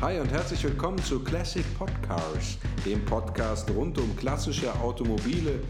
Hi 0.00 0.18
und 0.18 0.30
herzlich 0.30 0.62
willkommen 0.64 1.02
zu 1.02 1.20
Classic 1.20 1.64
Podcars, 1.78 2.58
dem 2.84 3.04
Podcast 3.06 3.70
rund 3.70 3.96
um 3.96 4.14
klassische 4.16 4.74
Automobile, 4.80 5.62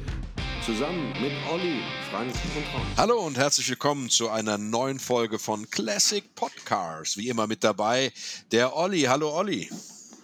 zusammen 0.64 1.12
mit 1.20 1.32
Olli, 1.52 1.80
Frank 2.10 2.32
und 2.32 2.74
Ron. 2.74 2.86
Hallo 2.96 3.20
und 3.20 3.36
herzlich 3.36 3.68
willkommen 3.68 4.10
zu 4.10 4.30
einer 4.30 4.58
neuen 4.58 4.98
Folge 4.98 5.38
von 5.38 5.70
Classic 5.70 6.24
Podcars. 6.34 7.16
Wie 7.16 7.28
immer 7.28 7.46
mit 7.46 7.62
dabei 7.62 8.12
der 8.50 8.74
Olli. 8.74 9.02
Hallo 9.02 9.30
Olli. 9.30 9.70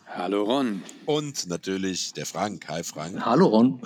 Hallo 0.07 0.43
Ron. 0.43 0.83
Und 1.07 1.47
natürlich 1.47 2.13
der 2.15 2.27
Frank. 2.27 2.69
Hi 2.69 2.83
Frank. 2.83 3.25
Hallo 3.25 3.47
Ron. 3.47 3.81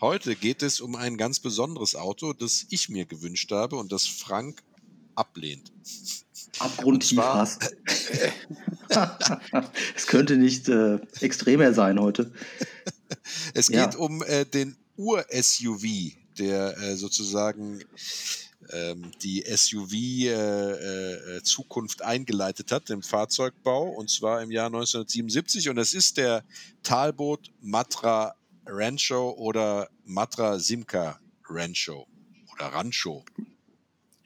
Heute 0.00 0.36
geht 0.36 0.62
es 0.62 0.80
um 0.80 0.96
ein 0.96 1.16
ganz 1.16 1.40
besonderes 1.40 1.96
Auto, 1.96 2.34
das 2.34 2.66
ich 2.68 2.88
mir 2.88 3.06
gewünscht 3.06 3.50
habe 3.50 3.76
und 3.76 3.90
das 3.90 4.06
Frank 4.06 4.62
ablehnt. 5.14 5.72
Abgrundtief 6.58 7.18
Hass. 7.18 7.58
es 9.96 10.06
könnte 10.06 10.36
nicht 10.36 10.68
äh, 10.68 10.98
extremer 11.20 11.74
sein 11.74 11.98
heute. 12.00 12.32
Es 13.54 13.68
geht 13.68 13.94
ja. 13.94 13.96
um 13.96 14.22
äh, 14.22 14.44
den 14.44 14.76
Ur-SUV, 14.96 16.12
der 16.38 16.78
äh, 16.78 16.96
sozusagen 16.96 17.80
ähm, 18.72 19.10
die 19.22 19.44
SUV-Zukunft 19.46 20.30
äh, 22.00 22.04
äh, 22.04 22.06
eingeleitet 22.06 22.72
hat 22.72 22.88
im 22.90 23.02
Fahrzeugbau, 23.02 23.88
und 23.88 24.10
zwar 24.10 24.42
im 24.42 24.50
Jahr 24.50 24.66
1977. 24.66 25.68
Und 25.68 25.76
das 25.76 25.94
ist 25.94 26.16
der 26.16 26.44
Talbot 26.82 27.52
Matra 27.60 28.34
Rancho 28.66 29.30
oder 29.32 29.88
Matra 30.04 30.58
Simca 30.58 31.20
Rancho 31.48 32.06
oder 32.52 32.66
Rancho. 32.66 33.24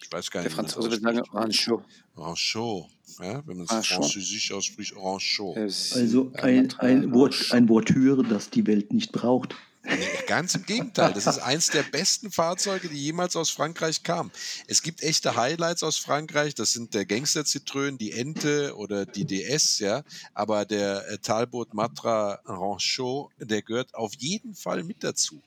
Ich 0.00 0.12
weiß 0.12 0.30
gar 0.30 0.40
nicht. 0.40 0.50
Der 0.50 0.56
Franzose 0.56 0.90
würde 0.90 1.00
sagen 1.00 1.22
Rancho. 1.32 1.82
Rancho. 2.16 2.88
Ja, 3.20 3.42
wenn 3.46 3.56
man 3.56 3.66
es 3.66 3.86
französisch 3.86 4.52
ausspricht, 4.52 4.94
Rancho. 4.96 5.54
Also 5.54 6.30
ein, 6.34 6.72
ein, 6.78 7.12
Wort, 7.12 7.48
ein 7.50 7.68
Wortüre, 7.68 8.22
das 8.22 8.50
die 8.50 8.66
Welt 8.66 8.92
nicht 8.92 9.12
braucht. 9.12 9.56
Nee, 9.84 9.96
ganz 10.26 10.54
im 10.54 10.66
Gegenteil. 10.66 11.12
Das 11.14 11.26
ist 11.26 11.38
eins 11.38 11.68
der 11.68 11.82
besten 11.82 12.30
Fahrzeuge, 12.30 12.88
die 12.88 12.96
jemals 12.96 13.36
aus 13.36 13.50
Frankreich 13.50 14.02
kamen. 14.02 14.30
Es 14.66 14.82
gibt 14.82 15.02
echte 15.02 15.34
Highlights 15.36 15.82
aus 15.82 15.96
Frankreich. 15.96 16.54
Das 16.54 16.72
sind 16.72 16.94
der 16.94 17.06
Gangster 17.06 17.42
Citroën, 17.42 17.96
die 17.96 18.12
Ente 18.12 18.76
oder 18.76 19.06
die 19.06 19.24
DS, 19.24 19.78
ja. 19.78 20.02
Aber 20.34 20.66
der 20.66 21.08
äh, 21.08 21.18
Talbot 21.18 21.74
Matra 21.74 22.40
Rancho, 22.44 23.30
der 23.38 23.62
gehört 23.62 23.94
auf 23.94 24.14
jeden 24.18 24.54
Fall 24.54 24.84
mit 24.84 25.02
dazu. 25.02 25.40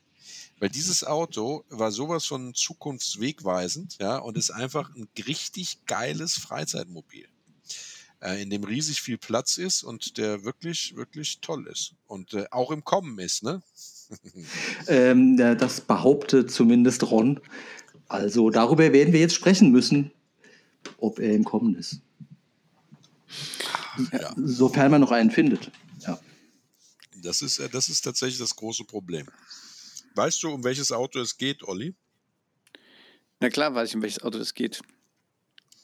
Weil 0.62 0.68
dieses 0.68 1.02
Auto 1.02 1.64
war 1.70 1.90
sowas 1.90 2.24
von 2.24 2.54
zukunftswegweisend, 2.54 3.98
ja, 4.00 4.18
und 4.18 4.38
ist 4.38 4.52
einfach 4.52 4.94
ein 4.94 5.08
richtig 5.26 5.86
geiles 5.86 6.34
Freizeitmobil, 6.34 7.26
äh, 8.20 8.40
in 8.40 8.48
dem 8.48 8.62
riesig 8.62 9.02
viel 9.02 9.18
Platz 9.18 9.58
ist 9.58 9.82
und 9.82 10.18
der 10.18 10.44
wirklich, 10.44 10.94
wirklich 10.94 11.40
toll 11.40 11.66
ist 11.66 11.94
und 12.06 12.34
äh, 12.34 12.46
auch 12.52 12.70
im 12.70 12.84
Kommen 12.84 13.18
ist, 13.18 13.42
ne? 13.42 13.60
ähm, 14.86 15.36
das 15.36 15.80
behauptet 15.80 16.52
zumindest 16.52 17.10
Ron. 17.10 17.40
Also 18.06 18.48
darüber 18.50 18.92
werden 18.92 19.12
wir 19.12 19.18
jetzt 19.18 19.34
sprechen 19.34 19.72
müssen, 19.72 20.12
ob 20.98 21.18
er 21.18 21.34
im 21.34 21.42
Kommen 21.42 21.74
ist. 21.74 21.98
Ja. 24.12 24.32
Sofern 24.36 24.92
man 24.92 25.00
noch 25.00 25.10
einen 25.10 25.32
findet. 25.32 25.72
Ja. 26.06 26.20
Das 27.20 27.42
ist, 27.42 27.58
äh, 27.58 27.68
das 27.68 27.88
ist 27.88 28.02
tatsächlich 28.02 28.38
das 28.38 28.54
große 28.54 28.84
Problem. 28.84 29.26
Weißt 30.14 30.42
du, 30.42 30.50
um 30.50 30.64
welches 30.64 30.92
Auto 30.92 31.20
es 31.20 31.36
geht, 31.36 31.62
Olli? 31.62 31.94
Na 33.40 33.50
klar 33.50 33.74
weiß 33.74 33.90
ich, 33.90 33.96
um 33.96 34.02
welches 34.02 34.22
Auto 34.22 34.38
es 34.38 34.54
geht. 34.54 34.80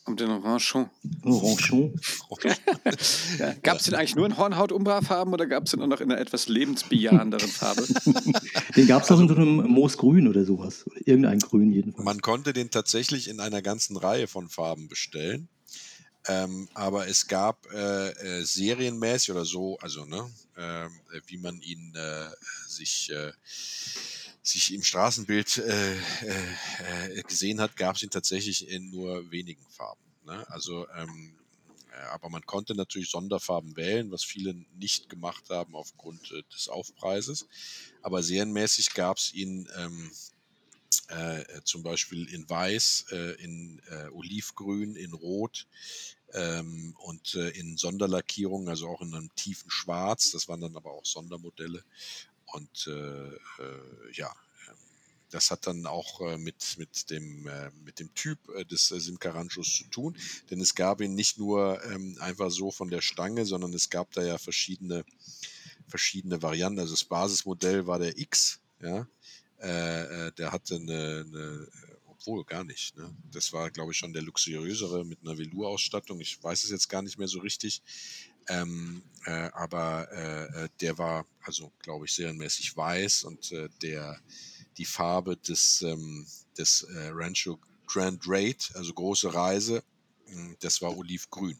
Um 0.04 0.16
den 0.16 0.30
Ranchon. 0.30 0.88
Ranchon? 1.22 2.00
ja. 3.38 3.52
Gab 3.62 3.76
es 3.76 3.84
den 3.84 3.94
eigentlich 3.94 4.16
nur 4.16 4.24
in 4.24 4.38
Hornhaut-Umbra-Farben 4.38 5.34
oder 5.34 5.46
gab 5.46 5.64
es 5.64 5.72
den 5.72 5.82
auch 5.82 5.86
noch 5.86 6.00
in 6.00 6.10
einer 6.10 6.20
etwas 6.20 6.48
lebensbejahenderen 6.48 7.48
Farbe? 7.48 7.86
den 8.76 8.86
gab 8.86 9.02
es 9.02 9.10
auch 9.10 9.20
in 9.20 9.28
so 9.28 9.34
einem 9.34 9.56
Moosgrün 9.66 10.26
oder 10.26 10.46
sowas. 10.46 10.86
Irgendein 11.04 11.40
Grün 11.40 11.72
jedenfalls. 11.72 12.06
Man 12.06 12.22
konnte 12.22 12.54
den 12.54 12.70
tatsächlich 12.70 13.28
in 13.28 13.38
einer 13.38 13.60
ganzen 13.60 13.98
Reihe 13.98 14.28
von 14.28 14.48
Farben 14.48 14.88
bestellen. 14.88 15.48
Ähm, 16.26 16.68
aber 16.74 17.08
es 17.08 17.26
gab 17.26 17.66
äh, 17.72 18.08
äh, 18.08 18.44
serienmäßig 18.44 19.30
oder 19.30 19.44
so, 19.44 19.78
also 19.78 20.04
ne, 20.04 20.30
äh, 20.56 20.88
wie 21.26 21.38
man 21.38 21.60
ihn 21.60 21.94
äh, 21.94 22.28
sich 22.66 23.10
äh, 23.10 23.32
sich 24.48 24.72
im 24.74 24.82
Straßenbild 24.82 25.58
äh, 25.58 25.92
äh, 25.94 27.22
gesehen 27.26 27.60
hat, 27.60 27.76
gab 27.76 27.96
es 27.96 28.02
ihn 28.02 28.10
tatsächlich 28.10 28.68
in 28.68 28.90
nur 28.90 29.30
wenigen 29.30 29.64
Farben. 29.68 30.02
Ne? 30.24 30.48
Also, 30.50 30.86
ähm, 30.96 31.34
äh, 31.92 32.00
aber 32.12 32.28
man 32.28 32.44
konnte 32.46 32.74
natürlich 32.74 33.10
Sonderfarben 33.10 33.76
wählen, 33.76 34.10
was 34.10 34.24
viele 34.24 34.54
nicht 34.76 35.08
gemacht 35.08 35.50
haben 35.50 35.74
aufgrund 35.74 36.32
äh, 36.32 36.42
des 36.54 36.68
Aufpreises. 36.68 37.46
Aber 38.02 38.22
serienmäßig 38.22 38.94
gab 38.94 39.18
es 39.18 39.32
ihn 39.34 39.68
ähm, 39.76 40.10
äh, 41.08 41.44
zum 41.64 41.82
Beispiel 41.82 42.28
in 42.28 42.48
Weiß, 42.48 43.06
äh, 43.12 43.42
in 43.42 43.80
Olivgrün, 44.12 44.96
in 44.96 45.12
Rot, 45.12 45.66
ähm, 46.34 46.94
und 46.98 47.34
äh, 47.34 47.50
in 47.50 47.76
Sonderlackierungen, 47.76 48.68
also 48.68 48.88
auch 48.88 49.00
in 49.00 49.14
einem 49.14 49.34
tiefen 49.34 49.70
Schwarz. 49.70 50.30
Das 50.30 50.48
waren 50.48 50.60
dann 50.60 50.76
aber 50.76 50.92
auch 50.92 51.04
Sondermodelle. 51.06 51.84
Und 52.52 52.86
äh, 52.86 52.90
äh, 52.92 54.12
ja, 54.12 54.34
ähm, 54.68 54.76
das 55.30 55.50
hat 55.50 55.66
dann 55.66 55.86
auch 55.86 56.20
äh, 56.20 56.38
mit, 56.38 56.76
mit, 56.78 57.10
dem, 57.10 57.46
äh, 57.46 57.70
mit 57.84 57.98
dem 58.00 58.12
Typ 58.14 58.38
des 58.68 58.88
Simcaranchos 58.88 59.76
zu 59.76 59.84
tun, 59.84 60.16
denn 60.50 60.60
es 60.60 60.74
gab 60.74 61.00
ihn 61.00 61.14
nicht 61.14 61.38
nur 61.38 61.82
ähm, 61.84 62.16
einfach 62.20 62.50
so 62.50 62.70
von 62.70 62.90
der 62.90 63.02
Stange, 63.02 63.44
sondern 63.44 63.72
es 63.74 63.90
gab 63.90 64.12
da 64.12 64.22
ja 64.22 64.38
verschiedene, 64.38 65.04
verschiedene 65.86 66.42
Varianten. 66.42 66.80
Also 66.80 66.94
das 66.94 67.04
Basismodell 67.04 67.86
war 67.86 67.98
der 67.98 68.18
X, 68.18 68.60
ja, 68.80 69.06
der 69.60 70.52
hatte 70.52 70.76
eine, 70.76 71.26
eine 71.26 71.68
obwohl 72.18 72.44
gar 72.44 72.64
nicht. 72.64 72.96
Ne? 72.96 73.14
Das 73.30 73.52
war, 73.52 73.70
glaube 73.70 73.92
ich, 73.92 73.98
schon 73.98 74.12
der 74.12 74.22
luxuriösere 74.22 75.04
mit 75.04 75.20
einer 75.22 75.38
Velour-Ausstattung. 75.38 76.20
Ich 76.20 76.42
weiß 76.42 76.64
es 76.64 76.70
jetzt 76.70 76.88
gar 76.88 77.02
nicht 77.02 77.16
mehr 77.16 77.28
so 77.28 77.38
richtig. 77.38 77.82
Ähm, 78.48 79.02
äh, 79.26 79.50
aber 79.52 80.08
äh, 80.12 80.64
äh, 80.64 80.68
der 80.80 80.96
war, 80.98 81.26
also 81.42 81.70
glaube 81.82 82.06
ich, 82.06 82.14
serienmäßig 82.14 82.76
weiß 82.76 83.24
und 83.24 83.52
äh, 83.52 83.68
der 83.82 84.16
die 84.78 84.84
Farbe 84.84 85.36
des, 85.36 85.82
ähm, 85.82 86.24
des 86.56 86.82
äh, 86.82 87.10
Rancho 87.12 87.58
Grand 87.86 88.20
Raid, 88.26 88.70
also 88.74 88.92
große 88.92 89.34
Reise, 89.34 89.82
hm, 90.26 90.56
das 90.60 90.80
war 90.80 90.96
olivgrün. 90.96 91.56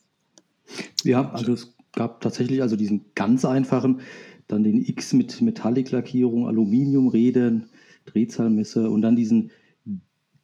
Ja, 1.03 1.31
also 1.33 1.53
es 1.53 1.75
gab 1.93 2.21
tatsächlich 2.21 2.63
also 2.63 2.77
diesen 2.77 3.07
ganz 3.15 3.45
einfachen, 3.45 4.01
dann 4.47 4.65
den 4.65 4.83
X 4.85 5.13
mit 5.13 5.41
Metallic-Lackierung, 5.41 6.47
Aluminiumrädern, 6.47 7.71
Drehzahlmesser 8.07 8.91
und 8.91 9.03
dann 9.03 9.17
diesen 9.17 9.51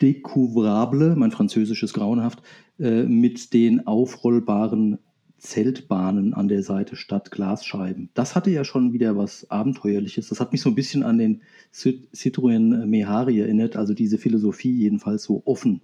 Découvrable, 0.02 1.16
mein 1.16 1.30
Französisch 1.30 1.82
ist 1.82 1.94
grauenhaft, 1.94 2.42
äh, 2.78 3.04
mit 3.04 3.52
den 3.54 3.86
aufrollbaren 3.86 4.98
Zeltbahnen 5.44 6.32
an 6.32 6.48
der 6.48 6.62
Seite 6.62 6.96
statt 6.96 7.30
Glasscheiben. 7.30 8.08
Das 8.14 8.34
hatte 8.34 8.50
ja 8.50 8.64
schon 8.64 8.94
wieder 8.94 9.16
was 9.16 9.50
Abenteuerliches. 9.50 10.28
Das 10.28 10.40
hat 10.40 10.52
mich 10.52 10.62
so 10.62 10.70
ein 10.70 10.74
bisschen 10.74 11.02
an 11.02 11.18
den 11.18 11.42
Citroën 11.72 12.86
Mehari 12.86 13.40
erinnert, 13.40 13.76
also 13.76 13.92
diese 13.92 14.16
Philosophie 14.16 14.72
jedenfalls 14.72 15.24
so 15.24 15.42
offen 15.44 15.82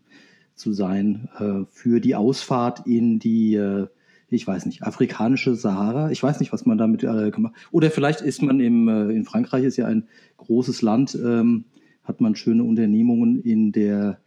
zu 0.55 0.73
sein 0.73 1.29
äh, 1.39 1.67
für 1.71 2.01
die 2.01 2.15
Ausfahrt 2.15 2.87
in 2.87 3.19
die, 3.19 3.55
äh, 3.55 3.87
ich 4.31 4.47
weiß 4.47 4.65
nicht, 4.65 4.83
afrikanische 4.83 5.55
Sahara. 5.55 6.11
Ich 6.11 6.23
weiß 6.23 6.41
nicht, 6.41 6.55
was 6.55 6.65
man 6.65 6.79
damit 6.79 7.05
äh, 7.05 7.31
gemacht 7.31 7.55
Oder 7.71 7.91
vielleicht 7.91 8.23
ist 8.23 8.43
man 8.43 8.61
im, 8.61 8.89
äh, 8.89 9.11
in 9.11 9.27
Frankreich, 9.27 9.65
ist 9.65 9.77
ja 9.77 9.87
ein 9.87 10.09
großes 10.39 10.81
Land, 10.81 11.15
ähm, 11.23 11.67
hat 12.03 12.23
man 12.23 12.35
schöne 12.35 12.65
Unternehmungen 12.65 13.43
in, 13.43 13.73
der, 13.73 14.21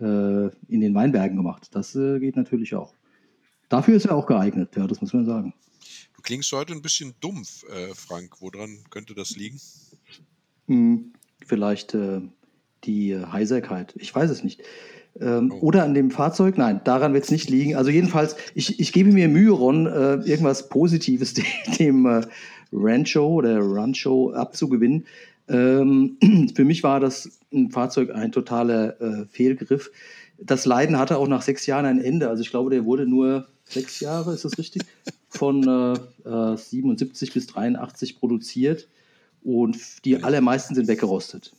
äh, 0.00 0.46
in 0.66 0.80
den 0.80 0.94
Weinbergen 0.94 1.36
gemacht. 1.36 1.68
Das 1.72 1.94
äh, 1.94 2.18
geht 2.18 2.36
natürlich 2.36 2.74
auch. 2.74 2.94
Dafür 3.72 3.96
ist 3.96 4.04
er 4.04 4.14
auch 4.14 4.26
geeignet, 4.26 4.76
ja, 4.76 4.86
das 4.86 5.00
muss 5.00 5.14
man 5.14 5.24
sagen. 5.24 5.54
Du 6.14 6.20
klingst 6.20 6.52
heute 6.52 6.74
ein 6.74 6.82
bisschen 6.82 7.14
dumpf, 7.20 7.64
äh, 7.70 7.94
Frank. 7.94 8.42
Woran 8.42 8.80
könnte 8.90 9.14
das 9.14 9.30
liegen? 9.30 9.58
Hm, 10.66 11.14
vielleicht 11.46 11.94
äh, 11.94 12.20
die 12.84 13.16
Heiserkeit. 13.16 13.94
Ich 13.96 14.14
weiß 14.14 14.30
es 14.30 14.44
nicht. 14.44 14.60
Ähm, 15.18 15.50
oh. 15.54 15.68
Oder 15.68 15.84
an 15.84 15.94
dem 15.94 16.10
Fahrzeug? 16.10 16.58
Nein, 16.58 16.82
daran 16.84 17.14
wird 17.14 17.24
es 17.24 17.30
nicht 17.30 17.48
liegen. 17.48 17.74
Also 17.74 17.90
jedenfalls, 17.90 18.36
ich, 18.54 18.78
ich 18.78 18.92
gebe 18.92 19.10
mir 19.10 19.26
Mühe, 19.28 19.52
Ron, 19.52 19.86
äh, 19.86 20.16
irgendwas 20.16 20.68
Positives 20.68 21.32
dem, 21.34 21.46
dem 21.78 22.04
äh, 22.04 22.26
Rancho 22.74 23.26
oder 23.26 23.58
Rancho 23.58 24.34
abzugewinnen. 24.34 25.06
Ähm, 25.48 26.18
für 26.54 26.66
mich 26.66 26.82
war 26.82 27.00
das 27.00 27.40
ein 27.54 27.70
Fahrzeug 27.70 28.14
ein 28.14 28.32
totaler 28.32 29.00
äh, 29.00 29.26
Fehlgriff. 29.30 29.90
Das 30.38 30.66
Leiden 30.66 30.98
hatte 30.98 31.16
auch 31.16 31.28
nach 31.28 31.40
sechs 31.40 31.64
Jahren 31.64 31.86
ein 31.86 32.02
Ende. 32.02 32.28
Also 32.28 32.42
ich 32.42 32.50
glaube, 32.50 32.68
der 32.68 32.84
wurde 32.84 33.06
nur 33.06 33.48
sechs 33.64 34.00
Jahre, 34.00 34.34
ist 34.34 34.44
das 34.44 34.58
richtig, 34.58 34.82
von 35.28 35.62
äh, 36.24 36.56
77 36.56 37.28
äh, 37.28 37.32
bis 37.32 37.46
83 37.46 38.18
produziert 38.18 38.88
und 39.42 40.04
die 40.04 40.22
allermeisten 40.22 40.74
sind 40.74 40.88
weggerostet. 40.88 41.52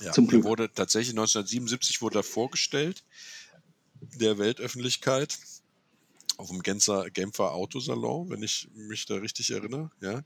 Ja, 0.00 0.12
Zum 0.12 0.28
Glück. 0.28 0.44
wurde 0.44 0.72
tatsächlich 0.72 1.10
1977 1.10 2.00
wurde 2.00 2.20
er 2.20 2.22
vorgestellt 2.22 3.04
der 4.00 4.38
Weltöffentlichkeit 4.38 5.38
auf 6.36 6.48
dem 6.48 6.62
Genfer, 6.62 7.10
Genfer 7.10 7.52
Autosalon, 7.52 8.30
wenn 8.30 8.44
ich 8.44 8.68
mich 8.74 9.06
da 9.06 9.16
richtig 9.16 9.50
erinnere, 9.50 9.90
ja, 10.00 10.22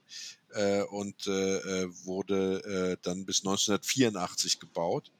äh, 0.50 0.82
und 0.82 1.26
äh, 1.26 1.56
äh 1.56 1.88
wurde 2.04 2.62
äh, 2.92 2.96
dann 3.02 3.24
bis 3.24 3.40
1984 3.40 4.60
gebaut 4.60 5.10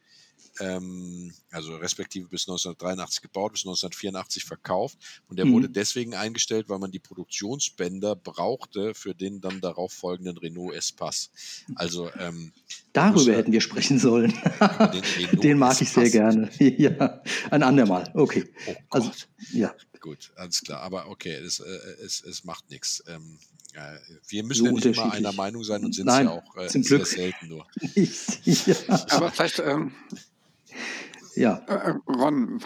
ähm, 0.60 1.32
also 1.50 1.76
respektive 1.76 2.28
bis 2.28 2.42
1983 2.42 3.22
gebaut, 3.22 3.52
bis 3.52 3.62
1984 3.62 4.44
verkauft. 4.44 4.98
Und 5.28 5.38
der 5.38 5.46
mhm. 5.46 5.52
wurde 5.52 5.68
deswegen 5.70 6.14
eingestellt, 6.14 6.68
weil 6.68 6.78
man 6.78 6.90
die 6.90 6.98
Produktionsbänder 6.98 8.16
brauchte 8.16 8.94
für 8.94 9.14
den 9.14 9.40
dann 9.40 9.60
darauf 9.60 9.92
folgenden 9.92 10.36
Renault 10.38 10.74
Espace. 10.74 11.30
Also 11.74 12.10
ähm, 12.18 12.52
darüber 12.92 13.32
hätten 13.32 13.52
wir 13.52 13.60
sprechen 13.60 13.98
sollen. 13.98 14.32
Den, 14.92 15.40
den, 15.40 15.58
mag 15.58 15.80
ich 15.80 15.90
sehr 15.90 16.10
gerne. 16.10 16.50
ja, 16.58 17.22
ein 17.50 17.62
andermal. 17.62 18.10
Okay. 18.14 18.44
Oh 18.66 18.74
also, 18.90 19.10
ja. 19.52 19.74
Gut, 20.00 20.32
alles 20.36 20.62
klar. 20.62 20.80
Aber 20.80 21.08
okay, 21.08 21.32
es, 21.34 21.60
äh, 21.60 21.64
es, 22.04 22.22
es 22.22 22.44
macht 22.44 22.68
nichts. 22.70 23.02
Ähm, 23.06 23.38
ja, 23.74 23.98
wir 24.28 24.44
müssen 24.44 24.66
so 24.66 24.66
ja 24.66 24.72
nicht 24.72 24.86
immer 24.86 25.12
einer 25.12 25.32
Meinung 25.32 25.64
sein 25.64 25.84
und 25.84 25.94
sind 25.94 26.08
es 26.08 26.18
ja 26.18 26.30
auch 26.30 26.56
äh, 26.56 26.68
sehr 26.68 27.04
selten 27.06 27.48
nur. 27.48 27.66
ja. 27.94 28.74
Aber 29.10 29.30
vielleicht 29.30 29.60
ähm, 29.60 29.92
ja. 31.34 31.62
Äh, 31.66 31.90
äh, 31.90 31.94
Ron, 32.08 32.60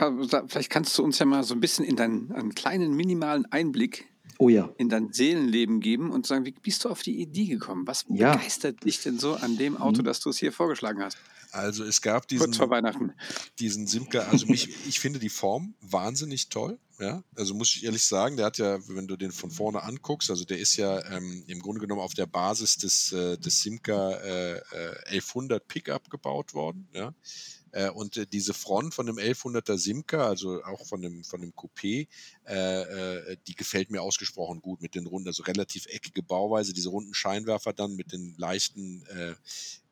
vielleicht 0.49 0.71
kannst 0.71 0.97
du 0.99 1.03
uns 1.03 1.19
ja 1.19 1.27
mal 1.27 1.43
so 1.45 1.55
ein 1.55 1.61
bisschen 1.61 1.85
in 1.85 1.97
deinen 1.97 2.33
einen 2.33 2.55
kleinen, 2.55 2.95
minimalen 2.95 3.47
Einblick 3.47 4.07
oh 4.39 4.49
ja. 4.49 4.73
in 4.79 4.89
dein 4.89 5.13
Seelenleben 5.13 5.81
geben 5.81 6.11
und 6.11 6.27
sagen, 6.27 6.45
wie 6.45 6.53
bist 6.53 6.85
du 6.85 6.89
auf 6.89 7.03
die 7.03 7.21
Idee 7.21 7.47
gekommen? 7.47 7.87
Was 7.87 8.05
ja. 8.09 8.35
begeistert 8.35 8.85
dich 8.85 9.03
denn 9.03 9.19
so 9.19 9.35
an 9.35 9.57
dem 9.57 9.77
Auto, 9.77 10.03
mhm. 10.03 10.07
das 10.07 10.21
du 10.21 10.31
es 10.31 10.39
hier 10.39 10.53
vorgeschlagen 10.53 11.03
hast? 11.03 11.19
Also 11.53 11.85
es 11.85 12.03
gab 12.03 12.29
diesen, 12.29 12.47
Kurz 12.47 12.57
vor 12.57 12.71
Weihnachten. 12.71 13.13
diesen 13.59 13.87
Simca, 13.87 14.21
also 14.21 14.47
mich, 14.47 14.69
ich 14.87 15.01
finde 15.01 15.19
die 15.19 15.29
Form 15.29 15.75
wahnsinnig 15.81 16.49
toll. 16.49 16.79
Ja, 16.99 17.23
also 17.35 17.55
muss 17.55 17.77
ich 17.77 17.85
ehrlich 17.85 18.05
sagen, 18.05 18.39
der 18.39 18.47
hat 18.47 18.57
ja, 18.57 18.79
wenn 18.89 19.07
du 19.07 19.17
den 19.17 19.31
von 19.31 19.51
vorne 19.51 19.83
anguckst, 19.83 20.31
also 20.31 20.47
der 20.47 20.59
ist 20.59 20.77
ja 20.77 21.05
ähm, 21.11 21.45
im 21.47 21.61
Grunde 21.61 21.79
genommen 21.79 22.01
auf 22.01 22.15
der 22.15 22.25
Basis 22.25 22.79
des, 22.79 23.13
äh, 23.13 23.37
des 23.37 23.61
Simca 23.61 24.13
äh, 24.13 24.63
1100 25.09 25.61
äh, 25.61 25.65
Pickup 25.67 26.09
gebaut 26.09 26.55
worden. 26.55 26.89
Ja, 26.95 27.13
äh, 27.77 27.91
und 27.91 28.17
äh, 28.17 28.27
diese 28.27 28.55
Front 28.55 28.95
von 28.95 29.05
dem 29.05 29.17
1100er 29.19 29.77
Simca, 29.77 30.27
also 30.27 30.63
auch 30.65 30.87
von 30.87 31.03
dem, 31.03 31.25
von 31.25 31.43
dem 31.43 31.53
Coupé, 31.53 32.09
äh, 32.47 32.53
äh, 32.55 33.37
die 33.47 33.55
gefällt 33.55 33.91
mir 33.91 34.01
ausgesprochen 34.01 34.63
gut 34.63 34.81
mit 34.81 34.95
den 34.95 35.07
runden, 35.07 35.29
also 35.29 35.43
relativ 35.43 35.85
eckige 35.87 36.23
Bauweise, 36.23 36.73
diese 36.73 36.89
runden 36.89 37.13
Scheinwerfer 37.13 37.75
dann 37.75 37.95
mit 37.95 38.13
den 38.13 38.35
leichten 38.39 39.05
äh, 39.07 39.35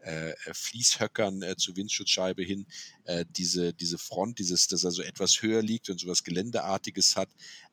äh, 0.04 0.34
Fließhöckern 0.52 1.42
äh, 1.42 1.56
zur 1.56 1.76
Windschutzscheibe 1.76 2.42
hin, 2.42 2.66
äh, 3.04 3.24
diese, 3.28 3.74
diese 3.74 3.98
Front, 3.98 4.38
dieses, 4.38 4.66
das 4.66 4.84
also 4.84 5.02
etwas 5.02 5.42
höher 5.42 5.62
liegt 5.62 5.90
und 5.90 6.00
sowas 6.00 6.24
Geländeartiges 6.24 7.16
hat, 7.16 7.28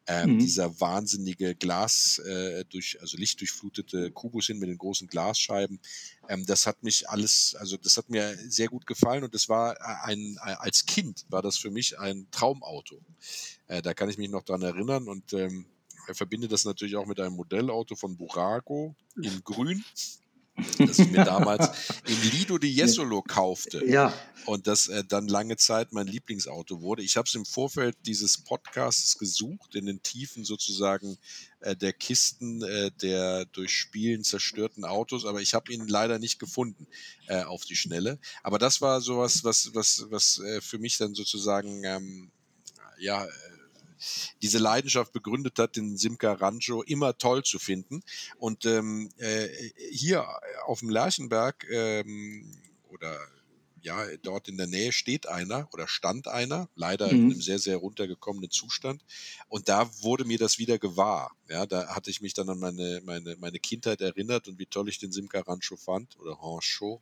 ähm, 0.07 0.33
mhm. 0.33 0.39
dieser 0.39 0.79
wahnsinnige 0.79 1.55
Glas 1.55 2.19
äh, 2.19 2.65
durch, 2.65 2.99
also 3.01 3.17
lichtdurchflutete 3.17 4.11
Kubus 4.11 4.47
hin 4.47 4.59
mit 4.59 4.69
den 4.69 4.77
großen 4.77 5.07
Glasscheiben, 5.07 5.79
ähm, 6.27 6.45
das 6.45 6.65
hat 6.65 6.83
mich 6.83 7.09
alles, 7.09 7.55
also 7.59 7.77
das 7.77 7.97
hat 7.97 8.09
mir 8.09 8.35
sehr 8.49 8.67
gut 8.67 8.87
gefallen 8.87 9.23
und 9.23 9.33
das 9.35 9.47
war 9.47 9.79
ein, 10.03 10.37
als 10.39 10.85
Kind 10.85 11.25
war 11.29 11.41
das 11.41 11.57
für 11.57 11.71
mich 11.71 11.99
ein 11.99 12.27
Traumauto. 12.31 12.99
Äh, 13.67 13.81
da 13.81 13.93
kann 13.93 14.09
ich 14.09 14.17
mich 14.17 14.29
noch 14.29 14.43
dran 14.43 14.61
erinnern 14.61 15.07
und 15.07 15.33
ähm, 15.33 15.65
verbinde 16.13 16.47
das 16.47 16.65
natürlich 16.65 16.95
auch 16.95 17.05
mit 17.05 17.19
einem 17.19 17.35
Modellauto 17.35 17.95
von 17.95 18.17
Burago 18.17 18.95
in 19.15 19.43
Grün 19.43 19.83
das 20.77 20.99
ich 20.99 21.09
mir 21.09 21.23
damals 21.23 21.69
in 22.07 22.31
Lido 22.31 22.57
di 22.57 22.69
Jesolo 22.69 23.21
kaufte. 23.21 23.85
Ja. 23.85 24.13
Und 24.45 24.67
das 24.67 24.87
äh, 24.87 25.03
dann 25.03 25.27
lange 25.27 25.55
Zeit 25.57 25.93
mein 25.93 26.07
Lieblingsauto 26.07 26.81
wurde. 26.81 27.03
Ich 27.03 27.15
habe 27.15 27.27
es 27.27 27.35
im 27.35 27.45
Vorfeld 27.45 27.95
dieses 28.05 28.39
Podcasts 28.39 29.17
gesucht, 29.17 29.75
in 29.75 29.85
den 29.85 30.01
Tiefen 30.01 30.43
sozusagen 30.43 31.17
äh, 31.59 31.75
der 31.75 31.93
Kisten 31.93 32.63
äh, 32.63 32.91
der 33.01 33.45
durch 33.45 33.75
Spielen 33.75 34.23
zerstörten 34.23 34.83
Autos, 34.83 35.25
aber 35.25 35.41
ich 35.41 35.53
habe 35.53 35.71
ihn 35.71 35.87
leider 35.87 36.17
nicht 36.17 36.39
gefunden 36.39 36.87
äh, 37.27 37.43
auf 37.43 37.65
die 37.65 37.75
Schnelle. 37.75 38.19
Aber 38.41 38.57
das 38.57 38.81
war 38.81 38.99
sowas, 39.01 39.43
was, 39.43 39.71
was, 39.73 40.07
was 40.09 40.39
äh, 40.39 40.59
für 40.59 40.79
mich 40.79 40.97
dann 40.97 41.13
sozusagen 41.13 41.83
ähm, 41.83 42.31
ja, 42.99 43.27
diese 44.41 44.57
Leidenschaft 44.57 45.11
begründet 45.11 45.59
hat, 45.59 45.75
den 45.75 45.97
Simca 45.97 46.33
Rancho 46.33 46.81
immer 46.83 47.17
toll 47.17 47.43
zu 47.43 47.59
finden. 47.59 48.01
Und 48.37 48.65
ähm, 48.65 49.09
äh, 49.17 49.47
hier 49.91 50.27
auf 50.65 50.79
dem 50.79 50.89
Lerchenberg 50.89 51.65
ähm, 51.69 52.45
oder 52.89 53.17
ja, 53.83 54.05
dort 54.21 54.47
in 54.47 54.57
der 54.57 54.67
Nähe 54.67 54.91
steht 54.91 55.27
einer 55.27 55.67
oder 55.73 55.87
stand 55.87 56.27
einer, 56.27 56.69
leider 56.75 57.07
mhm. 57.07 57.13
in 57.13 57.31
einem 57.31 57.41
sehr, 57.41 57.59
sehr 57.59 57.77
runtergekommenen 57.77 58.51
Zustand. 58.51 59.03
Und 59.47 59.69
da 59.69 59.89
wurde 60.01 60.25
mir 60.25 60.37
das 60.37 60.59
wieder 60.59 60.77
gewahr. 60.77 61.31
Ja, 61.49 61.65
da 61.65 61.87
hatte 61.95 62.09
ich 62.09 62.21
mich 62.21 62.33
dann 62.33 62.49
an 62.49 62.59
meine, 62.59 63.01
meine, 63.03 63.35
meine 63.37 63.59
Kindheit 63.59 64.01
erinnert 64.01 64.47
und 64.47 64.59
wie 64.59 64.67
toll 64.67 64.89
ich 64.89 64.99
den 64.99 65.11
Simca 65.11 65.41
Rancho 65.41 65.77
fand 65.77 66.17
oder 66.19 66.33
Rancho. 66.33 67.01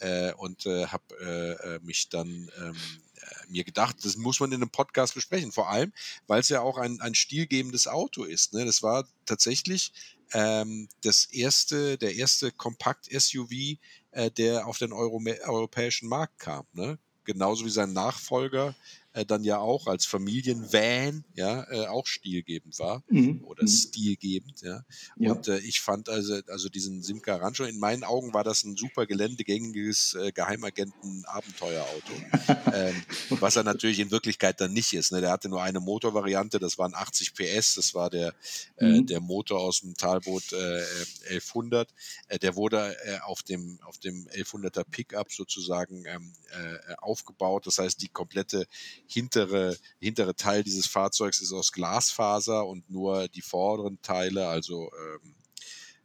Äh, 0.00 0.32
und 0.34 0.66
äh, 0.66 0.86
habe 0.86 1.04
äh, 1.20 1.74
äh, 1.74 1.80
mich 1.82 2.08
dann 2.08 2.50
ähm, 2.58 2.76
äh, 2.76 3.03
mir 3.48 3.64
gedacht, 3.64 3.96
das 4.04 4.16
muss 4.16 4.40
man 4.40 4.52
in 4.52 4.62
einem 4.62 4.70
Podcast 4.70 5.14
besprechen. 5.14 5.52
Vor 5.52 5.68
allem, 5.68 5.92
weil 6.26 6.40
es 6.40 6.48
ja 6.48 6.60
auch 6.60 6.78
ein, 6.78 7.00
ein 7.00 7.14
stilgebendes 7.14 7.86
Auto 7.86 8.24
ist. 8.24 8.52
Ne? 8.52 8.64
Das 8.64 8.82
war 8.82 9.06
tatsächlich 9.26 9.92
ähm, 10.32 10.88
das 11.02 11.26
erste, 11.26 11.98
der 11.98 12.14
erste 12.14 12.52
Kompakt-SUV, 12.52 13.78
äh, 14.12 14.30
der 14.30 14.66
auf 14.66 14.78
den 14.78 14.92
Euro 14.92 15.22
europäischen 15.44 16.08
Markt 16.08 16.38
kam. 16.38 16.66
Ne? 16.72 16.98
Genauso 17.24 17.64
wie 17.64 17.70
sein 17.70 17.92
Nachfolger 17.92 18.74
äh, 19.14 19.24
dann 19.24 19.44
ja 19.44 19.58
auch 19.58 19.86
als 19.86 20.04
Familienvan 20.06 21.24
ja 21.34 21.66
äh, 21.70 21.86
auch 21.86 22.06
stilgebend 22.06 22.78
war 22.78 23.02
mhm. 23.08 23.42
oder 23.44 23.62
mhm. 23.62 23.68
stilgebend, 23.68 24.60
ja. 24.62 24.84
ja. 25.16 25.32
Und 25.32 25.48
äh, 25.48 25.58
ich 25.60 25.80
fand 25.80 26.08
also, 26.08 26.40
also 26.48 26.68
diesen 26.68 27.02
Simca 27.02 27.36
Rancho, 27.36 27.64
in 27.64 27.78
meinen 27.78 28.04
Augen 28.04 28.34
war 28.34 28.44
das 28.44 28.64
ein 28.64 28.76
super 28.76 29.06
geländegängiges 29.06 30.14
äh, 30.14 30.32
Geheimagenten-Abenteuerauto, 30.32 32.12
ähm, 32.74 33.02
was 33.30 33.56
er 33.56 33.62
natürlich 33.62 34.00
in 34.00 34.10
Wirklichkeit 34.10 34.60
dann 34.60 34.72
nicht 34.72 34.92
ist. 34.92 35.12
Ne? 35.12 35.20
Der 35.20 35.30
hatte 35.30 35.48
nur 35.48 35.62
eine 35.62 35.80
Motorvariante, 35.80 36.58
das 36.58 36.76
waren 36.76 36.94
80 36.94 37.34
PS, 37.34 37.74
das 37.76 37.94
war 37.94 38.10
der, 38.10 38.34
äh, 38.76 38.86
mhm. 38.86 39.06
der 39.06 39.20
Motor 39.20 39.60
aus 39.60 39.80
dem 39.80 39.94
Talbot 39.94 40.52
äh, 40.52 40.82
1100. 41.30 41.88
Äh, 42.28 42.38
der 42.40 42.56
wurde 42.56 42.96
äh, 43.04 43.20
auf 43.20 43.42
dem 43.42 43.78
auf 43.82 43.98
dem 43.98 44.26
1100er 44.28 44.84
Pickup 44.84 45.32
sozusagen 45.32 46.04
ähm, 46.06 46.32
äh, 46.50 46.94
aufgebaut. 46.96 47.66
Das 47.66 47.78
heißt, 47.78 48.02
die 48.02 48.08
komplette 48.08 48.66
hintere, 49.06 49.76
hintere 49.98 50.34
Teil 50.34 50.62
dieses 50.64 50.86
Fahrzeugs 50.86 51.40
ist 51.40 51.52
aus 51.52 51.72
Glasfaser 51.72 52.66
und 52.66 52.88
nur 52.90 53.28
die 53.28 53.42
vorderen 53.42 54.00
Teile, 54.02 54.48
also 54.48 54.90
ähm, 54.92 55.34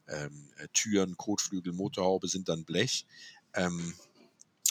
ähm, 0.08 0.50
Türen, 0.74 1.18
Kotflügel, 1.18 1.74
Motorhaube 1.74 2.28
sind 2.28 2.50
dann 2.50 2.66
Blech. 2.66 3.06
Ähm, 3.54 3.94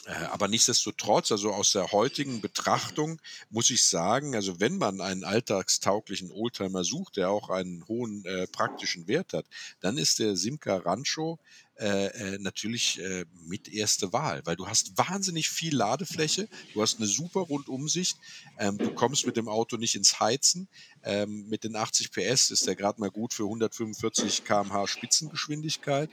äh, 0.09 0.25
aber 0.27 0.49
nichtsdestotrotz, 0.49 1.33
also 1.33 1.53
aus 1.53 1.73
der 1.73 1.93
heutigen 1.93 2.41
Betrachtung 2.41 3.21
muss 3.51 3.69
ich 3.71 3.85
sagen, 3.85 4.35
also 4.35 4.59
wenn 4.59 4.79
man 4.79 5.01
einen 5.01 5.25
alltagstauglichen 5.25 6.31
Oldtimer 6.31 6.83
sucht, 6.83 7.17
der 7.19 7.31
auch 7.31 7.51
einen 7.51 7.87
hohen 7.89 8.25
äh, 8.25 8.47
praktischen 8.47 9.07
Wert 9.07 9.33
hat, 9.33 9.47
dann 9.81 9.99
ist 9.99 10.19
der 10.19 10.37
Simca 10.37 10.77
Rancho 10.77 11.39
äh, 11.79 12.07
äh, 12.07 12.39
natürlich 12.39 13.01
äh, 13.01 13.25
mit 13.47 13.69
erste 13.69 14.13
Wahl, 14.13 14.43
weil 14.45 14.57
du 14.57 14.67
hast 14.67 14.99
wahnsinnig 14.99 15.49
viel 15.49 15.77
Ladefläche, 15.77 16.49
du 16.75 16.83
hast 16.83 16.99
eine 16.99 17.07
super 17.07 17.41
Rundumsicht, 17.41 18.17
ähm, 18.59 18.79
du 18.79 18.93
kommst 18.93 19.27
mit 19.27 19.37
dem 19.37 19.49
Auto 19.49 19.77
nicht 19.77 19.95
ins 19.95 20.19
Heizen. 20.19 20.69
Ähm, 21.05 21.47
mit 21.49 21.63
den 21.63 21.77
80 21.77 22.11
PS 22.11 22.51
ist 22.51 22.67
der 22.67 22.75
gerade 22.75 23.01
mal 23.01 23.11
gut 23.11 23.33
für 23.33 23.45
145 23.45 24.45
km/h 24.45 24.89
Spitzengeschwindigkeit. 24.89 26.11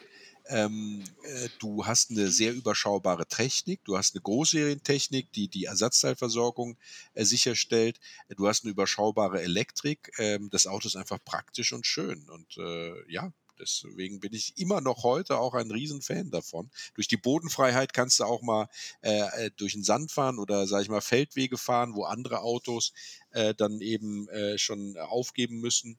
Ähm, 0.47 1.03
äh, 1.23 1.49
du 1.57 1.87
hast 1.87 2.11
eine 2.11 2.29
sehr 2.29 2.53
überschaubare 2.53 3.25
Technik, 3.25 3.83
du 3.83 3.97
hast 3.97 4.13
eine 4.13 4.21
Großserientechnik, 4.21 5.31
die 5.33 5.47
die 5.47 5.65
Ersatzteilversorgung 5.65 6.77
äh, 7.15 7.25
sicherstellt, 7.25 7.99
du 8.29 8.47
hast 8.47 8.63
eine 8.63 8.71
überschaubare 8.71 9.41
Elektrik. 9.41 10.11
Ähm, 10.19 10.49
das 10.51 10.67
Auto 10.67 10.87
ist 10.87 10.95
einfach 10.95 11.17
praktisch 11.25 11.73
und 11.73 11.87
schön. 11.87 12.29
Und 12.29 12.57
äh, 12.57 13.11
ja, 13.11 13.31
Deswegen 13.59 14.19
bin 14.19 14.33
ich 14.33 14.57
immer 14.57 14.81
noch 14.81 15.03
heute 15.03 15.37
auch 15.37 15.53
ein 15.53 15.71
Riesenfan 15.71 16.31
davon. 16.31 16.69
Durch 16.95 17.07
die 17.07 17.17
Bodenfreiheit 17.17 17.93
kannst 17.93 18.19
du 18.19 18.25
auch 18.25 18.41
mal 18.41 18.69
äh, 19.01 19.45
äh 19.45 19.51
durch 19.55 19.73
den 19.73 19.83
Sand 19.83 20.11
fahren 20.11 20.39
oder, 20.39 20.67
sag 20.67 20.81
ich 20.81 20.89
mal, 20.89 21.01
Feldwege 21.01 21.57
fahren, 21.57 21.95
wo 21.95 22.03
andere 22.03 22.41
Autos 22.41 22.93
äh, 23.31 23.53
dann 23.53 23.81
eben 23.81 24.27
äh, 24.29 24.57
schon 24.57 24.97
aufgeben 24.97 25.59
müssen. 25.59 25.97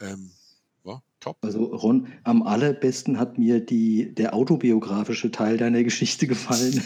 Ähm, 0.00 0.32
top. 1.20 1.36
Also 1.42 1.64
Ron, 1.64 2.08
am 2.24 2.42
allerbesten 2.42 3.18
hat 3.18 3.38
mir 3.38 3.60
die, 3.60 4.14
der 4.14 4.34
autobiografische 4.34 5.30
Teil 5.30 5.56
deiner 5.56 5.82
Geschichte 5.82 6.26
gefallen. 6.26 6.82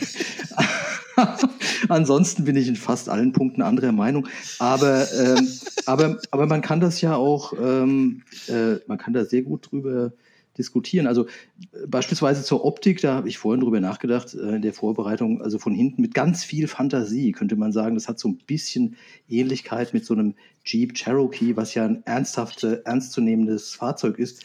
Ansonsten 1.89 2.45
bin 2.45 2.57
ich 2.57 2.69
in 2.69 2.77
fast 2.77 3.09
allen 3.09 3.33
Punkten 3.33 3.63
anderer 3.63 3.93
Meinung. 3.93 4.29
Aber, 4.59 5.07
ähm, 5.13 5.49
aber, 5.87 6.19
aber 6.31 6.47
man 6.47 6.63
kann 6.63 6.81
das 6.81 7.01
ja 7.01 7.17
auch, 7.17 7.53
ähm, 7.61 8.23
äh, 8.49 8.77
man 8.87 8.99
kann 8.99 9.13
da 9.13 9.25
sehr 9.25 9.43
gut 9.43 9.71
drüber 9.71 10.13
diskutieren. 10.59 11.07
Also 11.07 11.27
äh, 11.27 11.87
beispielsweise 11.87 12.43
zur 12.43 12.65
Optik, 12.65 13.01
da 13.01 13.15
habe 13.15 13.29
ich 13.29 13.39
vorhin 13.39 13.61
drüber 13.61 13.81
nachgedacht, 13.81 14.35
äh, 14.35 14.57
in 14.57 14.63
der 14.63 14.73
Vorbereitung, 14.73 15.43
also 15.43 15.59
von 15.59 15.75
hinten 15.75 16.03
mit 16.03 16.15
ganz 16.15 16.45
viel 16.45 16.69
Fantasie 16.69 17.33
könnte 17.33 17.57
man 17.57 17.73
sagen, 17.73 17.95
das 17.95 18.09
hat 18.09 18.19
so 18.19 18.29
ein 18.29 18.39
bisschen 18.47 18.97
Ähnlichkeit 19.29 19.95
mit 19.95 20.05
so 20.05 20.15
einem 20.15 20.35
Jeep 20.65 20.95
Cherokee, 20.95 21.57
was 21.57 21.75
ja 21.75 21.85
ein 21.85 22.03
ernsthaft, 22.05 22.63
ernstzunehmendes 22.65 23.75
Fahrzeug 23.75 24.19
ist. 24.19 24.45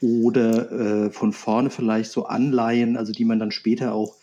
Oder 0.00 0.72
äh, 1.06 1.10
von 1.10 1.32
vorne 1.32 1.70
vielleicht 1.70 2.10
so 2.10 2.26
Anleihen, 2.26 2.96
also 2.96 3.12
die 3.12 3.24
man 3.24 3.38
dann 3.38 3.52
später 3.52 3.94
auch 3.94 4.16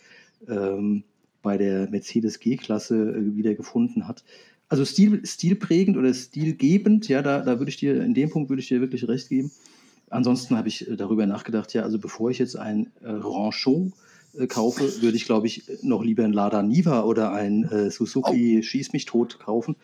ähm, 0.46 1.04
bei 1.42 1.56
der 1.56 1.88
Mercedes 1.88 2.38
G-Klasse 2.38 2.96
äh, 2.96 3.36
wieder 3.36 3.54
gefunden 3.54 4.06
hat. 4.06 4.22
Also 4.68 4.84
stil, 4.84 5.24
stilprägend 5.24 5.96
oder 5.96 6.12
stilgebend, 6.14 7.08
ja, 7.08 7.22
da, 7.22 7.40
da 7.40 7.58
würde 7.58 7.70
ich 7.70 7.78
dir, 7.78 8.02
in 8.02 8.14
dem 8.14 8.30
Punkt 8.30 8.50
würde 8.50 8.60
ich 8.60 8.68
dir 8.68 8.80
wirklich 8.80 9.08
recht 9.08 9.28
geben. 9.28 9.50
Ansonsten 10.10 10.56
habe 10.56 10.68
ich 10.68 10.88
äh, 10.88 10.96
darüber 10.96 11.26
nachgedacht, 11.26 11.72
ja, 11.72 11.82
also 11.82 11.98
bevor 11.98 12.30
ich 12.30 12.38
jetzt 12.38 12.56
ein 12.56 12.92
äh, 13.02 13.08
Ranchon 13.08 13.92
äh, 14.36 14.46
kaufe, 14.46 15.02
würde 15.02 15.16
ich, 15.16 15.24
glaube 15.24 15.46
ich, 15.46 15.64
noch 15.82 16.04
lieber 16.04 16.24
ein 16.24 16.32
Lada 16.32 16.62
Niva 16.62 17.04
oder 17.04 17.32
ein 17.32 17.64
äh, 17.64 17.90
Suzuki 17.90 18.58
oh. 18.58 18.62
Schieß 18.62 18.92
mich 18.92 19.06
tot 19.06 19.38
kaufen. 19.38 19.76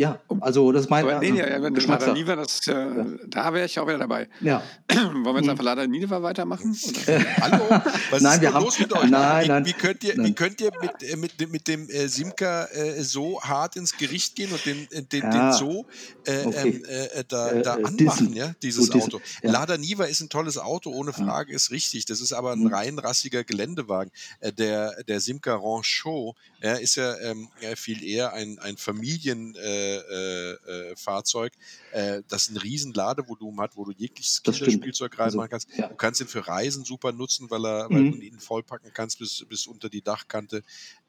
Ja, 0.00 0.18
also 0.40 0.72
das 0.72 0.84
ist 0.84 0.88
mein 0.90 1.04
Aber, 1.04 1.18
nee, 1.20 1.30
nee, 1.30 1.42
wenn 1.42 1.74
Lada 1.74 2.14
Niva, 2.14 2.34
das, 2.34 2.66
äh, 2.66 2.72
ja. 2.72 3.04
da 3.28 3.52
wäre 3.52 3.66
ich 3.66 3.78
auch 3.78 3.86
wieder 3.86 3.98
dabei. 3.98 4.30
Ja. 4.40 4.62
Wollen 4.90 5.24
wir 5.24 5.32
jetzt 5.34 5.42
hm. 5.42 5.50
einfach 5.50 5.64
Lada 5.64 5.86
Niva 5.86 6.22
weitermachen? 6.22 6.74
Hallo? 7.42 7.82
Was 8.08 8.22
nein, 8.22 8.36
ist 8.36 8.40
wir 8.40 8.54
haben, 8.54 8.64
los 8.64 8.78
mit 8.78 8.90
euch? 8.96 9.10
Nein, 9.10 9.44
wie, 9.44 9.48
nein, 9.48 9.66
wie, 9.66 9.72
könnt 9.74 10.02
ihr, 10.02 10.16
nein. 10.16 10.26
wie 10.28 10.32
könnt 10.32 10.58
ihr 10.62 10.70
mit, 10.80 11.02
äh, 11.02 11.16
mit, 11.16 11.52
mit 11.52 11.68
dem 11.68 11.86
äh, 11.90 12.08
Simca 12.08 12.64
äh, 12.72 13.02
so 13.02 13.42
hart 13.42 13.76
ins 13.76 13.94
Gericht 13.98 14.36
gehen 14.36 14.50
und 14.52 14.64
den, 14.64 14.88
äh, 14.90 15.02
den, 15.02 15.20
Ja. 15.20 15.50
den 15.50 15.52
so 15.58 15.84
äh, 16.24 16.46
Okay. 16.46 16.82
ähm, 16.82 16.84
äh, 16.88 17.24
da, 17.28 17.50
Äh, 17.50 17.60
da 17.62 17.76
äh, 17.76 17.84
anmachen, 17.84 18.32
ja, 18.32 18.54
dieses 18.62 18.86
So 18.86 18.92
dissen, 18.94 19.12
Auto? 19.12 19.20
ja. 19.42 19.50
Lada 19.50 19.76
Niva 19.76 20.04
ist 20.04 20.22
ein 20.22 20.30
tolles 20.30 20.56
Auto, 20.56 20.92
ohne 20.92 21.12
Frage, 21.12 21.52
ist 21.52 21.72
richtig. 21.72 22.06
Das 22.06 22.22
ist 22.22 22.32
aber 22.32 22.52
ein 22.52 22.60
Mhm. 22.60 22.72
rein 22.74 22.98
rassiger 22.98 23.44
Geländewagen. 23.44 24.10
Der, 24.56 25.02
der 25.04 25.20
Simca 25.20 25.56
Rancho 25.56 26.36
ist 26.80 26.96
ja, 26.96 27.18
ähm, 27.18 27.50
viel 27.76 28.02
eher 28.02 28.32
ein, 28.32 28.58
ein 28.60 28.78
Familienfahrzeug, 28.78 29.89
äh, 29.96 30.90
äh, 30.90 30.96
Fahrzeug, 30.96 31.52
äh, 31.92 32.22
das 32.28 32.48
ein 32.50 32.56
riesen 32.56 32.92
Ladevolumen 32.92 33.60
hat, 33.60 33.76
wo 33.76 33.84
du 33.84 33.92
jegliches. 33.92 34.42
Kinderspielzeug 34.42 35.18
reinmachen 35.18 35.40
Also, 35.40 35.48
kannst. 35.50 35.68
ja. 35.76 35.88
Du 35.88 35.94
kannst 35.96 36.20
ihn 36.20 36.28
für 36.28 36.46
Reisen 36.46 36.84
super 36.84 37.12
nutzen, 37.12 37.50
weil, 37.50 37.64
er, 37.66 37.90
weil 37.90 38.02
Mhm. 38.02 38.12
du 38.12 38.18
ihn 38.18 38.38
vollpacken 38.40 38.92
kannst 38.92 39.18
bis, 39.18 39.44
bis 39.48 39.66
unter 39.66 39.88
die 39.88 40.02
Dachkante. 40.02 40.62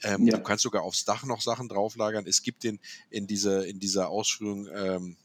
Ähm, 0.03 0.27
Ja. 0.27 0.37
Du 0.37 0.43
kannst 0.43 0.63
sogar 0.63 0.83
aufs 0.83 1.05
Dach 1.05 1.23
noch 1.25 1.41
Sachen 1.41 1.67
drauflagern. 1.69 2.25
Es 2.27 2.41
gibt 2.43 2.63
den 2.63 2.79
in 3.09 3.27
dieser, 3.27 3.65
in 3.65 3.79
dieser 3.79 4.09
Ausführung 4.09 4.67
ähm, 4.73 5.17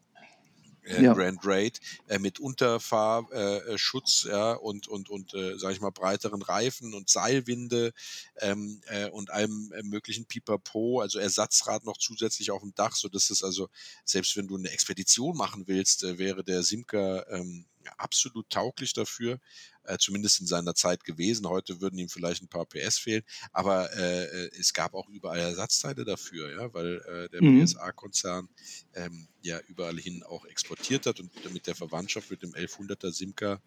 äh, 0.86 1.02
Ja. 1.02 1.14
Grand 1.14 1.40
Raid 1.44 1.80
äh, 2.08 2.18
mit 2.18 2.38
Unterfahrschutz 2.38 4.24
äh, 4.24 4.28
äh, 4.28 4.32
ja, 4.32 4.52
und, 4.54 4.88
und, 4.88 5.10
und 5.10 5.34
äh, 5.34 5.58
sag 5.58 5.72
ich 5.72 5.80
mal, 5.80 5.90
breiteren 5.90 6.42
Reifen 6.42 6.94
und 6.94 7.08
Seilwinde 7.08 7.92
ähm, 8.38 8.80
äh, 8.86 9.08
und 9.10 9.30
allem 9.30 9.72
äh, 9.72 9.82
möglichen 9.82 10.26
Pipapo, 10.26 11.00
also 11.00 11.18
Ersatzrad 11.18 11.84
noch 11.84 11.98
zusätzlich 11.98 12.50
auf 12.50 12.62
dem 12.62 12.74
Dach, 12.74 12.94
sodass 12.94 13.30
es 13.30 13.42
also, 13.42 13.68
selbst 14.04 14.36
wenn 14.36 14.48
du 14.48 14.56
eine 14.56 14.70
Expedition 14.70 15.36
machen 15.36 15.64
willst, 15.66 16.04
äh, 16.04 16.18
wäre 16.18 16.44
der 16.44 16.62
Simca 16.62 17.24
ähm, 17.30 17.66
absolut 17.98 18.48
tauglich 18.50 18.92
dafür, 18.92 19.38
äh, 19.84 19.98
zumindest 19.98 20.40
in 20.40 20.46
seiner 20.46 20.74
Zeit 20.74 21.04
gewesen. 21.04 21.48
Heute 21.48 21.80
würden 21.80 21.98
ihm 21.98 22.08
vielleicht 22.08 22.42
ein 22.42 22.48
paar 22.48 22.66
PS 22.66 22.98
fehlen, 22.98 23.22
aber 23.52 23.92
äh, 23.96 24.24
äh, 24.46 24.50
es 24.58 24.72
gab 24.72 24.94
auch 24.94 25.08
überall 25.08 25.38
Ersatzteile 25.38 26.04
dafür, 26.04 26.50
ja, 26.50 26.72
weil 26.74 26.96
äh, 27.02 27.28
der 27.30 27.40
Mhm. 27.40 27.64
PSA-Konzern 27.64 28.48
ähm, 28.94 29.28
ja 29.42 29.60
überall 29.68 29.96
hin 29.98 30.22
auch 30.22 30.44
exportiert 30.46 31.06
hat 31.06 31.20
und 31.20 31.32
mit 31.52 31.66
der 31.66 31.74
Verwandtschaft 31.74 32.30
mit 32.30 32.42
dem 32.42 32.54
1100er 32.54 33.12
Simca 33.12 33.60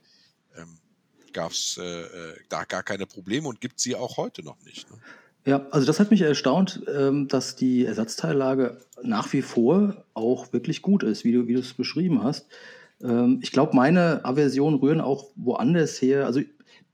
ähm, 0.55 0.79
gab 1.33 1.51
es 1.51 1.77
äh, 1.77 1.83
äh, 1.83 2.38
da 2.49 2.65
gar 2.65 2.83
keine 2.83 3.05
Probleme 3.05 3.47
und 3.47 3.61
gibt 3.61 3.79
sie 3.79 3.95
auch 3.95 4.17
heute 4.17 4.43
noch 4.43 4.61
nicht. 4.63 4.89
Ne? 4.89 5.01
Ja, 5.45 5.65
also 5.71 5.88
das 5.88 5.99
hat 5.99 6.11
mich 6.11 6.21
erstaunt, 6.21 6.83
ähm, 6.88 7.27
dass 7.27 7.55
die 7.55 7.85
Ersatzteillage 7.85 8.81
nach 9.01 9.31
wie 9.33 9.41
vor 9.41 10.05
auch 10.13 10.51
wirklich 10.53 10.81
gut 10.81 11.01
ist, 11.03 11.23
wie 11.23 11.31
du, 11.31 11.47
wie 11.47 11.53
du 11.53 11.59
es 11.59 11.73
beschrieben 11.73 12.23
hast. 12.23 12.47
Ähm, 13.03 13.39
ich 13.41 13.51
glaube, 13.51 13.75
meine 13.75 14.25
Aversionen 14.25 14.79
rühren 14.79 15.01
auch 15.01 15.25
woanders 15.36 16.01
her. 16.01 16.25
Also 16.25 16.41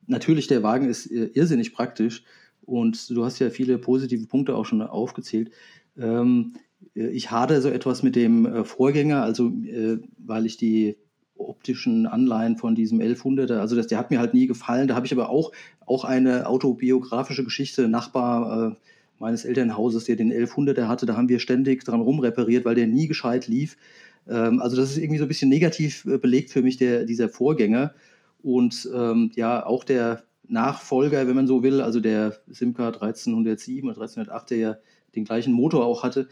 natürlich, 0.08 0.48
der 0.48 0.64
Wagen 0.64 0.88
ist 0.88 1.08
äh, 1.12 1.30
irrsinnig 1.34 1.74
praktisch 1.74 2.24
und 2.62 3.10
du 3.10 3.24
hast 3.24 3.40
ja 3.40 3.50
viele 3.50 3.78
positive 3.78 4.28
Punkte 4.28 4.56
auch 4.56 4.66
schon 4.66 4.82
aufgezählt. 4.82 5.52
Ähm, 5.98 6.54
äh, 6.96 7.08
ich 7.08 7.32
hadere 7.32 7.62
so 7.62 7.70
etwas 7.70 8.04
mit 8.04 8.16
dem 8.16 8.46
äh, 8.46 8.64
Vorgänger, 8.64 9.24
also 9.24 9.48
äh, 9.48 10.00
weil 10.18 10.46
ich 10.46 10.58
die 10.58 10.98
optischen 11.38 12.08
Anleihen 12.08 12.58
von 12.58 12.76
diesem 12.76 13.00
1100er, 13.00 13.60
also 13.60 13.76
das, 13.76 13.88
der 13.88 13.98
hat 13.98 14.10
mir 14.10 14.20
halt 14.20 14.34
nie 14.34 14.48
gefallen. 14.48 14.88
Da 14.88 14.96
habe 14.96 15.06
ich 15.06 15.14
aber 15.14 15.30
auch, 15.30 15.52
auch 15.86 16.06
eine 16.06 16.48
autobiografische 16.48 17.44
Geschichte, 17.44 17.88
Nachbar 17.90 18.72
äh, 18.72 18.76
meines 19.20 19.46
Elternhauses, 19.46 20.06
der 20.06 20.16
den 20.16 20.32
1100er 20.32 20.88
hatte, 20.88 21.06
da 21.06 21.16
haben 21.16 21.30
wir 21.30 21.40
ständig 21.40 21.84
dran 21.84 22.02
rumrepariert, 22.02 22.66
weil 22.66 22.76
der 22.76 22.88
nie 22.88 23.08
gescheit 23.08 23.48
lief. 23.48 23.78
Ähm, 24.28 24.62
also 24.62 24.76
das 24.76 24.92
ist 24.92 24.98
irgendwie 24.98 25.20
so 25.20 25.26
ein 25.26 25.30
bisschen 25.30 25.50
negativ 25.50 26.06
äh, 26.06 26.18
belegt 26.18 26.52
für 26.52 26.62
mich, 26.62 26.78
der, 26.78 27.06
dieser 27.06 27.30
Vorgänger. 27.30 27.94
Und 28.42 28.90
ähm, 28.94 29.32
ja, 29.36 29.66
auch 29.66 29.84
der 29.84 30.24
Nachfolger, 30.48 31.28
wenn 31.28 31.36
man 31.36 31.48
so 31.48 31.64
will, 31.64 31.82
also 31.82 32.00
der 32.00 32.38
Simca 32.48 32.88
1307 32.88 33.90
oder 33.90 33.98
1308, 33.98 34.50
der 34.52 34.58
ja 34.58 34.78
den 35.16 35.26
gleichen 35.26 35.54
Motor 35.54 35.86
auch 35.86 36.04
hatte, 36.04 36.28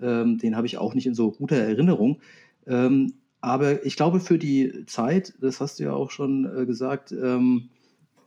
ähm, 0.00 0.38
den 0.38 0.56
habe 0.56 0.66
ich 0.66 0.78
auch 0.78 0.94
nicht 0.94 1.06
in 1.06 1.14
so 1.14 1.32
guter 1.32 1.56
Erinnerung. 1.56 2.20
Ähm, 2.66 3.14
aber 3.40 3.84
ich 3.84 3.96
glaube, 3.96 4.20
für 4.20 4.38
die 4.38 4.84
Zeit, 4.86 5.34
das 5.40 5.60
hast 5.60 5.78
du 5.78 5.84
ja 5.84 5.92
auch 5.92 6.10
schon 6.10 6.44
äh, 6.44 6.66
gesagt, 6.66 7.12
ähm, 7.12 7.70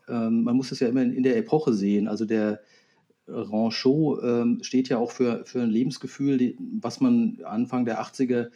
ähm, 0.07 0.43
man 0.43 0.55
muss 0.55 0.71
es 0.71 0.79
ja 0.79 0.87
immer 0.87 1.03
in, 1.03 1.13
in 1.13 1.23
der 1.23 1.37
Epoche 1.37 1.73
sehen. 1.73 2.07
Also 2.07 2.25
der 2.25 2.61
Ranchot 3.27 4.23
ähm, 4.23 4.59
steht 4.61 4.89
ja 4.89 4.97
auch 4.97 5.11
für, 5.11 5.45
für 5.45 5.61
ein 5.61 5.69
Lebensgefühl, 5.69 6.37
die, 6.37 6.57
was 6.81 6.99
man 6.99 7.39
Anfang 7.43 7.85
der 7.85 8.01
80er, 8.01 8.49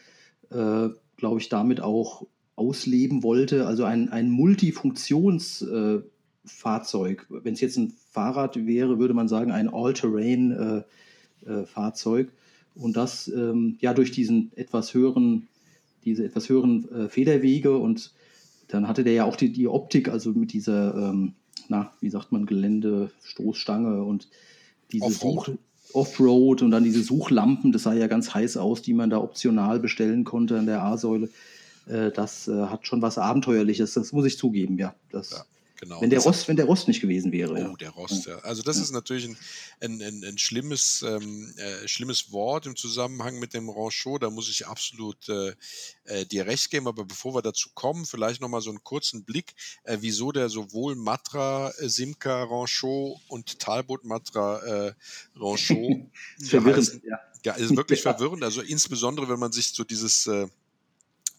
äh, 0.51 0.89
glaube 1.17 1.39
ich, 1.39 1.49
damit 1.49 1.81
auch 1.81 2.27
ausleben 2.55 3.23
wollte. 3.23 3.65
Also 3.65 3.83
ein, 3.83 4.09
ein 4.09 4.29
Multifunktionsfahrzeug. 4.29 7.27
Äh. 7.29 7.43
Wenn 7.43 7.53
es 7.53 7.61
jetzt 7.61 7.77
ein 7.77 7.93
Fahrrad 8.11 8.63
wäre, 8.65 8.99
würde 8.99 9.13
man 9.13 9.27
sagen, 9.27 9.51
ein 9.51 9.69
All-Terrain-Fahrzeug. 9.73 12.31
und 12.75 12.97
das 12.97 13.27
ähm, 13.27 13.77
ja 13.79 13.93
durch 13.93 14.11
diesen 14.11 14.51
etwas 14.55 14.93
höheren, 14.93 15.47
diese 16.05 16.25
etwas 16.25 16.49
höheren 16.49 16.89
äh, 16.91 17.09
Federwege 17.09 17.77
und 17.77 18.13
dann 18.67 18.87
hatte 18.87 19.03
der 19.03 19.13
ja 19.13 19.25
auch 19.25 19.35
die, 19.35 19.51
die 19.51 19.67
Optik, 19.67 20.09
also 20.09 20.31
mit 20.31 20.53
dieser, 20.53 20.95
ähm, 20.95 21.33
na, 21.69 21.91
wie 22.01 22.09
sagt 22.09 22.31
man, 22.31 22.45
Gelände, 22.45 23.11
Stoßstange 23.23 24.03
und 24.03 24.29
diese 24.91 25.05
Offroad. 25.05 25.57
Offroad 25.93 26.61
und 26.61 26.71
dann 26.71 26.83
diese 26.83 27.03
Suchlampen, 27.03 27.71
das 27.71 27.83
sah 27.83 27.93
ja 27.93 28.07
ganz 28.07 28.33
heiß 28.33 28.57
aus, 28.57 28.81
die 28.81 28.93
man 28.93 29.09
da 29.09 29.17
optional 29.17 29.79
bestellen 29.79 30.23
konnte 30.23 30.57
an 30.57 30.65
der 30.65 30.83
A-Säule. 30.83 31.29
Äh, 31.87 32.11
das 32.11 32.47
äh, 32.47 32.65
hat 32.65 32.87
schon 32.87 33.01
was 33.01 33.17
Abenteuerliches, 33.17 33.93
das 33.93 34.11
muss 34.11 34.25
ich 34.25 34.37
zugeben, 34.37 34.77
ja. 34.77 34.93
Das, 35.11 35.31
Ja, 35.31 35.45
genau. 35.83 36.01
wenn, 36.01 36.09
der 36.09 36.17
Das- 36.19 36.25
Rost, 36.25 36.47
wenn 36.47 36.55
der 36.55 36.65
Rost 36.65 36.87
nicht 36.87 37.01
gewesen 37.01 37.31
wäre. 37.31 37.53
Oh, 37.53 37.57
ja. 37.57 37.73
der 37.79 37.89
Rost, 37.91 38.25
ja. 38.25 38.37
Also 38.39 38.61
das 38.63 38.77
ist 38.77 38.91
natürlich 38.91 39.25
ein, 39.25 39.37
ein, 39.81 40.01
ein, 40.01 40.23
ein 40.23 40.37
schlimmes, 40.37 41.03
ähm, 41.07 41.53
äh, 41.57 41.87
schlimmes 41.87 42.31
Wort 42.31 42.65
im 42.65 42.75
Zusammenhang 42.75 43.39
mit 43.39 43.53
dem 43.53 43.69
Ranchot. 43.69 44.23
Da 44.23 44.29
muss 44.29 44.49
ich 44.49 44.67
absolut 44.67 45.29
äh, 45.29 45.53
äh, 46.05 46.25
dir 46.25 46.45
recht 46.45 46.69
geben. 46.69 46.87
Aber 46.87 47.05
bevor 47.05 47.35
wir 47.35 47.41
dazu 47.41 47.69
kommen, 47.73 48.05
vielleicht 48.05 48.41
nochmal 48.41 48.61
so 48.61 48.69
einen 48.69 48.83
kurzen 48.83 49.23
Blick, 49.23 49.53
äh, 49.83 49.97
wieso 50.01 50.31
der 50.31 50.49
sowohl 50.49 50.95
Matra 50.95 51.71
äh, 51.79 51.89
Simca 51.89 52.43
Ranchot 52.43 53.19
und 53.27 53.59
Talbot 53.59 54.03
Matra 54.05 54.59
äh, 54.87 54.93
Ranchot 55.35 55.77
Verwirrend, 56.43 57.01
ja. 57.05 57.19
Ja, 57.45 57.53
ist 57.55 57.75
wirklich 57.75 58.03
Ja. 58.03 58.13
verwirrend. 58.13 58.43
Also 58.43 58.61
insbesondere, 58.61 59.27
wenn 59.27 59.39
man 59.39 59.51
sich 59.51 59.67
so 59.73 59.83
dieses 59.83 60.27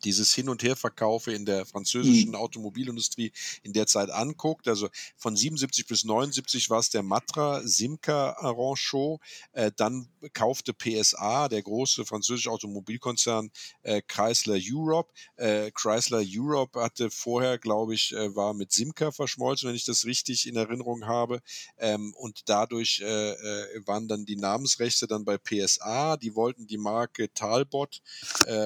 dieses 0.05 0.35
Hin- 0.35 0.49
und 0.49 0.63
Herverkaufe 0.63 1.33
in 1.33 1.45
der 1.47 1.67
französischen 1.67 2.31
Mhm. 2.31 2.37
Automobilindustrie 2.37 3.33
in 3.63 3.73
der 3.73 3.87
Zeit 3.87 4.11
anguckt. 4.11 4.69
Also 4.69 4.89
von 5.17 5.37
77 5.37 5.87
bis 5.87 6.05
79 6.05 6.71
war 6.71 6.81
es 6.81 6.91
der 6.91 7.03
Matra 7.03 7.63
Simca 7.65 8.31
Ranchot. 8.41 9.21
Äh, 9.53 9.71
dann 9.77 10.09
kaufte 10.33 10.73
PSA, 10.75 11.49
der 11.49 11.63
große 11.63 12.05
französische 12.05 12.51
Automobilkonzern, 12.51 13.51
äh, 13.83 14.03
Chrysler 14.03 14.59
Europe. 14.61 15.13
Äh, 15.37 15.71
Chrysler 15.73 16.23
Europe 16.25 16.81
hatte 16.81 17.11
vorher, 17.11 17.59
glaube 17.59 17.95
ich, 17.95 18.13
äh, 18.13 18.35
war 18.35 18.55
mit 18.55 18.73
Simca 18.73 19.13
verschmolzen, 19.13 19.69
wenn 19.69 19.77
ich 19.77 19.85
das 19.85 20.05
richtig 20.05 20.47
in 20.47 20.57
Erinnerung 20.57 21.07
habe. 21.07 21.41
Ähm, 21.79 22.15
und 22.17 22.43
dadurch 22.49 23.01
äh, 23.01 23.31
äh, 23.33 23.87
waren 23.87 24.09
dann 24.09 24.25
die 24.25 24.37
Namensrechte 24.37 25.07
dann 25.07 25.25
bei 25.25 25.39
PSA. 25.39 26.17
Die 26.17 26.35
wollten 26.35 26.67
die 26.67 26.79
Marke 26.79 27.33
Talbot 27.33 28.01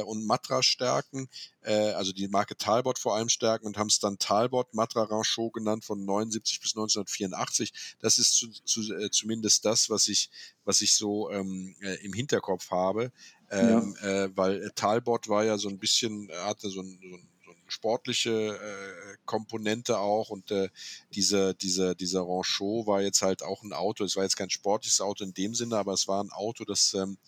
und 0.07 0.27
Matra 0.27 0.63
stärken, 0.63 1.28
äh, 1.63 1.93
also 1.93 2.13
die 2.13 2.29
Marke 2.29 2.57
Talbot 2.57 2.99
vor 2.99 3.15
allem 3.15 3.29
stärken 3.29 3.67
und 3.67 3.79
haben 3.79 3.89
es 3.89 3.99
dann 3.99 4.19
Talbot 4.19 4.75
Matra 4.75 5.05
Ranchot 5.05 5.53
genannt 5.53 5.85
von 5.85 6.05
79 6.05 6.61
bis 6.61 6.73
1984. 6.73 7.73
Das 8.01 8.19
ist 8.19 8.35
zu, 8.35 8.49
zu, 8.65 8.81
äh, 8.95 9.11
zumindest 9.11 9.65
das, 9.65 9.91
was 9.91 10.09
ich, 10.09 10.31
was 10.65 10.81
ich 10.81 10.95
so 10.95 11.31
ähm, 11.31 11.75
äh, 11.81 11.95
im 12.05 12.13
Hinterkopf 12.13 12.71
habe, 12.71 13.13
ähm, 13.51 13.97
äh, 14.03 14.29
weil 14.35 14.63
äh, 14.63 14.71
Talbot 14.75 15.29
war 15.29 15.45
ja 15.45 15.59
so 15.59 15.69
ein 15.69 15.79
bisschen, 15.79 16.31
hatte 16.45 16.69
so 16.69 16.81
ein, 16.81 16.99
so 17.01 17.17
ein 17.17 17.29
sportliche 17.69 18.31
äh, 18.31 19.17
Komponente 19.25 19.99
auch 19.99 20.31
und 20.31 20.51
äh, 20.51 20.69
diese, 21.15 21.55
diese, 21.55 21.95
dieser 21.95 22.23
Ranchot 22.23 22.87
war 22.87 23.03
jetzt 23.03 23.23
halt 23.23 23.43
auch 23.43 23.63
ein 23.63 23.73
Auto, 23.73 24.05
es 24.05 24.17
war 24.17 24.25
jetzt 24.25 24.37
kein 24.37 24.51
sportliches 24.51 25.01
Auto 25.01 25.25
in 25.25 25.35
dem 25.35 25.55
Sinne, 25.55 25.77
aber 25.77 25.93
es 25.93 26.09
war 26.09 26.23
ein 26.23 26.31
Auto, 26.31 26.65
das 26.65 26.95
ähm, 26.95 27.19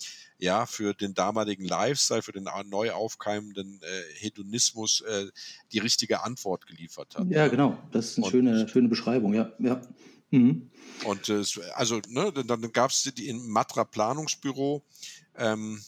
ja 0.41 0.67
für 0.67 0.95
den 0.95 1.15
damaligen 1.15 1.65
Lifestyle, 1.65 2.23
für 2.23 2.33
den 2.33 2.49
neu 2.67 2.93
aufkeimenden 2.93 3.81
äh, 3.83 4.15
Hedonismus 4.19 5.03
äh, 5.03 5.27
die 5.73 5.79
richtige 5.79 6.23
Antwort 6.23 6.67
geliefert 6.67 7.17
hat. 7.17 7.29
Ja, 7.31 7.49
genau, 7.49 7.79
das 7.93 8.11
ist 8.11 8.19
eine 8.19 8.31
schöne, 8.31 8.69
schöne 8.69 8.89
Beschreibung, 8.89 9.35
ja. 9.35 9.53
ja. 9.59 9.81
Mhm. 10.31 10.71
Und 11.05 11.29
äh, 11.29 11.43
also, 11.75 12.01
ne, 12.09 12.33
dann 12.33 12.73
gab 12.73 12.91
es 12.91 13.03
die 13.03 13.29
im 13.29 13.49
Matra 13.49 13.85
Planungsbüro, 13.85 14.83
ähm, 15.37 15.81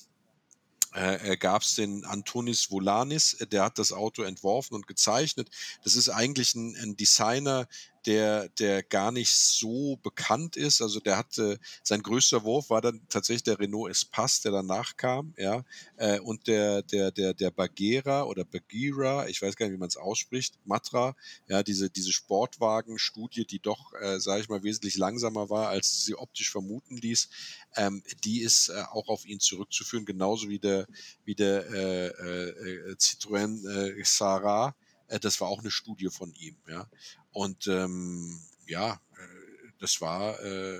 äh, 0.94 1.36
gab 1.36 1.62
es 1.62 1.74
den 1.74 2.04
Antonis 2.04 2.70
Volanis, 2.70 3.38
der 3.50 3.64
hat 3.64 3.78
das 3.78 3.92
Auto 3.92 4.22
entworfen 4.22 4.74
und 4.74 4.86
gezeichnet. 4.86 5.48
Das 5.84 5.96
ist 5.96 6.08
eigentlich 6.08 6.54
ein, 6.54 6.76
ein 6.76 6.96
Designer, 6.96 7.66
der, 8.06 8.48
der 8.50 8.82
gar 8.82 9.12
nicht 9.12 9.34
so 9.34 9.96
bekannt 10.02 10.56
ist. 10.56 10.82
Also 10.82 11.00
der 11.00 11.16
hatte, 11.16 11.58
sein 11.82 12.02
größter 12.02 12.44
Wurf 12.44 12.70
war 12.70 12.80
dann 12.80 13.00
tatsächlich 13.08 13.44
der 13.44 13.58
Renault 13.58 13.90
Espace, 13.90 14.40
der 14.40 14.52
danach 14.52 14.96
kam, 14.96 15.34
ja, 15.36 15.64
äh, 15.96 16.18
und 16.20 16.46
der, 16.46 16.82
der, 16.82 17.10
der, 17.10 17.34
der 17.34 17.50
Bagheera 17.50 18.24
oder 18.24 18.44
Bagheera, 18.44 19.28
ich 19.28 19.40
weiß 19.40 19.56
gar 19.56 19.66
nicht, 19.66 19.74
wie 19.74 19.78
man 19.78 19.88
es 19.88 19.96
ausspricht, 19.96 20.58
Matra, 20.64 21.14
ja, 21.48 21.62
diese, 21.62 21.90
diese 21.90 22.12
Sportwagenstudie, 22.12 23.44
die 23.44 23.60
doch, 23.60 23.92
äh, 24.00 24.18
sage 24.18 24.42
ich 24.42 24.48
mal, 24.48 24.62
wesentlich 24.62 24.96
langsamer 24.96 25.50
war, 25.50 25.68
als 25.68 26.04
sie 26.04 26.14
optisch 26.14 26.50
vermuten 26.50 26.96
ließ, 26.96 27.28
ähm, 27.76 28.02
die 28.24 28.40
ist 28.40 28.68
äh, 28.68 28.82
auch 28.90 29.08
auf 29.08 29.24
ihn 29.26 29.40
zurückzuführen, 29.40 30.04
genauso 30.04 30.48
wie 30.48 30.58
der, 30.58 30.86
wie 31.24 31.34
der 31.34 31.70
äh, 31.70 32.06
äh, 32.06 32.96
Citroën 32.96 33.98
äh, 33.98 34.04
Sarah, 34.04 34.74
äh, 35.08 35.20
das 35.20 35.40
war 35.40 35.48
auch 35.48 35.60
eine 35.60 35.70
Studie 35.70 36.08
von 36.10 36.32
ihm, 36.34 36.56
ja. 36.68 36.88
Und 37.32 37.66
ähm, 37.66 38.40
ja, 38.66 38.94
äh, 38.94 39.68
das 39.78 40.00
war 40.00 40.38
äh, 40.40 40.78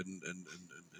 ein, 0.00 0.22
ein, 0.24 0.48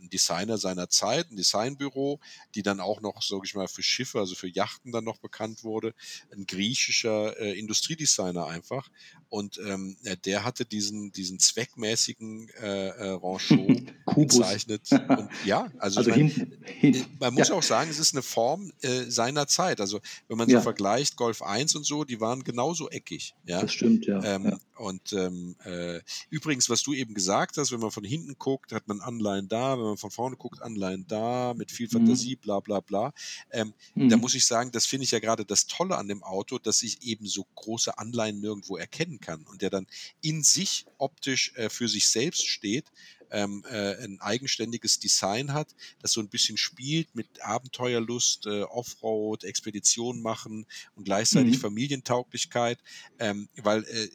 ein 0.05 0.11
Designer 0.11 0.59
seiner 0.59 0.89
Zeit, 0.89 1.31
ein 1.31 1.37
Designbüro, 1.37 2.21
die 2.55 2.63
dann 2.63 2.81
auch 2.81 3.01
noch, 3.01 3.23
sage 3.23 3.43
ich 3.45 3.55
mal, 3.55 3.69
für 3.69 3.83
Schiffe, 3.83 4.19
also 4.19 4.35
für 4.35 4.49
Yachten 4.49 4.93
dann 4.93 5.05
noch 5.05 5.19
bekannt 5.19 5.65
wurde. 5.65 5.95
Ein 6.33 6.47
griechischer 6.47 7.39
äh, 7.39 7.59
Industriedesigner 7.59 8.47
einfach. 8.47 8.89
Und 9.35 9.59
ähm, 9.67 9.97
der 10.25 10.45
hatte 10.45 10.65
diesen, 10.65 11.11
diesen 11.11 11.41
zweckmäßigen 11.41 12.51
äh, 12.51 12.87
äh, 12.87 13.19
Ranchot 13.21 13.83
gezeichnet. 14.15 14.83
Und 14.93 15.29
ja, 15.45 15.73
also, 15.79 15.99
also 15.99 16.11
mein, 16.11 16.29
hin, 16.29 16.57
hin, 16.63 16.95
äh, 16.95 17.05
man 17.19 17.35
muss 17.35 17.49
ja. 17.49 17.57
auch 17.57 17.63
sagen, 17.65 17.91
es 17.91 17.99
ist 17.99 18.15
eine 18.15 18.23
Form 18.23 18.71
äh, 18.83 19.11
seiner 19.11 19.49
Zeit. 19.49 19.81
Also 19.81 19.99
wenn 20.29 20.39
man 20.39 20.49
so 20.49 20.55
ja. 20.55 20.61
vergleicht, 20.61 21.17
Golf 21.17 21.43
1 21.43 21.75
und 21.75 21.85
so, 21.85 22.05
die 22.05 22.21
waren 22.21 22.45
genauso 22.45 22.89
eckig. 22.91 23.35
Ja? 23.45 23.61
Das 23.61 23.73
stimmt, 23.73 24.07
ja. 24.07 24.23
Ähm, 24.23 24.45
ja. 24.45 24.59
Und 24.77 25.13
ähm, 25.13 25.57
äh, 25.65 26.01
übrigens, 26.31 26.71
was 26.71 26.83
du 26.83 26.95
eben 26.95 27.15
gesagt 27.15 27.57
hast, 27.59 27.73
wenn 27.73 27.81
man 27.81 27.91
von 27.91 28.05
hinten 28.05 28.37
guckt, 28.39 28.73
hat 28.73 28.87
man 28.87 29.01
Anleihen 29.01 29.49
da, 29.49 29.77
wenn 29.77 29.85
man 29.85 29.97
von 29.97 30.11
vorne 30.13 30.37
guckt, 30.37 30.63
Anleihen 30.63 31.07
da, 31.09 31.55
mit 31.55 31.73
viel 31.73 31.87
mhm. 31.87 31.93
Fantasie, 31.93 32.37
mhm. 32.37 32.41
bla 32.41 32.61
bla 32.61 32.79
bla. 32.79 33.13
Ähm, 33.51 33.75
mhm. 33.97 34.11
Da 34.11 34.17
muss 34.17 34.35
ich 34.35 34.47
sagen, 34.47 34.71
das 34.71 34.87
finde 34.87 35.05
ich 35.05 35.11
ja 35.11 35.19
gerade 35.19 35.45
das 35.45 35.67
Tolle 35.67 35.97
an 35.97 36.07
dem 36.07 36.23
Auto, 36.23 36.59
dass 36.59 36.83
ich 36.83 37.03
eben 37.03 37.27
so 37.27 37.45
große 37.57 37.99
Anleihen 37.99 38.41
nirgendwo 38.41 38.77
erkennen 38.77 39.19
kann 39.21 39.24
und 39.29 39.63
der 39.63 39.71
dann 39.71 39.87
in 40.21 40.43
sich 40.43 40.87
optisch 40.99 41.53
äh, 41.55 41.69
für 41.69 41.89
sich 41.89 42.09
selbst 42.09 42.47
steht, 42.47 42.87
ähm, 43.35 43.65
äh, 43.69 43.97
ein 44.05 44.21
eigenständiges 44.21 45.01
Design 45.01 45.53
hat, 45.53 45.75
das 46.01 46.13
so 46.13 46.21
ein 46.21 46.29
bisschen 46.29 46.57
spielt 46.57 47.15
mit 47.15 47.43
Abenteuerlust, 47.43 48.47
äh, 48.47 48.63
Offroad, 48.63 49.43
Expedition 49.43 50.23
machen 50.23 50.67
und 50.95 51.05
gleichzeitig 51.05 51.57
mhm. 51.57 51.61
Familientauglichkeit. 51.61 52.79
Ähm, 53.19 53.49
weil, 53.57 53.83
äh, 53.85 54.09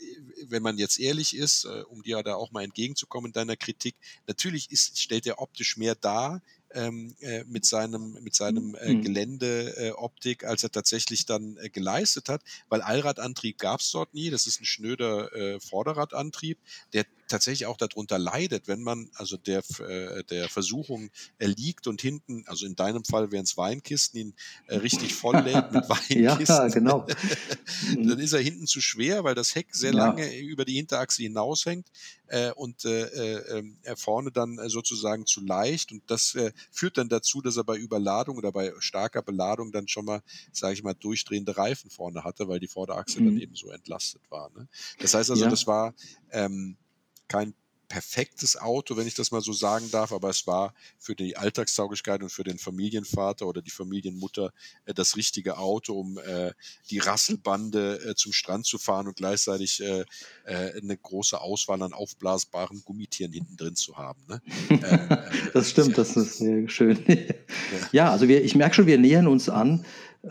wenn 0.48 0.64
man 0.64 0.78
jetzt 0.78 1.00
ehrlich 1.00 1.36
ist, 1.36 1.66
äh, 1.66 1.84
um 1.90 2.02
dir 2.02 2.24
da 2.24 2.36
auch 2.36 2.52
mal 2.52 2.64
entgegenzukommen 2.64 3.30
in 3.30 3.34
deiner 3.34 3.58
Kritik, 3.58 3.96
natürlich 4.26 4.72
ist, 4.72 5.00
stellt 5.00 5.28
er 5.28 5.42
optisch 5.42 5.76
mehr 5.76 5.96
dar, 5.96 6.42
ähm, 6.74 7.16
äh, 7.20 7.44
mit 7.46 7.66
seinem, 7.66 8.18
mit 8.22 8.36
seinem 8.36 8.76
äh, 8.76 8.94
mhm. 8.94 9.02
Geländeoptik, 9.02 10.44
äh, 10.44 10.46
als 10.46 10.64
er 10.64 10.72
tatsächlich 10.72 11.26
dann 11.26 11.58
äh, 11.58 11.70
geleistet 11.70 12.30
hat, 12.30 12.42
weil 12.70 12.82
Allradantrieb 12.82 13.58
gab 13.58 13.80
es 13.80 13.92
dort 13.92 14.14
nie. 14.14 14.30
Das 14.30 14.48
ist 14.48 14.62
ein 14.62 14.66
schnöder 14.66 15.34
äh, 15.34 15.60
Vorderradantrieb, 15.60 16.58
der 16.94 17.06
tatsächlich 17.30 17.66
auch 17.68 17.78
darunter 17.78 18.20
leidet, 18.20 18.68
wenn 18.68 18.82
man 18.82 19.10
also 19.16 19.38
der, 19.38 19.64
äh, 19.80 20.24
der 20.26 20.50
Versuchung 20.50 21.10
erliegt 21.38 21.88
und 21.88 22.02
hinten, 22.02 22.44
also 22.48 22.66
in 22.66 22.76
deinem 22.76 23.06
Fall 23.06 23.32
wären 23.32 23.44
es 23.44 23.56
Weinkisten, 23.58 24.20
ihn 24.20 24.34
äh, 24.68 24.78
richtig 24.78 25.14
volllädt 25.14 25.72
mit 25.72 25.88
Weinkisten. 25.90 26.24
ja, 26.24 26.68
genau. 26.68 27.08
dann 27.96 28.20
ist 28.20 28.34
er 28.34 28.42
hinten 28.42 28.68
zu 28.68 28.82
schwer, 28.82 29.24
weil 29.24 29.36
das 29.36 29.56
Heck 29.56 29.74
sehr 29.74 29.94
ja. 29.94 29.98
lange 29.98 30.38
über 30.40 30.66
die 30.66 30.76
Hinterachse 30.76 31.24
hinaushängt 31.24 31.88
äh, 32.28 32.52
und 32.52 32.86
äh, 32.86 33.04
äh, 33.04 33.60
ähm, 33.60 33.78
vorne 33.96 34.32
dann 34.32 34.58
äh, 34.58 34.70
sozusagen 34.70 35.26
zu 35.26 35.42
leicht 35.42 35.92
und 35.92 36.04
das 36.08 36.36
äh, 36.36 36.52
führt 36.72 36.98
dann 36.98 37.10
dazu, 37.10 37.42
dass 37.42 37.58
er 37.58 37.64
bei 37.64 37.78
Überladung 37.78 38.38
oder 38.38 38.52
bei 38.52 38.74
starker 38.80 39.22
Beladung 39.22 39.72
dann 39.72 39.88
schon 39.88 40.06
mal, 40.06 40.22
sage 40.52 40.74
ich 40.74 40.84
mal, 40.84 40.94
durchdrehende 40.94 41.58
Reifen 41.58 41.90
vorne 41.90 42.24
hatte, 42.24 42.48
weil 42.48 42.60
die 42.60 42.68
Vorderachse 42.68 43.22
mhm. 43.22 43.26
dann 43.26 43.38
eben 43.38 43.56
so 43.56 43.70
entlastet 43.70 44.22
war. 44.30 44.50
Ne? 44.52 44.68
Das 45.00 45.14
heißt 45.14 45.30
also, 45.30 45.44
ja. 45.44 45.50
das 45.50 45.68
war 45.68 45.94
ähm, 46.32 46.78
kein 47.30 47.54
perfektes 47.90 48.56
Auto, 48.56 48.96
wenn 48.96 49.08
ich 49.08 49.16
das 49.16 49.32
mal 49.32 49.42
so 49.42 49.52
sagen 49.52 49.90
darf, 49.92 50.14
aber 50.14 50.30
es 50.30 50.46
war 50.46 50.74
für 51.00 51.16
die 51.16 51.36
Alltagstauglichkeit 51.36 52.22
und 52.22 52.30
für 52.30 52.44
den 52.44 52.60
Familienvater 52.60 53.48
oder 53.48 53.64
die 53.64 53.72
Familienmutter 53.72 54.54
äh, 54.86 54.94
das 54.94 55.18
richtige 55.18 55.58
Auto, 55.58 56.00
um 56.00 56.20
äh, 56.20 56.52
die 56.92 57.00
Rasselbande 57.00 58.00
äh, 58.06 58.16
zum 58.16 58.32
Strand 58.32 58.68
zu 58.68 58.78
fahren 58.78 59.08
und 59.08 59.18
gleichzeitig 59.18 59.82
äh, 59.82 60.06
äh, 60.46 60.80
eine 60.80 60.96
große 60.96 61.42
Auswahl 61.42 61.82
an 61.82 61.94
aufblasbaren 61.94 62.84
Gummitieren 62.86 63.34
hinten 63.34 63.58
drin 63.58 63.76
zu 63.76 63.98
haben. 63.98 64.22
Ne? 64.28 64.42
Äh, 64.80 65.52
das 65.54 65.72
stimmt, 65.72 65.98
das 65.98 66.16
ist 66.16 66.38
sehr 66.38 66.70
schön. 66.70 67.04
ja. 67.08 67.90
ja, 67.92 68.12
also 68.12 68.28
wir, 68.28 68.44
ich 68.44 68.56
merke 68.56 68.76
schon, 68.76 68.86
wir 68.86 68.98
nähern 68.98 69.28
uns 69.28 69.50
an 69.50 69.86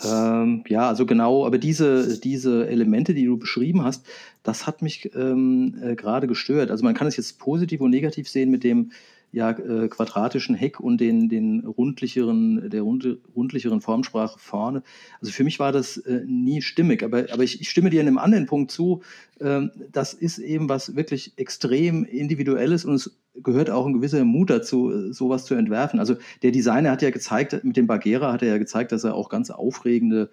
ähm, 0.05 0.65
ja, 0.69 0.89
also 0.89 1.07
genau, 1.07 1.47
aber 1.47 1.59
diese, 1.59 2.19
diese 2.21 2.69
Elemente, 2.69 3.15
die 3.15 3.25
du 3.25 3.39
beschrieben 3.39 3.85
hast, 3.85 4.07
das 4.43 4.67
hat 4.67 4.83
mich 4.83 5.11
ähm, 5.15 5.77
äh, 5.83 5.95
gerade 5.95 6.27
gestört. 6.27 6.71
Also 6.71 6.85
man 6.85 6.95
kann 6.95 7.07
es 7.07 7.17
jetzt 7.17 7.39
positiv 7.39 7.81
und 7.81 7.91
negativ 7.91 8.29
sehen 8.29 8.51
mit 8.51 8.65
dem 8.65 8.91
ja, 9.31 9.51
äh, 9.51 9.89
quadratischen 9.89 10.55
Heck 10.55 10.81
und 10.81 11.01
den, 11.01 11.29
den 11.29 11.61
rundlicheren, 11.61 12.71
der 12.71 12.83
rund, 12.83 13.07
rundlicheren 13.37 13.81
Formsprache 13.81 14.39
vorne. 14.39 14.83
Also 15.21 15.33
für 15.33 15.45
mich 15.45 15.59
war 15.59 15.71
das 15.71 15.99
äh, 15.99 16.23
nie 16.27 16.63
stimmig, 16.63 17.03
aber, 17.03 17.27
aber 17.31 17.43
ich, 17.43 17.61
ich, 17.61 17.69
stimme 17.69 17.91
dir 17.91 18.01
in 18.01 18.07
einem 18.07 18.19
anderen 18.19 18.47
Punkt 18.47 18.71
zu. 18.71 19.03
Ähm, 19.41 19.71
das 19.93 20.15
ist 20.15 20.39
eben 20.39 20.69
was 20.69 20.97
wirklich 20.97 21.33
extrem 21.37 22.05
Individuelles 22.05 22.85
und 22.87 22.95
es 22.95 23.19
gehört 23.43 23.71
auch 23.71 23.87
ein 23.87 23.93
gewisser 23.93 24.25
Mut 24.25 24.51
dazu, 24.51 25.13
sowas 25.13 25.45
zu 25.45 25.55
entwerfen. 25.55 26.01
Also 26.01 26.17
der 26.43 26.51
Designer 26.51 26.91
hat 26.91 27.03
ja 27.03 27.11
gezeigt, 27.11 27.63
mit 27.65 27.77
dem 27.77 27.87
Bagheera 27.87 28.33
hat 28.33 28.43
er 28.43 28.49
ja 28.49 28.59
gezeigt, 28.59 28.93
dass 28.93 29.05
er 29.05 29.15
auch 29.15 29.29
ganz 29.29 29.51
aufregende 29.51 30.31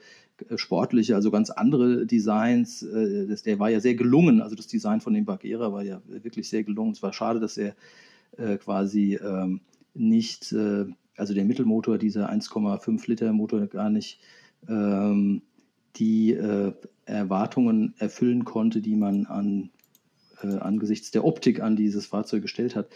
äh, 0.49 0.57
sportliche, 0.57 1.15
also 1.15 1.31
ganz 1.31 1.49
andere 1.49 2.05
Designs, 2.05 2.83
äh, 2.83 3.27
das, 3.27 3.43
der 3.43 3.59
war 3.59 3.69
ja 3.69 3.79
sehr 3.79 3.95
gelungen. 3.95 4.41
Also 4.41 4.55
das 4.55 4.67
Design 4.67 5.01
von 5.01 5.13
dem 5.13 5.25
Bagheera 5.25 5.71
war 5.71 5.83
ja 5.83 6.01
wirklich 6.07 6.49
sehr 6.49 6.63
gelungen. 6.63 6.91
Es 6.91 7.03
war 7.03 7.13
schade, 7.13 7.39
dass 7.39 7.57
er 7.57 7.75
äh, 8.37 8.57
quasi 8.57 9.15
ähm, 9.23 9.61
nicht, 9.93 10.53
also 11.15 11.33
der 11.33 11.45
Mittelmotor, 11.45 11.97
dieser 11.97 12.29
1,5 12.29 13.07
Liter 13.07 13.31
Motor 13.31 13.67
gar 13.67 13.89
nicht 13.89 14.19
ähm, 14.67 15.41
die 15.95 16.37
Erwartungen 17.05 17.93
erfüllen 17.97 18.43
konnte, 18.43 18.81
die 18.81 18.97
man 18.97 19.25
an, 19.25 19.69
äh, 20.43 20.57
angesichts 20.57 21.11
der 21.11 21.25
Optik 21.25 21.61
an 21.61 21.75
dieses 21.75 22.05
Fahrzeug 22.05 22.41
gestellt 22.41 22.75
hat. 22.75 22.87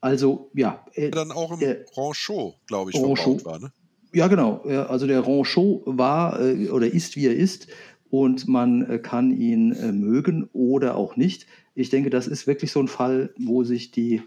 Also, 0.00 0.50
ja. 0.54 0.84
Äh, 0.94 1.10
dann 1.10 1.32
auch 1.32 1.52
im 1.52 1.60
äh, 1.60 1.84
Ranchot, 1.96 2.54
glaube 2.66 2.90
ich, 2.90 3.02
Ranchot, 3.02 3.44
war, 3.44 3.58
ne? 3.58 3.72
Ja, 4.12 4.28
genau. 4.28 4.60
Also 4.62 5.06
der 5.06 5.26
Ranchot 5.26 5.82
war 5.86 6.40
äh, 6.40 6.68
oder 6.68 6.86
ist, 6.86 7.16
wie 7.16 7.26
er 7.26 7.36
ist 7.36 7.68
und 8.10 8.46
man 8.46 9.00
kann 9.02 9.30
ihn 9.30 9.70
mögen 9.98 10.50
oder 10.52 10.96
auch 10.96 11.16
nicht. 11.16 11.46
Ich 11.74 11.88
denke, 11.88 12.10
das 12.10 12.26
ist 12.26 12.46
wirklich 12.46 12.70
so 12.70 12.80
ein 12.80 12.88
Fall, 12.88 13.30
wo 13.38 13.64
sich 13.64 13.90
die 13.90 14.20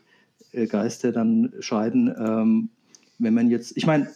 äh, 0.55 0.67
Geister 0.67 1.11
dann 1.11 1.53
scheiden. 1.59 2.13
Ähm, 2.17 2.69
wenn 3.19 3.33
man 3.33 3.49
jetzt, 3.49 3.77
ich 3.77 3.85
meine, 3.85 4.09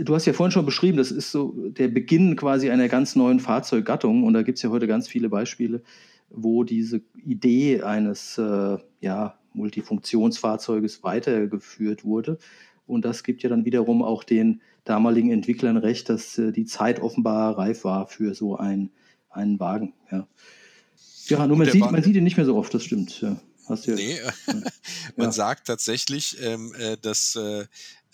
du 0.00 0.14
hast 0.14 0.26
ja 0.26 0.32
vorhin 0.32 0.52
schon 0.52 0.66
beschrieben, 0.66 0.98
das 0.98 1.10
ist 1.10 1.30
so 1.30 1.54
der 1.56 1.88
Beginn 1.88 2.36
quasi 2.36 2.70
einer 2.70 2.88
ganz 2.88 3.16
neuen 3.16 3.40
Fahrzeuggattung 3.40 4.24
und 4.24 4.34
da 4.34 4.42
gibt 4.42 4.58
es 4.58 4.62
ja 4.62 4.70
heute 4.70 4.86
ganz 4.86 5.08
viele 5.08 5.28
Beispiele, 5.28 5.82
wo 6.30 6.64
diese 6.64 7.02
Idee 7.14 7.82
eines 7.82 8.38
äh, 8.38 8.78
ja, 9.00 9.38
Multifunktionsfahrzeuges 9.52 11.02
weitergeführt 11.02 12.04
wurde. 12.04 12.38
Und 12.86 13.04
das 13.04 13.24
gibt 13.24 13.42
ja 13.42 13.48
dann 13.48 13.64
wiederum 13.64 14.02
auch 14.02 14.22
den 14.22 14.60
damaligen 14.84 15.30
Entwicklern 15.30 15.76
recht, 15.76 16.08
dass 16.08 16.38
äh, 16.38 16.52
die 16.52 16.64
Zeit 16.64 17.00
offenbar 17.00 17.58
reif 17.58 17.84
war 17.84 18.06
für 18.06 18.34
so 18.34 18.56
ein, 18.56 18.90
einen 19.30 19.58
Wagen. 19.58 19.94
Ja, 20.10 20.28
ja 21.26 21.46
nur 21.46 21.56
man 21.56 21.70
sieht, 21.70 21.90
man 21.90 22.02
sieht 22.02 22.16
ihn 22.16 22.24
nicht 22.24 22.36
mehr 22.36 22.46
so 22.46 22.56
oft, 22.56 22.72
das 22.72 22.84
stimmt. 22.84 23.20
Ja. 23.20 23.40
Hast 23.68 23.88
du 23.88 23.94
nee, 23.94 24.18
man 25.16 25.26
ja. 25.26 25.32
sagt 25.32 25.66
tatsächlich, 25.66 26.36
ähm, 26.40 26.72
äh, 26.78 26.96
dass 26.96 27.34
äh, 27.34 27.66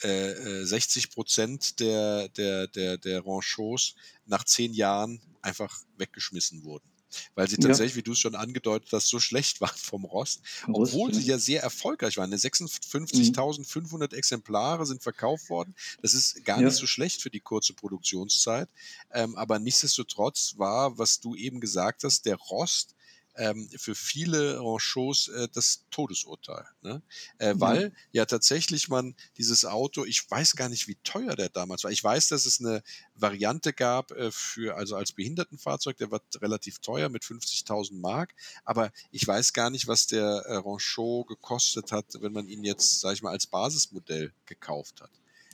äh, 0.03 0.64
60 0.64 1.11
Prozent 1.11 1.81
der, 1.81 2.29
der, 2.31 2.66
der, 2.68 2.96
der 2.96 3.27
Ranchots 3.27 3.94
nach 4.25 4.44
zehn 4.44 4.72
Jahren 4.72 5.20
einfach 5.42 5.79
weggeschmissen 5.98 6.64
wurden. 6.64 6.91
Weil 7.35 7.48
sie 7.48 7.57
tatsächlich, 7.57 7.92
ja. 7.92 7.96
wie 7.98 8.03
du 8.03 8.12
es 8.12 8.18
schon 8.18 8.35
angedeutet 8.35 8.88
hast, 8.92 9.09
so 9.09 9.20
schlecht 9.20 9.61
waren 9.61 9.77
vom 9.77 10.05
Rost, 10.05 10.42
Rost 10.68 10.92
obwohl 10.92 11.12
ja. 11.12 11.20
sie 11.20 11.27
ja 11.27 11.38
sehr 11.38 11.62
erfolgreich 11.62 12.16
waren. 12.16 12.33
56.500 12.33 13.98
ne, 13.98 14.09
mhm. 14.11 14.16
Exemplare 14.16 14.87
sind 14.87 15.03
verkauft 15.03 15.51
worden. 15.51 15.75
Das 16.01 16.14
ist 16.14 16.44
gar 16.44 16.61
ja. 16.61 16.66
nicht 16.66 16.77
so 16.77 16.87
schlecht 16.87 17.22
für 17.22 17.31
die 17.31 17.40
kurze 17.40 17.75
Produktionszeit. 17.75 18.68
Ähm, 19.12 19.37
aber 19.37 19.59
nichtsdestotrotz 19.59 20.55
war, 20.57 20.98
was 20.98 21.20
du 21.20 21.35
eben 21.35 21.61
gesagt 21.61 22.05
hast, 22.05 22.27
der 22.27 22.37
Rost 22.37 22.94
ähm, 23.37 23.68
für 23.77 23.95
viele 23.95 24.59
Ranchos 24.59 25.29
äh, 25.29 25.49
das 25.53 25.87
Todesurteil. 25.90 26.64
Ne? 26.83 27.03
Äh, 27.38 27.55
weil 27.57 27.95
ja. 28.12 28.27
tatsächlich 28.27 28.88
man 28.88 29.14
dieses 29.38 29.64
Auto, 29.64 30.05
ich 30.05 30.31
weiß 30.31 30.57
gar 30.57 30.68
nicht, 30.68 30.88
wie 30.88 30.97
teuer 31.03 31.35
der 31.37 31.49
damals 31.49 31.85
war. 31.85 31.90
Ich 31.90 32.03
weiß, 32.03 32.29
dass 32.29 32.47
es 32.47 32.61
eine 32.61 32.83
Variante 33.14 33.73
gab 33.73 34.11
äh, 34.12 34.31
für, 34.31 34.77
also 34.77 34.97
als 34.97 35.12
Behindertenfahrzeug, 35.12 35.97
der 35.97 36.11
war 36.11 36.21
relativ 36.40 36.79
teuer 36.81 37.09
mit 37.09 37.23
50.000 37.23 38.01
Mark, 38.01 38.35
aber 38.64 38.92
ich 39.11 39.27
weiß 39.27 39.53
gar 39.53 39.71
nicht, 39.71 39.87
was 39.87 40.07
der 40.07 40.25
äh, 40.25 40.57
Ranchot 40.57 41.29
gekostet 41.29 41.92
hat, 41.92 42.07
wenn 42.21 42.33
man 42.33 42.49
ihn 42.49 42.64
jetzt, 42.64 43.01
sag 43.01 43.14
ich 43.14 43.23
mal, 43.23 43.31
als 43.31 43.47
Basismodell 43.47 44.33
gekauft 44.47 45.01
hat. 45.01 45.11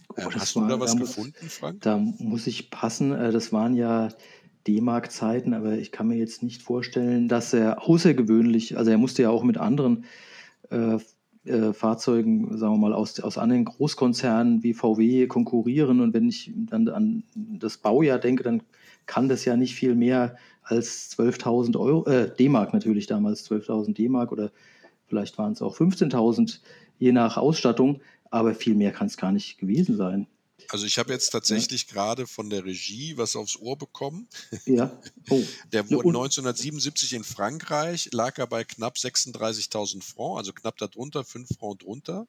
Oh, 0.09 0.15
ähm, 0.17 0.35
hast 0.35 0.57
war, 0.57 0.63
du 0.63 0.69
da 0.69 0.81
was 0.81 0.93
da 0.93 0.99
gefunden, 0.99 1.37
muss, 1.43 1.53
Frank? 1.53 1.83
Da 1.83 1.99
muss 1.99 2.47
ich 2.47 2.71
passen. 2.71 3.13
Äh, 3.13 3.31
das 3.31 3.53
waren 3.53 3.75
ja 3.75 4.09
D-Mark-Zeiten, 4.69 5.55
aber 5.55 5.73
ich 5.79 5.93
kann 5.93 6.09
mir 6.09 6.17
jetzt 6.17 6.43
nicht 6.43 6.63
vorstellen, 6.63 7.29
dass 7.29 7.53
er 7.53 7.83
außergewöhnlich, 7.83 8.77
also 8.77 8.91
er 8.91 8.99
musste 8.99 9.23
ja 9.23 9.31
auch 9.31 9.43
mit 9.43 9.57
anderen 9.57 10.05
äh, 10.71 10.99
äh, 11.49 11.73
Fahrzeugen, 11.73 12.59
sagen 12.59 12.75
wir 12.75 12.79
mal, 12.79 12.93
aus, 12.93 13.19
aus 13.21 13.39
anderen 13.39 13.65
Großkonzernen 13.65 14.63
wie 14.63 14.75
VW 14.75 15.27
konkurrieren. 15.27 16.01
Und 16.01 16.13
wenn 16.13 16.29
ich 16.29 16.53
dann 16.55 16.89
an 16.89 17.25
das 17.35 17.79
Baujahr 17.79 18.19
denke, 18.19 18.43
dann 18.43 18.63
kann 19.07 19.29
das 19.29 19.45
ja 19.47 19.57
nicht 19.57 19.75
viel 19.75 19.95
mehr 19.95 20.37
als 20.63 21.17
12.000 21.19 21.79
Euro, 21.79 22.07
äh, 22.07 22.31
D-Mark 22.35 22.75
natürlich 22.75 23.07
damals, 23.07 23.51
12.000 23.51 23.95
D-Mark 23.95 24.31
oder 24.31 24.51
vielleicht 25.07 25.39
waren 25.39 25.53
es 25.53 25.63
auch 25.63 25.75
15.000, 25.75 26.61
je 26.99 27.13
nach 27.13 27.39
Ausstattung. 27.39 28.01
Aber 28.31 28.55
viel 28.55 28.75
mehr 28.75 28.93
kann 28.93 29.07
es 29.07 29.17
gar 29.17 29.33
nicht 29.33 29.57
gewesen 29.59 29.97
sein. 29.97 30.27
Also 30.69 30.87
ich 30.87 30.99
habe 30.99 31.13
jetzt 31.13 31.31
tatsächlich 31.31 31.87
ja. 31.87 31.93
gerade 31.93 32.27
von 32.27 32.51
der 32.51 32.65
Regie 32.65 33.17
was 33.17 33.37
aufs 33.37 33.57
Ohr 33.57 33.77
bekommen. 33.77 34.29
Ja. 34.65 34.99
Oh. 35.31 35.45
Der 35.73 35.85
wurde 35.91 36.09
1977 36.09 37.13
in 37.13 37.23
Frankreich, 37.23 38.09
lag 38.13 38.39
er 38.39 38.47
bei 38.47 38.65
knapp 38.65 38.97
36.000 38.97 40.03
Francs, 40.03 40.39
also 40.39 40.53
knapp 40.55 40.79
darunter, 40.79 41.23
5 41.23 41.51
Francs 41.59 41.85
drunter. 41.85 42.27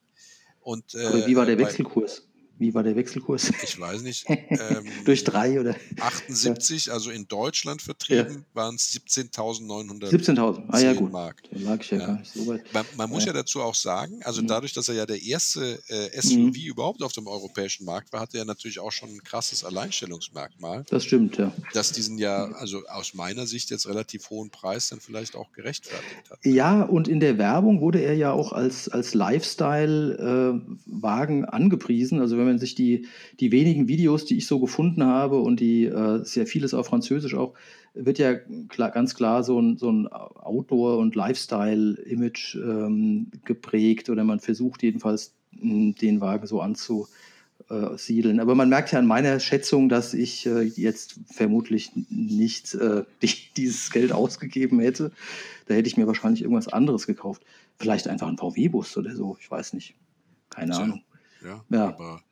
Und, 0.60 0.96
äh, 0.96 1.06
Aber 1.06 1.28
wie 1.28 1.36
war 1.38 1.46
der 1.46 1.58
Wechselkurs? 1.58 2.28
Wie 2.60 2.74
war 2.74 2.84
der 2.84 2.96
Wechselkurs? 2.96 3.52
Ich 3.64 3.80
weiß 3.80 4.02
nicht. 4.02 4.26
Ähm, 4.30 4.86
Durch 5.06 5.24
drei 5.24 5.60
oder? 5.60 5.76
78, 6.00 6.88
ja. 6.88 6.94
also 6.94 7.10
in 7.10 7.28
Deutschland 7.28 7.82
vertrieben, 7.82 8.34
ja. 8.34 8.42
waren 8.54 8.76
es 8.76 9.00
17.900 9.08 10.10
17.000, 10.10 10.64
ah 10.68 10.80
ja 10.80 10.94
gut. 10.94 11.12
Mark. 11.12 11.42
Da 11.52 11.60
lag 11.60 11.82
ich 11.82 11.92
ja, 11.92 12.00
ja. 12.00 12.08
gar 12.08 12.20
nicht 12.20 12.34
so 12.34 12.48
weit. 12.48 12.62
Man, 12.74 12.86
man 12.98 13.10
muss 13.10 13.26
ja. 13.26 13.34
dazu 13.34 13.62
auch 13.62 13.76
sagen, 13.76 14.20
also 14.24 14.42
mhm. 14.42 14.48
dadurch, 14.48 14.74
dass 14.74 14.90
er 14.90 14.96
ja 14.96 15.06
der 15.06 15.22
erste 15.22 15.80
äh, 15.88 16.22
SUV 16.22 16.38
mhm. 16.38 16.54
überhaupt 16.56 17.02
auf 17.02 17.14
dem 17.14 17.28
europäischen 17.28 17.86
Markt 17.86 18.12
war, 18.12 18.20
hatte 18.22 18.38
er 18.38 18.46
natürlich 18.46 18.80
auch 18.80 18.92
schon 18.92 19.10
ein 19.10 19.24
krasses 19.24 19.64
Alleinstellungsmerkmal. 19.64 20.84
Das 20.90 21.06
stimmt, 21.06 21.38
ja. 21.38 21.54
Das 21.74 21.94
diesen 21.94 22.18
ja, 22.18 22.52
also 22.52 22.86
aus 22.88 23.14
meiner 23.14 23.48
Sicht 23.48 23.70
jetzt 23.70 23.88
relativ 23.88 24.30
hohen 24.30 24.50
Preis 24.50 24.90
dann 24.90 25.00
vielleicht 25.00 25.36
auch 25.36 25.54
gerechtfertigt 25.54 26.30
hat. 26.30 26.40
Ja, 26.44 26.84
und 26.84 27.08
in 27.08 27.22
der 27.22 27.38
Werbung 27.38 27.80
wurde 27.82 28.00
er 28.00 28.16
ja 28.16 28.32
auch 28.32 28.52
als, 28.52 28.90
als 28.90 29.14
Lifestyle-Wagen 29.14 31.44
äh, 31.44 31.48
angepriesen. 31.48 32.20
Also 32.20 32.38
wenn 32.38 32.49
man 32.50 32.60
sich 32.60 32.76
die, 32.76 33.08
die 33.40 33.52
wenigen 33.52 33.88
Videos, 33.88 34.26
die 34.26 34.38
ich 34.38 34.48
so 34.48 34.60
gefunden 34.60 35.04
habe 35.04 35.40
und 35.40 35.60
die 35.60 35.86
äh, 35.86 36.24
sehr 36.24 36.48
vieles 36.48 36.74
auf 36.74 36.88
Französisch 36.88 37.36
auch, 37.36 37.54
wird 37.94 38.20
ja 38.20 38.36
klar, 38.68 38.92
ganz 38.92 39.16
klar 39.16 39.44
so 39.44 39.60
ein, 39.60 39.78
so 39.78 39.92
ein 39.92 40.08
Outdoor- 40.08 40.98
und 40.98 41.16
Lifestyle-Image 41.16 42.56
ähm, 42.56 43.28
geprägt 43.46 44.10
oder 44.10 44.24
man 44.24 44.40
versucht 44.40 44.84
jedenfalls 44.84 45.34
den 45.52 46.22
Wagen 46.22 46.48
so 46.48 46.62
anzusiedeln. 46.62 48.40
Aber 48.40 48.56
man 48.56 48.70
merkt 48.70 48.92
ja 48.92 49.00
an 49.00 49.08
meiner 49.08 49.40
Schätzung, 49.40 49.90
dass 49.90 50.14
ich 50.14 50.46
äh, 50.46 50.62
jetzt 50.62 51.20
vermutlich 51.26 51.92
nicht 52.10 52.76
äh, 52.76 53.04
die, 53.22 53.34
dieses 53.58 53.92
Geld 53.92 54.12
ausgegeben 54.12 54.80
hätte. 54.80 55.12
Da 55.68 55.74
hätte 55.74 55.88
ich 55.88 55.98
mir 55.98 56.08
wahrscheinlich 56.08 56.42
irgendwas 56.42 56.68
anderes 56.68 57.08
gekauft. 57.08 57.44
Vielleicht 57.78 58.08
einfach 58.08 58.28
ein 58.28 58.38
VW-Bus 58.38 58.98
oder 58.98 59.16
so, 59.16 59.38
ich 59.40 59.50
weiß 59.50 59.74
nicht. 59.74 59.96
Keine 60.50 60.74
so. 60.74 60.82
Ahnung. 60.82 61.02
Ja, 61.44 61.66
ja. 61.70 61.88
aber 61.88 62.24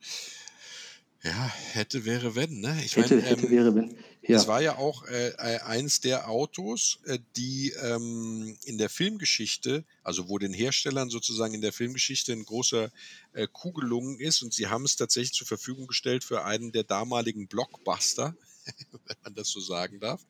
ja, 1.24 1.52
hätte, 1.72 2.04
wäre, 2.04 2.36
wenn, 2.36 2.60
ne? 2.60 2.80
Ich 2.84 2.96
hätte, 2.96 3.16
mein, 3.16 3.24
hätte, 3.24 3.46
ähm, 3.46 3.50
wäre, 3.50 3.74
wenn. 3.74 3.96
Ja. 4.22 4.36
Es 4.36 4.46
war 4.46 4.60
ja 4.60 4.76
auch 4.76 5.04
äh, 5.06 5.28
äh, 5.30 5.60
eins 5.60 6.00
der 6.00 6.28
Autos, 6.28 7.00
äh, 7.06 7.18
die 7.36 7.72
ähm, 7.82 8.56
in 8.64 8.78
der 8.78 8.88
Filmgeschichte, 8.88 9.84
also 10.04 10.28
wo 10.28 10.38
den 10.38 10.52
Herstellern 10.52 11.10
sozusagen 11.10 11.54
in 11.54 11.60
der 11.60 11.72
Filmgeschichte 11.72 12.32
ein 12.32 12.44
großer 12.44 12.90
äh, 13.32 13.48
Kuh 13.50 13.72
gelungen 13.72 14.20
ist 14.20 14.42
und 14.42 14.54
sie 14.54 14.68
haben 14.68 14.84
es 14.84 14.96
tatsächlich 14.96 15.32
zur 15.32 15.46
Verfügung 15.46 15.86
gestellt 15.86 16.24
für 16.24 16.44
einen 16.44 16.72
der 16.72 16.84
damaligen 16.84 17.48
Blockbuster, 17.48 18.36
wenn 19.06 19.16
man 19.24 19.34
das 19.34 19.48
so 19.48 19.60
sagen 19.60 19.98
darf. 19.98 20.24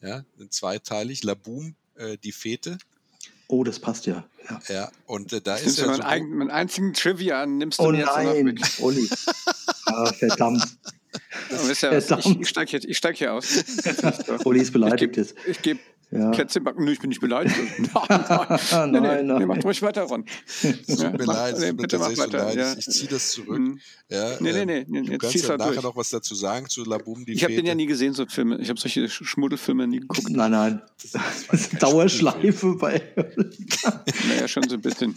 Ja, 0.00 0.24
zweiteilig, 0.48 1.22
Laboom, 1.22 1.76
äh, 1.94 2.18
die 2.18 2.32
Fete. 2.32 2.78
Oh, 3.52 3.64
das 3.64 3.78
passt 3.78 4.06
ja. 4.06 4.24
Ja, 4.48 4.60
ja 4.70 4.90
und 5.04 5.30
äh, 5.34 5.42
da 5.42 5.56
ist 5.56 5.78
ja. 5.78 5.86
Mein, 5.86 5.96
so 5.96 6.02
ein, 6.04 6.30
mein 6.30 6.50
einzigen 6.50 6.94
Trivia 6.94 7.44
nimmst 7.44 7.78
du 7.78 7.82
oh, 7.82 7.90
mir 7.90 7.98
jetzt 7.98 8.16
nein, 8.16 8.26
noch 8.26 8.42
mit. 8.44 8.80
Olli. 8.80 9.10
ah, 9.86 10.10
verdammt. 10.14 10.66
Ja, 11.50 11.58
verdammt. 11.58 12.24
Ich, 12.24 12.40
ich 12.40 12.48
steige 12.48 12.78
hier, 12.78 12.94
steig 12.94 13.18
hier 13.18 13.34
aus. 13.34 13.62
Olli 14.46 14.62
ist 14.62 14.72
beleidigt 14.72 15.18
jetzt. 15.18 15.34
Ich 15.46 15.60
gebe 15.60 15.80
ja. 16.12 16.30
Plätzchen 16.30 16.62
backen. 16.62 16.84
Nö, 16.84 16.92
ich 16.92 16.98
bin 17.00 17.08
nicht 17.08 17.20
beleidigt. 17.20 17.56
nein, 17.78 17.90
nein, 17.98 18.90
nein, 18.90 19.02
nein, 19.02 19.26
nein. 19.26 19.48
macht 19.48 19.64
ruhig 19.64 19.80
weiter, 19.80 20.02
Ron. 20.02 20.26
Tut 20.60 20.98
ja, 20.98 21.10
mir 21.10 21.24
leid, 21.24 21.58
nee, 21.58 21.72
bitte 21.72 21.98
mach 21.98 22.16
weiter. 22.18 22.54
Ja. 22.54 22.74
Ich, 22.76 22.84
ziehe 22.84 23.08
das 23.08 23.30
zurück. 23.30 23.58
Mhm. 23.58 23.80
Ja, 24.10 24.36
nee, 24.40 24.52
nee, 24.52 24.64
nee. 24.66 24.84
nee 24.86 25.02
du 25.02 25.18
kannst 25.18 25.36
ja 25.36 25.48
halt 25.48 25.60
nachher 25.60 25.72
durch. 25.72 25.82
noch 25.82 25.96
was 25.96 26.10
dazu 26.10 26.34
sagen 26.34 26.68
zu 26.68 26.84
Labum, 26.84 27.24
die 27.24 27.32
Ich 27.32 27.44
habe 27.44 27.54
den 27.54 27.64
ja 27.64 27.74
nie 27.74 27.86
gesehen, 27.86 28.12
so 28.12 28.26
Filme. 28.26 28.58
Ich 28.58 28.68
habe 28.68 28.78
solche 28.78 29.08
Schmuddelfilme 29.08 29.86
nie 29.86 30.00
geguckt. 30.00 30.28
Nein, 30.28 30.50
nein. 30.50 30.82
Das 31.00 31.60
ist 31.60 31.72
Dauerschleife 31.82 32.74
bei. 32.76 33.00
naja, 34.28 34.48
schon 34.48 34.68
so 34.68 34.74
ein 34.74 34.82
bisschen. 34.82 35.14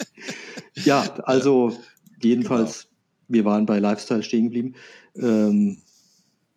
Ja, 0.76 1.02
also 1.24 1.78
jedenfalls, 2.22 2.84
genau. 2.84 2.94
wir 3.28 3.46
waren 3.46 3.66
bei 3.66 3.80
Lifestyle 3.80 4.24
stehen 4.24 4.46
geblieben. 4.46 4.76
Ähm, 5.18 5.78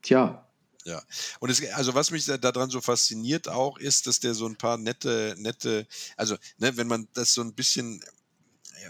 tja, 0.03 0.47
ja. 0.88 1.03
Und 1.38 1.51
es, 1.51 1.64
also 1.72 1.94
was 1.94 2.11
mich 2.11 2.24
daran 2.24 2.70
so 2.70 2.81
fasziniert 2.81 3.48
auch 3.48 3.79
ist, 3.79 4.07
dass 4.07 4.20
der 4.20 4.35
so 4.35 4.46
ein 4.46 4.57
paar 4.57 4.79
nette, 4.79 5.35
nette, 5.38 5.87
also 6.16 6.37
ne, 6.59 6.77
wenn 6.77 6.88
man 6.88 7.09
das 7.12 7.35
so 7.35 7.42
ein 7.42 7.53
bisschen 7.53 8.03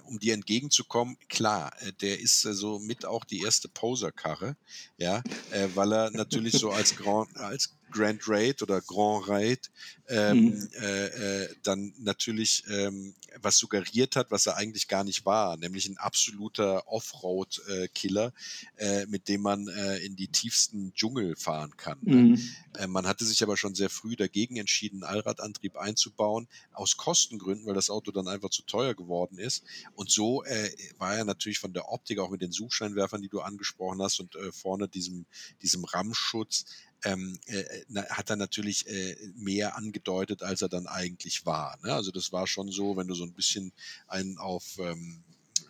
um 0.05 0.19
dir 0.19 0.35
entgegenzukommen, 0.35 1.17
klar, 1.29 1.73
äh, 1.81 1.93
der 1.93 2.21
ist 2.21 2.43
so 2.43 2.79
mit 2.79 3.05
auch 3.05 3.25
die 3.25 3.41
erste 3.41 3.69
Poser-Karre, 3.69 4.57
ja, 4.97 5.23
äh, 5.51 5.69
weil 5.75 5.93
er 5.93 6.11
natürlich 6.11 6.55
so 6.55 6.71
als 6.71 6.95
Grand, 6.97 7.37
als 7.37 7.78
Grand 7.91 8.29
Raid 8.29 8.63
oder 8.63 8.81
Grand 8.81 9.29
Raid 9.29 9.71
ähm, 10.09 10.45
mhm. 10.45 10.69
äh, 10.81 11.07
äh, 11.43 11.49
dann 11.63 11.93
natürlich 11.99 12.65
ähm, 12.71 13.15
was 13.43 13.59
suggeriert 13.59 14.17
hat, 14.17 14.31
was 14.31 14.47
er 14.47 14.57
eigentlich 14.57 14.89
gar 14.89 15.05
nicht 15.05 15.27
war, 15.27 15.57
nämlich 15.57 15.87
ein 15.87 15.99
absoluter 15.99 16.89
Offroad-Killer, 16.89 18.33
äh, 18.77 19.07
mit 19.07 19.29
dem 19.29 19.43
man 19.43 19.69
äh, 19.69 19.99
in 19.99 20.17
die 20.17 20.29
tiefsten 20.29 20.93
Dschungel 20.95 21.37
fahren 21.37 21.77
kann. 21.77 21.99
Ne? 22.03 22.17
Mhm. 22.17 22.51
Äh, 22.79 22.87
man 22.87 23.07
hatte 23.07 23.25
sich 23.25 23.43
aber 23.43 23.57
schon 23.57 23.75
sehr 23.75 23.91
früh 23.91 24.17
dagegen 24.17 24.57
entschieden, 24.57 25.05
Allradantrieb 25.05 25.77
einzubauen, 25.77 26.49
aus 26.73 26.97
Kostengründen, 26.97 27.67
weil 27.67 27.75
das 27.75 27.91
Auto 27.91 28.11
dann 28.11 28.29
einfach 28.29 28.51
zu 28.51 28.63
teuer 28.63 28.95
geworden 28.95 29.39
ist. 29.39 29.63
Und 29.95 30.11
so 30.11 30.43
äh, 30.45 30.71
war 30.99 31.17
er 31.17 31.25
natürlich 31.25 31.59
von 31.59 31.73
der 31.73 31.91
Optik, 31.91 32.19
auch 32.19 32.31
mit 32.31 32.41
den 32.41 32.53
Suchscheinwerfern, 32.53 33.23
die 33.23 33.29
du 33.29 33.41
angesprochen 33.41 34.01
hast, 34.03 34.21
und 34.21 34.35
äh, 34.37 34.53
vorne 34.53 34.89
diesem, 34.89 35.27
diesem 35.63 35.85
Rammschutz, 35.85 36.65
ähm, 37.05 37.39
äh, 37.47 37.65
hat 38.11 38.31
er 38.31 38.37
natürlich 38.37 38.87
äh, 38.89 39.17
mehr 39.37 39.77
angedeutet, 39.77 40.43
als 40.43 40.63
er 40.63 40.69
dann 40.69 40.87
eigentlich 40.87 41.47
war. 41.47 41.79
Ne? 41.83 41.93
Also 41.93 42.11
das 42.11 42.33
war 42.33 42.47
schon 42.47 42.71
so, 42.71 42.97
wenn 42.97 43.07
du 43.07 43.15
so 43.15 43.25
ein 43.25 43.33
bisschen 43.33 43.73
einen 44.09 44.39
auf 44.39 44.79
ähm, 44.79 45.23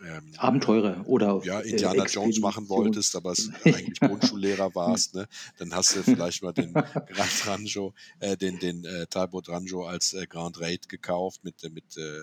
ähm, 0.07 0.33
Abenteurer 0.37 1.07
oder 1.07 1.35
auf, 1.35 1.45
ja, 1.45 1.61
Indiana 1.61 2.05
Jones 2.05 2.39
machen 2.39 2.69
wolltest, 2.69 3.17
aber 3.17 3.33
es 3.33 3.51
eigentlich 3.65 4.01
Grundschullehrer 4.01 4.75
warst, 4.75 5.15
ne? 5.15 5.27
dann 5.59 5.75
hast 5.75 5.97
du 5.97 6.03
vielleicht 6.03 6.43
mal 6.43 6.53
den 6.53 6.73
Grand 6.73 7.47
Ranjo, 7.47 7.95
äh, 8.21 8.37
den, 8.37 8.59
den 8.59 8.85
äh, 8.85 9.07
Talbot 9.07 9.49
Ranjo 9.49 9.87
als 9.87 10.15
äh, 10.15 10.27
Grand 10.27 10.61
Raid 10.61 10.89
gekauft 10.89 11.43
mit, 11.43 11.63
mit 11.73 11.97
äh, 11.97 12.01
äh, 12.01 12.23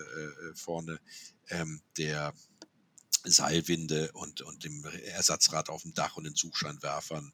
vorne 0.54 0.98
ähm, 1.50 1.80
der 1.98 2.32
Seilwinde 3.24 4.10
und, 4.12 4.40
und 4.42 4.64
dem 4.64 4.84
Ersatzrad 5.14 5.68
auf 5.68 5.82
dem 5.82 5.94
Dach 5.94 6.16
und 6.16 6.24
den 6.24 6.34
Suchscheinwerfern 6.34 7.32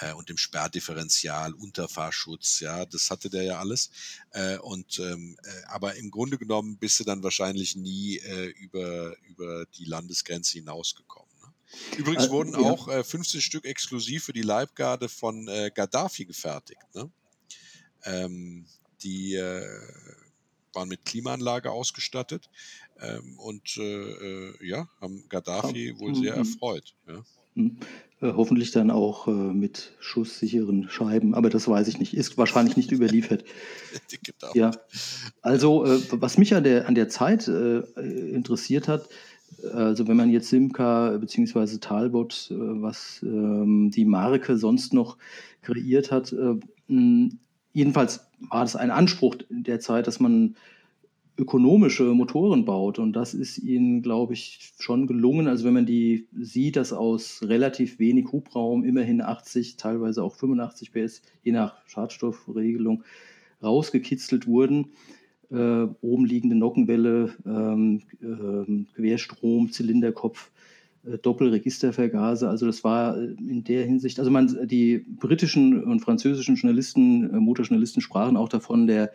äh, 0.00 0.12
und 0.12 0.28
dem 0.28 0.36
Sperrdifferential, 0.36 1.52
Unterfahrschutz, 1.54 2.60
ja, 2.60 2.84
das 2.84 3.10
hatte 3.10 3.30
der 3.30 3.42
ja 3.44 3.58
alles. 3.58 3.90
Äh, 4.30 4.58
und 4.58 4.98
ähm, 4.98 5.36
äh, 5.42 5.64
aber 5.66 5.94
im 5.96 6.10
Grunde 6.10 6.38
genommen 6.38 6.76
bist 6.78 7.00
du 7.00 7.04
dann 7.04 7.22
wahrscheinlich 7.22 7.76
nie 7.76 8.18
äh, 8.18 8.46
über, 8.46 9.16
über 9.24 9.66
die 9.78 9.84
Landesgrenze 9.84 10.58
hinausgekommen. 10.58 11.30
Ne? 11.42 11.98
Übrigens 11.98 12.26
äh, 12.26 12.30
wurden 12.30 12.52
ja. 12.52 12.58
auch 12.58 12.88
äh, 12.88 13.04
15 13.04 13.40
Stück 13.40 13.64
exklusiv 13.64 14.24
für 14.24 14.32
die 14.32 14.42
Leibgarde 14.42 15.08
von 15.08 15.46
Gaddafi 15.46 16.24
gefertigt. 16.24 16.82
Ne? 16.94 17.10
Ähm, 18.04 18.66
die 19.02 19.36
waren 20.72 20.88
mit 20.88 21.04
Klimaanlage 21.04 21.70
ausgestattet 21.70 22.50
ähm, 23.00 23.38
und 23.38 23.76
äh, 23.78 24.66
ja, 24.66 24.88
haben 25.00 25.26
Gaddafi 25.28 25.98
wohl 25.98 26.14
sehr 26.14 26.34
mhm. 26.34 26.40
erfreut. 26.40 26.94
Ja. 27.06 27.24
Äh, 28.22 28.32
hoffentlich 28.34 28.70
dann 28.70 28.90
auch 28.90 29.28
äh, 29.28 29.30
mit 29.30 29.92
schusssicheren 30.00 30.88
Scheiben, 30.88 31.34
aber 31.34 31.50
das 31.50 31.68
weiß 31.68 31.86
ich 31.88 31.98
nicht. 31.98 32.16
Ist 32.16 32.38
wahrscheinlich 32.38 32.76
nicht 32.76 32.92
überliefert. 32.92 33.44
Ja. 34.54 34.70
Also, 35.42 35.84
äh, 35.84 35.98
was 36.12 36.38
mich 36.38 36.54
an 36.54 36.62
der, 36.62 36.86
an 36.86 36.94
der 36.94 37.08
Zeit 37.08 37.48
äh, 37.48 37.80
interessiert 38.00 38.86
hat, 38.86 39.08
also 39.72 40.06
wenn 40.06 40.16
man 40.16 40.30
jetzt 40.30 40.48
Simca 40.48 41.16
bzw. 41.16 41.78
Talbot, 41.78 42.48
äh, 42.50 42.54
was 42.54 43.20
ähm, 43.22 43.90
die 43.90 44.04
Marke 44.04 44.56
sonst 44.56 44.92
noch 44.92 45.16
kreiert 45.62 46.12
hat, 46.12 46.34
jedenfalls 47.72 48.28
war 48.38 48.62
das 48.62 48.76
ein 48.76 48.92
Anspruch 48.92 49.36
der 49.50 49.80
Zeit, 49.80 50.06
dass 50.06 50.20
man 50.20 50.54
ökonomische 51.38 52.04
Motoren 52.04 52.64
baut. 52.64 52.98
Und 52.98 53.14
das 53.14 53.34
ist 53.34 53.58
ihnen, 53.58 54.02
glaube 54.02 54.34
ich, 54.34 54.72
schon 54.78 55.06
gelungen. 55.06 55.48
Also 55.48 55.64
wenn 55.64 55.74
man 55.74 55.86
die 55.86 56.26
sieht, 56.32 56.76
dass 56.76 56.92
aus 56.92 57.42
relativ 57.42 57.98
wenig 57.98 58.32
Hubraum 58.32 58.84
immerhin 58.84 59.20
80, 59.20 59.76
teilweise 59.76 60.22
auch 60.22 60.34
85 60.34 60.92
PS, 60.92 61.22
je 61.42 61.52
nach 61.52 61.76
Schadstoffregelung, 61.86 63.04
rausgekitzelt 63.62 64.46
wurden. 64.46 64.92
Äh, 65.50 65.86
oben 66.00 66.26
liegende 66.26 66.56
Nockenwelle, 66.56 67.34
ähm, 67.46 68.02
äh, 68.20 68.84
Querstrom, 68.96 69.70
Zylinderkopf, 69.70 70.50
äh, 71.06 71.18
Doppelregistervergaser. 71.18 72.50
Also 72.50 72.66
das 72.66 72.82
war 72.82 73.16
äh, 73.16 73.26
in 73.26 73.62
der 73.62 73.84
Hinsicht, 73.84 74.18
also 74.18 74.30
man, 74.30 74.66
die 74.66 74.98
britischen 74.98 75.84
und 75.84 76.00
französischen 76.00 76.56
Journalisten, 76.56 77.32
äh, 77.32 77.38
Motorjournalisten 77.38 78.02
sprachen 78.02 78.36
auch 78.36 78.48
davon, 78.48 78.88
der 78.88 79.12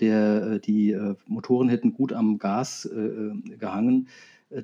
der, 0.00 0.52
äh, 0.52 0.60
die 0.60 0.92
äh, 0.92 1.14
Motoren 1.26 1.68
hätten 1.68 1.92
gut 1.92 2.12
am 2.12 2.38
Gas 2.38 2.86
äh, 2.86 3.56
gehangen. 3.56 4.08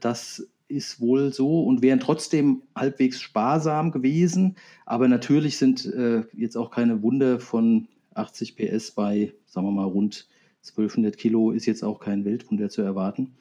Das 0.01 0.47
ist 0.69 1.01
wohl 1.01 1.33
so 1.33 1.65
und 1.65 1.83
wären 1.83 2.01
trotzdem 2.01 2.63
halbwegs 2.75 3.21
sparsam 3.21 3.91
gewesen. 3.91 4.57
Aber 4.87 5.09
natürlich 5.09 5.59
sind 5.59 5.93
jetzt 6.33 6.57
auch 6.57 6.71
keine 6.71 7.03
Wunder 7.03 7.41
von 7.41 7.89
80 8.15 8.57
PS 8.57 8.93
bei, 8.93 9.35
sagen 9.45 9.67
wir 9.67 9.73
mal, 9.73 9.85
rund 9.85 10.29
1200 10.61 11.19
Kilo 11.19 11.51
ist 11.51 11.67
jetzt 11.67 11.83
auch 11.83 12.01
kein 12.01 12.25
Weltwunder 12.25 12.71
zu 12.71 12.81
erwarten. 12.81 13.33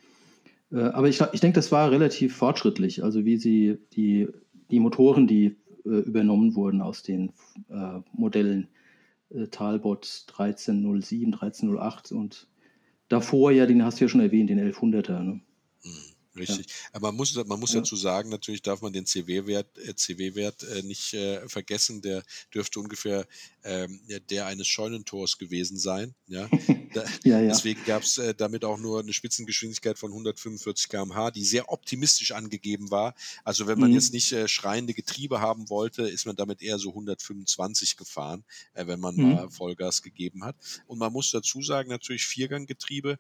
aber 0.72 1.08
ich, 1.08 1.22
ich 1.32 1.40
denke, 1.40 1.56
das 1.56 1.72
war 1.72 1.92
relativ 1.92 2.36
fortschrittlich. 2.36 3.02
Also 3.02 3.24
wie 3.24 3.38
sie 3.38 3.78
die, 3.94 4.28
die 4.70 4.80
Motoren, 4.82 5.26
die 5.26 5.56
übernommen 5.86 6.56
wurden 6.56 6.82
aus 6.82 7.02
den 7.02 7.32
Modellen, 8.12 8.68
äh, 9.34 9.48
Talbot 9.48 10.26
1307, 10.30 11.34
1308 11.34 12.12
und 12.12 12.48
davor 13.10 13.52
ja, 13.52 13.66
den 13.66 13.84
hast 13.84 14.00
du 14.00 14.06
ja 14.06 14.10
schon 14.10 14.22
erwähnt, 14.22 14.50
den 14.50 14.60
1100er. 14.60 15.20
Ne? 15.20 15.42
Mhm. 15.84 16.11
Richtig. 16.36 16.68
Ja. 16.68 16.90
Aber 16.94 17.08
man 17.10 17.18
muss, 17.18 17.36
man 17.36 17.60
muss 17.60 17.74
ja. 17.74 17.80
dazu 17.80 17.96
sagen, 17.96 18.30
natürlich 18.30 18.62
darf 18.62 18.82
man 18.82 18.94
den 18.94 19.06
CW-Wert 19.06 19.78
äh, 19.80 19.96
CW-Wert 19.96 20.64
äh, 20.64 20.82
nicht 20.84 21.14
äh, 21.14 21.48
vergessen. 21.50 22.02
Der 22.02 22.24
dürfte 22.54 22.80
ungefähr 22.80 23.28
ähm, 23.64 24.02
der 24.30 24.46
eines 24.46 24.68
Scheunentors 24.68 25.38
gewesen 25.38 25.78
sein. 25.78 26.16
Ja? 26.28 26.50
Da, 26.94 27.06
ja, 27.24 27.40
ja. 27.40 27.48
Deswegen 27.48 27.82
gab 27.86 28.04
es 28.04 28.18
äh, 28.18 28.36
damit 28.36 28.66
auch 28.66 28.78
nur 28.78 29.00
eine 29.00 29.14
Spitzengeschwindigkeit 29.14 29.98
von 29.98 30.12
145 30.12 30.90
km/h, 30.90 31.32
die 31.32 31.46
sehr 31.46 31.72
optimistisch 31.72 32.34
angegeben 32.34 32.92
war. 32.92 33.16
Also 33.46 33.66
wenn 33.66 33.80
man 33.80 33.92
mhm. 33.92 33.96
jetzt 33.96 34.12
nicht 34.12 34.34
äh, 34.34 34.50
schreiende 34.50 34.94
Getriebe 34.94 35.40
haben 35.40 35.70
wollte, 35.70 36.02
ist 36.02 36.26
man 36.26 36.36
damit 36.36 36.62
eher 36.62 36.80
so 36.80 36.90
125 36.90 37.96
gefahren, 37.96 38.44
äh, 38.74 38.88
wenn 38.88 39.00
man 39.00 39.16
mhm. 39.16 39.36
mal 39.36 39.50
Vollgas 39.50 40.02
gegeben 40.02 40.44
hat. 40.44 40.58
Und 40.86 41.00
man 41.00 41.14
muss 41.14 41.32
dazu 41.32 41.62
sagen, 41.62 41.90
natürlich 41.90 42.26
Vierganggetriebe 42.26 43.18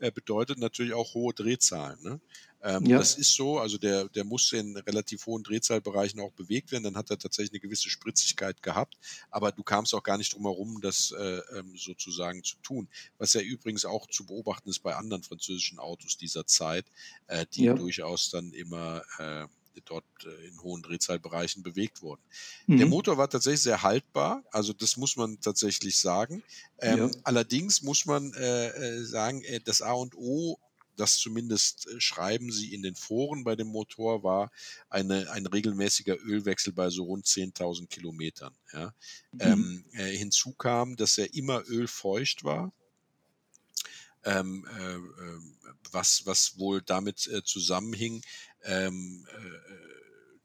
äh, 0.00 0.10
bedeutet 0.10 0.58
natürlich 0.58 0.94
auch 0.94 1.14
hohe 1.14 1.34
Drehzahlen. 1.34 2.02
Ne? 2.02 2.20
Ähm, 2.62 2.84
ja. 2.86 2.98
Das 2.98 3.14
ist 3.14 3.34
so, 3.34 3.58
also 3.58 3.78
der, 3.78 4.08
der 4.08 4.24
muss 4.24 4.52
in 4.52 4.76
relativ 4.76 5.26
hohen 5.26 5.42
Drehzahlbereichen 5.42 6.20
auch 6.20 6.32
bewegt 6.32 6.72
werden, 6.72 6.84
dann 6.84 6.96
hat 6.96 7.10
er 7.10 7.18
tatsächlich 7.18 7.52
eine 7.52 7.60
gewisse 7.60 7.88
Spritzigkeit 7.88 8.62
gehabt, 8.62 8.96
aber 9.30 9.52
du 9.52 9.62
kamst 9.62 9.94
auch 9.94 10.02
gar 10.02 10.18
nicht 10.18 10.34
drum 10.34 10.42
herum, 10.42 10.80
das 10.80 11.12
äh, 11.12 11.40
ähm, 11.58 11.76
sozusagen 11.76 12.44
zu 12.44 12.56
tun. 12.62 12.88
Was 13.18 13.32
ja 13.32 13.40
übrigens 13.40 13.84
auch 13.84 14.06
zu 14.08 14.26
beobachten 14.26 14.68
ist 14.68 14.80
bei 14.80 14.94
anderen 14.94 15.22
französischen 15.22 15.78
Autos 15.78 16.16
dieser 16.16 16.46
Zeit, 16.46 16.86
äh, 17.28 17.46
die 17.54 17.64
ja. 17.64 17.74
durchaus 17.74 18.30
dann 18.30 18.52
immer 18.52 19.02
äh, 19.18 19.46
dort 19.84 20.04
äh, 20.24 20.48
in 20.48 20.62
hohen 20.62 20.82
Drehzahlbereichen 20.82 21.62
bewegt 21.62 22.02
wurden. 22.02 22.20
Mhm. 22.66 22.78
Der 22.78 22.86
Motor 22.86 23.16
war 23.16 23.30
tatsächlich 23.30 23.62
sehr 23.62 23.82
haltbar, 23.82 24.44
also 24.50 24.72
das 24.72 24.96
muss 24.96 25.16
man 25.16 25.40
tatsächlich 25.40 25.98
sagen. 25.98 26.42
Ähm, 26.78 26.98
ja. 26.98 27.10
Allerdings 27.24 27.82
muss 27.82 28.04
man 28.04 28.32
äh, 28.34 28.68
äh 28.68 29.04
sagen, 29.04 29.42
äh, 29.44 29.60
das 29.60 29.80
A 29.80 29.92
und 29.92 30.14
O 30.16 30.58
das 31.00 31.16
zumindest 31.16 31.88
äh, 31.88 32.00
schreiben 32.00 32.52
sie 32.52 32.74
in 32.74 32.82
den 32.82 32.94
Foren 32.94 33.42
bei 33.42 33.56
dem 33.56 33.68
Motor, 33.68 34.22
war 34.22 34.52
eine, 34.90 35.30
ein 35.30 35.46
regelmäßiger 35.46 36.18
Ölwechsel 36.20 36.72
bei 36.72 36.90
so 36.90 37.04
rund 37.04 37.26
10.000 37.26 37.88
Kilometern. 37.88 38.54
Ja. 38.72 38.94
Mhm. 39.32 39.40
Ähm, 39.40 39.84
äh, 39.92 40.16
hinzu 40.16 40.52
kam, 40.52 40.96
dass 40.96 41.16
er 41.18 41.32
immer 41.34 41.64
ölfeucht 41.66 42.44
war. 42.44 42.72
Ähm, 44.22 44.68
äh, 44.78 44.94
ähm, 44.94 45.56
was, 45.92 46.26
was 46.26 46.58
wohl 46.58 46.82
damit 46.82 47.26
äh, 47.28 47.42
zusammenhing, 47.42 48.22
ähm, 48.64 49.26
äh, 49.30 49.80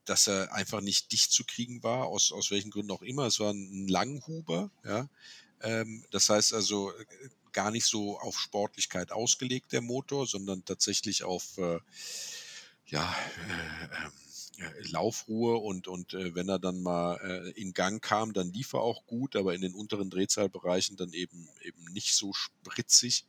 dass 0.06 0.28
er 0.28 0.54
einfach 0.54 0.80
nicht 0.80 1.12
dicht 1.12 1.34
zu 1.34 1.44
kriegen 1.44 1.84
war, 1.84 2.06
aus, 2.06 2.32
aus 2.32 2.52
welchen 2.52 2.72
Gründen 2.72 2.92
auch 2.92 3.02
immer. 3.02 3.26
Es 3.26 3.42
war 3.42 3.52
ein 3.52 3.88
Langhuber, 3.90 4.72
ja. 4.86 5.10
Ähm, 5.62 6.06
das 6.12 6.30
heißt 6.30 6.54
also, 6.54 6.92
äh, 6.92 7.06
gar 7.56 7.72
nicht 7.72 7.86
so 7.86 8.20
auf 8.20 8.38
Sportlichkeit 8.38 9.12
ausgelegt, 9.12 9.72
der 9.72 9.82
Motor, 9.82 10.28
sondern 10.28 10.66
tatsächlich 10.66 11.24
auf 11.24 11.58
äh, 11.58 11.80
ja, 12.86 13.16
äh, 13.50 14.62
äh, 14.62 14.88
Laufruhe 14.92 15.58
und, 15.58 15.88
und 15.88 16.14
äh, 16.14 16.36
wenn 16.36 16.50
er 16.50 16.60
dann 16.60 16.84
mal 16.84 17.18
äh, 17.24 17.52
in 17.60 17.74
Gang 17.74 18.04
kam, 18.04 18.34
dann 18.34 18.52
lief 18.52 18.74
er 18.74 18.82
auch 18.82 19.06
gut, 19.06 19.36
aber 19.36 19.56
in 19.56 19.62
den 19.62 19.74
unteren 19.74 20.10
Drehzahlbereichen 20.10 20.98
dann 20.98 21.14
eben, 21.14 21.48
eben 21.62 21.86
nicht 21.86 22.14
so 22.14 22.34
spritzig, 22.34 23.26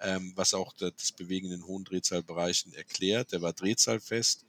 ähm, 0.00 0.32
was 0.36 0.54
auch 0.54 0.72
das 0.72 1.12
Bewegen 1.12 1.46
in 1.46 1.60
den 1.60 1.66
hohen 1.66 1.84
Drehzahlbereichen 1.84 2.72
erklärt. 2.72 3.32
Der 3.32 3.42
war 3.42 3.52
drehzahlfest. 3.52 4.46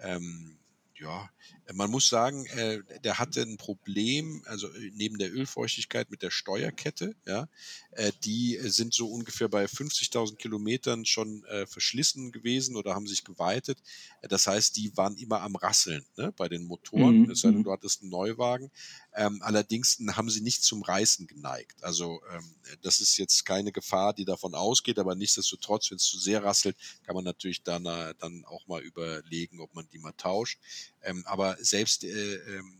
Ähm, 0.00 0.56
ja, 1.00 1.30
man 1.72 1.90
muss 1.90 2.08
sagen, 2.08 2.46
äh, 2.46 2.80
der 3.04 3.18
hatte 3.18 3.42
ein 3.42 3.56
Problem, 3.56 4.42
also 4.46 4.68
äh, 4.68 4.90
neben 4.94 5.18
der 5.18 5.32
Ölfeuchtigkeit 5.32 6.10
mit 6.10 6.22
der 6.22 6.30
Steuerkette, 6.30 7.14
ja, 7.26 7.48
äh, 7.92 8.12
die 8.24 8.58
sind 8.62 8.92
so 8.92 9.08
ungefähr 9.08 9.48
bei 9.48 9.64
50.000 9.64 10.36
Kilometern 10.36 11.04
schon 11.04 11.44
äh, 11.44 11.66
verschlissen 11.66 12.32
gewesen 12.32 12.76
oder 12.76 12.94
haben 12.94 13.06
sich 13.06 13.24
geweitet. 13.24 13.82
Das 14.22 14.46
heißt, 14.46 14.76
die 14.76 14.96
waren 14.96 15.16
immer 15.16 15.40
am 15.40 15.56
Rasseln 15.56 16.04
ne, 16.16 16.32
bei 16.36 16.48
den 16.48 16.64
Motoren, 16.64 17.22
mhm. 17.22 17.30
es 17.30 17.40
sei 17.40 17.48
denn, 17.48 17.58
mhm. 17.58 17.64
du 17.64 17.72
hattest 17.72 18.02
einen 18.02 18.10
Neuwagen. 18.10 18.70
Ähm, 19.14 19.40
allerdings 19.42 19.98
haben 20.12 20.30
sie 20.30 20.40
nicht 20.40 20.62
zum 20.62 20.82
Reißen 20.82 21.26
geneigt. 21.26 21.82
Also 21.82 22.20
ähm, 22.32 22.54
das 22.82 23.00
ist 23.00 23.16
jetzt 23.16 23.44
keine 23.44 23.72
Gefahr, 23.72 24.12
die 24.14 24.24
davon 24.24 24.54
ausgeht, 24.54 24.98
aber 24.98 25.14
nichtsdestotrotz, 25.14 25.90
wenn 25.90 25.96
es 25.96 26.04
zu 26.04 26.18
sehr 26.18 26.44
rasselt, 26.44 26.76
kann 27.04 27.14
man 27.14 27.24
natürlich 27.24 27.62
dann, 27.62 27.84
dann 27.84 28.44
auch 28.44 28.66
mal 28.66 28.82
überlegen, 28.82 29.60
ob 29.60 29.74
man 29.74 29.88
die 29.88 29.98
mal 29.98 30.12
tauscht. 30.12 30.58
Ähm, 31.02 31.24
aber 31.26 31.56
selbst 31.60 32.04
äh, 32.04 32.34
ähm, 32.34 32.79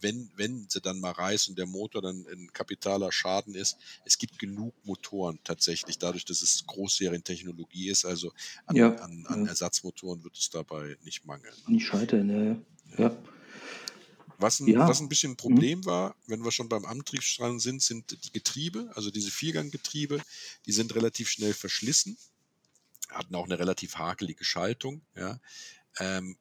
wenn, 0.00 0.30
wenn 0.36 0.66
sie 0.68 0.80
dann 0.80 1.00
mal 1.00 1.12
reißen 1.12 1.52
und 1.52 1.58
der 1.58 1.66
Motor 1.66 2.02
dann 2.02 2.26
ein 2.32 2.52
kapitaler 2.52 3.12
Schaden 3.12 3.54
ist, 3.54 3.76
es 4.04 4.18
gibt 4.18 4.38
genug 4.38 4.74
Motoren 4.84 5.38
tatsächlich, 5.44 5.98
dadurch, 5.98 6.24
dass 6.24 6.42
es 6.42 6.66
Großserientechnologie 6.66 7.90
ist, 7.90 8.04
also 8.04 8.32
an, 8.66 8.76
ja, 8.76 8.94
an, 8.96 9.26
an 9.26 9.44
ja. 9.44 9.50
Ersatzmotoren 9.50 10.24
wird 10.24 10.36
es 10.36 10.50
dabei 10.50 10.96
nicht 11.02 11.26
mangeln. 11.26 11.54
Nicht 11.68 11.86
scheitern, 11.86 12.64
ja. 12.96 13.04
ja. 13.04 13.16
Was 14.38 14.60
ein, 14.60 14.74
was 14.74 15.00
ein 15.00 15.10
bisschen 15.10 15.32
ein. 15.32 15.36
Problem 15.36 15.80
mhm. 15.80 15.84
war, 15.84 16.16
wenn 16.26 16.42
wir 16.42 16.50
schon 16.50 16.70
beim 16.70 16.86
Antriebsstrang 16.86 17.60
sind, 17.60 17.82
sind 17.82 18.24
die 18.24 18.32
Getriebe, 18.32 18.90
also 18.94 19.10
diese 19.10 19.30
Vierganggetriebe, 19.30 20.22
die 20.64 20.72
sind 20.72 20.94
relativ 20.94 21.28
schnell 21.28 21.52
verschlissen, 21.52 22.16
hatten 23.10 23.34
auch 23.34 23.44
eine 23.44 23.58
relativ 23.58 23.96
hakelige 23.96 24.44
Schaltung, 24.44 25.02
ja. 25.14 25.38
Ähm, 25.98 26.36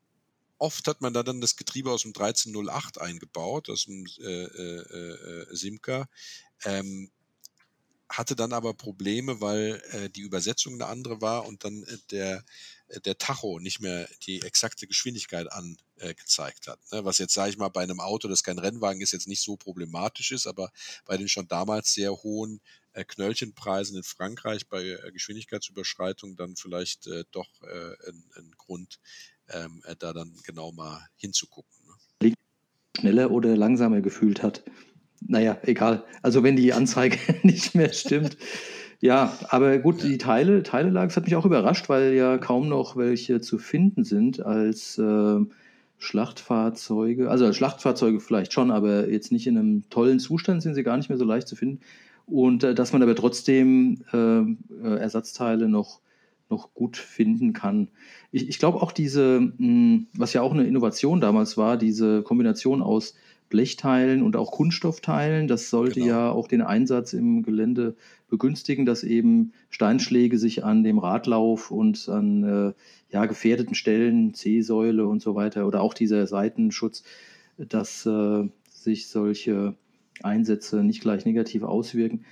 Oft 0.59 0.87
hat 0.87 1.01
man 1.01 1.13
da 1.13 1.23
dann 1.23 1.41
das 1.41 1.55
Getriebe 1.55 1.91
aus 1.91 2.03
dem 2.03 2.09
1308 2.09 2.99
eingebaut, 2.99 3.69
aus 3.69 3.85
dem 3.85 4.05
äh, 4.19 4.43
äh, 4.43 4.81
äh, 4.81 5.55
Simca. 5.55 6.07
Ähm, 6.65 7.09
hatte 8.09 8.35
dann 8.35 8.53
aber 8.53 8.73
Probleme, 8.73 9.39
weil 9.39 9.81
äh, 9.91 10.09
die 10.09 10.21
Übersetzung 10.21 10.73
eine 10.73 10.87
andere 10.87 11.21
war 11.21 11.45
und 11.47 11.63
dann 11.63 11.83
äh, 11.83 11.97
der, 12.11 12.43
äh, 12.87 12.99
der 13.01 13.17
Tacho 13.17 13.59
nicht 13.59 13.79
mehr 13.79 14.09
die 14.25 14.41
exakte 14.41 14.87
Geschwindigkeit 14.87 15.51
angezeigt 16.01 16.67
hat. 16.67 16.79
Ne? 16.91 17.05
Was 17.05 17.17
jetzt, 17.17 17.33
sage 17.33 17.51
ich 17.51 17.57
mal, 17.57 17.69
bei 17.69 17.81
einem 17.81 17.99
Auto, 17.99 18.27
das 18.27 18.43
kein 18.43 18.59
Rennwagen 18.59 19.01
ist, 19.01 19.11
jetzt 19.11 19.27
nicht 19.27 19.41
so 19.41 19.57
problematisch 19.57 20.31
ist, 20.31 20.47
aber 20.47 20.71
bei 21.05 21.17
den 21.17 21.27
schon 21.27 21.47
damals 21.47 21.93
sehr 21.93 22.11
hohen 22.11 22.61
äh, 22.93 23.03
Knöllchenpreisen 23.03 23.97
in 23.97 24.03
Frankreich 24.03 24.67
bei 24.67 24.83
äh, 24.83 25.11
Geschwindigkeitsüberschreitung 25.11 26.35
dann 26.35 26.55
vielleicht 26.55 27.07
äh, 27.07 27.23
doch 27.31 27.49
ein, 27.61 28.23
ein 28.37 28.51
Grund, 28.57 28.99
ähm, 29.49 29.83
da 29.99 30.13
dann 30.13 30.33
genau 30.45 30.71
mal 30.71 31.07
hinzugucken. 31.17 31.77
Ne? 32.21 32.33
Schneller 32.97 33.31
oder 33.31 33.55
langsamer 33.55 34.01
gefühlt 34.01 34.43
hat. 34.43 34.63
naja, 35.21 35.57
egal. 35.63 36.03
Also 36.21 36.43
wenn 36.43 36.55
die 36.55 36.73
Anzeige 36.73 37.17
nicht 37.43 37.75
mehr 37.75 37.93
stimmt. 37.93 38.37
Ja, 39.01 39.37
aber 39.47 39.77
gut, 39.77 40.03
die 40.03 40.17
Teile, 40.17 40.61
Teilelage, 40.61 41.07
das 41.07 41.15
hat 41.15 41.23
mich 41.23 41.35
auch 41.37 41.45
überrascht, 41.45 41.87
weil 41.87 42.13
ja 42.13 42.37
kaum 42.37 42.67
noch 42.67 42.97
welche 42.97 43.39
zu 43.39 43.57
finden 43.57 44.03
sind 44.03 44.45
als 44.45 44.97
äh, 44.97 45.39
Schlachtfahrzeuge. 45.99 47.29
Also 47.29 47.51
Schlachtfahrzeuge 47.53 48.19
vielleicht 48.19 48.53
schon, 48.53 48.71
aber 48.71 49.09
jetzt 49.09 49.31
nicht 49.31 49.45
in 49.47 49.57
einem 49.57 49.89
tollen 49.89 50.19
Zustand 50.19 50.63
sind 50.63 50.73
sie 50.73 50.83
gar 50.83 50.97
nicht 50.97 51.09
mehr 51.09 51.17
so 51.17 51.25
leicht 51.25 51.47
zu 51.47 51.55
finden. 51.55 51.81
Und 52.25 52.63
äh, 52.63 52.73
dass 52.73 52.93
man 52.93 53.03
aber 53.03 53.15
trotzdem 53.15 54.01
äh, 54.13 54.39
äh 54.39 54.97
Ersatzteile 54.97 55.67
noch, 55.67 55.99
noch 56.49 56.73
gut 56.73 56.95
finden 56.95 57.53
kann. 57.53 57.89
Ich, 58.31 58.47
ich 58.47 58.59
glaube 58.59 58.81
auch 58.81 58.93
diese, 58.93 59.39
mh, 59.39 59.51
hm, 59.57 60.07
was 60.13 60.33
ja 60.33 60.41
auch 60.41 60.53
eine 60.53 60.65
Innovation 60.65 61.19
damals 61.19 61.57
war, 61.57 61.75
diese 61.75 62.23
Kombination 62.23 62.81
aus 62.81 63.15
Blechteilen 63.49 64.21
und 64.21 64.35
auch 64.35 64.51
Kunststoffteilen. 64.51 65.47
Das 65.47 65.69
sollte 65.69 66.01
genau. 66.01 66.07
ja 66.07 66.31
auch 66.31 66.47
den 66.47 66.61
Einsatz 66.61 67.13
im 67.13 67.43
Gelände 67.43 67.95
begünstigen, 68.29 68.85
dass 68.85 69.03
eben 69.03 69.53
Steinschläge 69.69 70.37
sich 70.37 70.63
an 70.63 70.83
dem 70.83 70.99
Radlauf 70.99 71.71
und 71.71 72.07
an 72.09 72.43
äh, 72.43 72.73
ja, 73.11 73.25
gefährdeten 73.25 73.75
Stellen, 73.75 74.33
C-Säule 74.33 75.07
und 75.07 75.21
so 75.21 75.35
weiter 75.35 75.65
oder 75.67 75.81
auch 75.81 75.93
dieser 75.93 76.27
Seitenschutz, 76.27 77.03
dass 77.57 78.05
äh, 78.05 78.47
sich 78.69 79.07
solche 79.07 79.75
Einsätze 80.21 80.83
nicht 80.83 81.01
gleich 81.01 81.25
negativ 81.25 81.63
auswirken. 81.63 82.25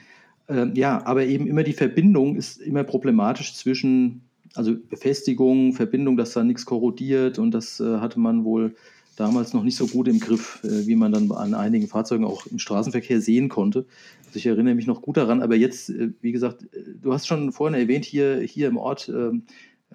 Ähm, 0.48 0.74
ja, 0.76 1.06
aber 1.06 1.26
eben 1.26 1.48
immer 1.48 1.64
die 1.64 1.74
Verbindung 1.74 2.36
ist 2.36 2.62
immer 2.62 2.84
problematisch 2.84 3.56
zwischen, 3.56 4.22
also 4.54 4.76
Befestigung, 4.78 5.74
Verbindung, 5.74 6.16
dass 6.16 6.34
da 6.34 6.44
nichts 6.44 6.66
korrodiert 6.66 7.40
und 7.40 7.52
das 7.52 7.80
äh, 7.80 7.98
hatte 7.98 8.20
man 8.20 8.44
wohl 8.44 8.76
damals 9.18 9.54
noch 9.54 9.64
nicht 9.64 9.76
so 9.76 9.88
gut 9.88 10.08
im 10.08 10.20
Griff, 10.20 10.62
äh, 10.64 10.88
wie 10.88 10.96
man 10.96 11.12
dann 11.12 11.32
an 11.32 11.54
einigen 11.54 11.88
Fahrzeugen 11.88 12.24
auch 12.24 12.46
im 12.46 12.60
Straßenverkehr 12.60 13.20
sehen 13.20 13.50
konnte. 13.50 13.86
Also 14.26 14.38
ich 14.38 14.46
erinnere 14.46 14.76
mich 14.76 14.88
noch 14.88 15.02
gut 15.02 15.18
daran, 15.18 15.42
aber 15.42 15.56
jetzt, 15.56 15.90
äh, 15.90 16.12
wie 16.22 16.32
gesagt, 16.32 16.64
äh, 16.74 16.84
du 17.02 17.12
hast 17.12 17.28
schon 17.28 17.52
vorhin 17.52 17.80
erwähnt, 17.80 18.06
hier, 18.06 18.40
hier 18.40 18.68
im 18.68 18.78
Ort 18.78 19.10
ähm, 19.10 19.44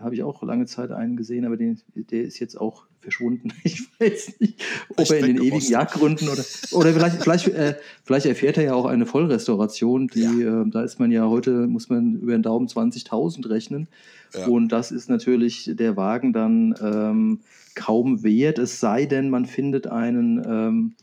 habe 0.00 0.14
ich 0.14 0.22
auch 0.22 0.42
lange 0.42 0.66
Zeit 0.66 0.90
einen 0.90 1.16
gesehen, 1.16 1.44
aber 1.44 1.56
den, 1.56 1.80
der 1.94 2.22
ist 2.22 2.38
jetzt 2.38 2.60
auch 2.60 2.86
verschwunden. 3.00 3.52
Ich 3.64 3.88
weiß 4.00 4.40
nicht, 4.40 4.62
ob 4.96 5.10
er 5.10 5.18
in 5.18 5.36
den 5.36 5.42
ewigen 5.42 5.60
Jagdgründen 5.60 6.28
oder, 6.28 6.44
oder 6.72 6.92
vielleicht, 6.92 7.22
vielleicht, 7.22 7.48
äh, 7.48 7.76
vielleicht 8.04 8.26
erfährt 8.26 8.56
er 8.56 8.64
ja 8.64 8.74
auch 8.74 8.86
eine 8.86 9.06
Vollrestauration. 9.06 10.08
Die, 10.08 10.22
ja. 10.22 10.62
äh, 10.62 10.70
da 10.70 10.82
ist 10.82 10.98
man 10.98 11.12
ja 11.12 11.28
heute, 11.28 11.68
muss 11.68 11.88
man 11.88 12.14
über 12.14 12.32
den 12.32 12.42
Daumen 12.42 12.66
20.000 12.66 13.48
rechnen. 13.48 13.88
Ja. 14.34 14.46
Und 14.46 14.70
das 14.70 14.90
ist 14.90 15.08
natürlich 15.08 15.70
der 15.74 15.96
Wagen 15.96 16.32
dann 16.32 16.74
ähm, 16.82 17.40
kaum 17.74 18.22
wert, 18.22 18.58
es 18.58 18.80
sei 18.80 19.06
denn, 19.06 19.30
man 19.30 19.46
findet 19.46 19.86
einen 19.86 20.42
ähm, 20.44 20.94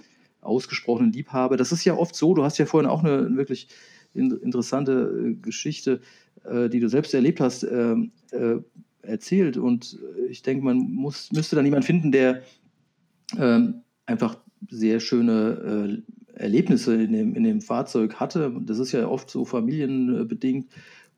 ausgesprochenen 0.42 1.12
Liebhaber. 1.12 1.58
Das 1.58 1.72
ist 1.72 1.86
ja 1.86 1.96
oft 1.96 2.16
so, 2.16 2.34
du 2.34 2.44
hast 2.44 2.58
ja 2.58 2.66
vorhin 2.66 2.90
auch 2.90 3.04
eine 3.04 3.36
wirklich 3.36 3.68
interessante 4.20 5.32
äh, 5.32 5.34
Geschichte, 5.36 6.02
äh, 6.44 6.70
die 6.70 6.80
du 6.80 6.90
selbst 6.90 7.14
erlebt 7.14 7.40
hast, 7.40 7.64
ähm, 7.64 8.12
äh, 8.32 8.58
erzählt. 9.02 9.58
Und 9.58 9.98
ich 10.30 10.42
denke, 10.42 10.64
man 10.64 10.78
muss, 10.78 11.32
müsste 11.32 11.56
dann 11.56 11.66
jemanden 11.66 11.86
finden, 11.86 12.12
der 12.12 12.42
ähm, 13.38 13.82
einfach 14.06 14.38
sehr 14.70 15.00
schöne 15.00 16.04
Erlebnisse 16.34 17.02
in 17.02 17.14
dem, 17.14 17.36
in 17.36 17.44
dem 17.44 17.62
Fahrzeug 17.62 18.16
hatte. 18.16 18.54
Das 18.66 18.78
ist 18.78 18.92
ja 18.92 19.08
oft 19.08 19.30
so 19.30 19.46
familienbedingt 19.46 20.68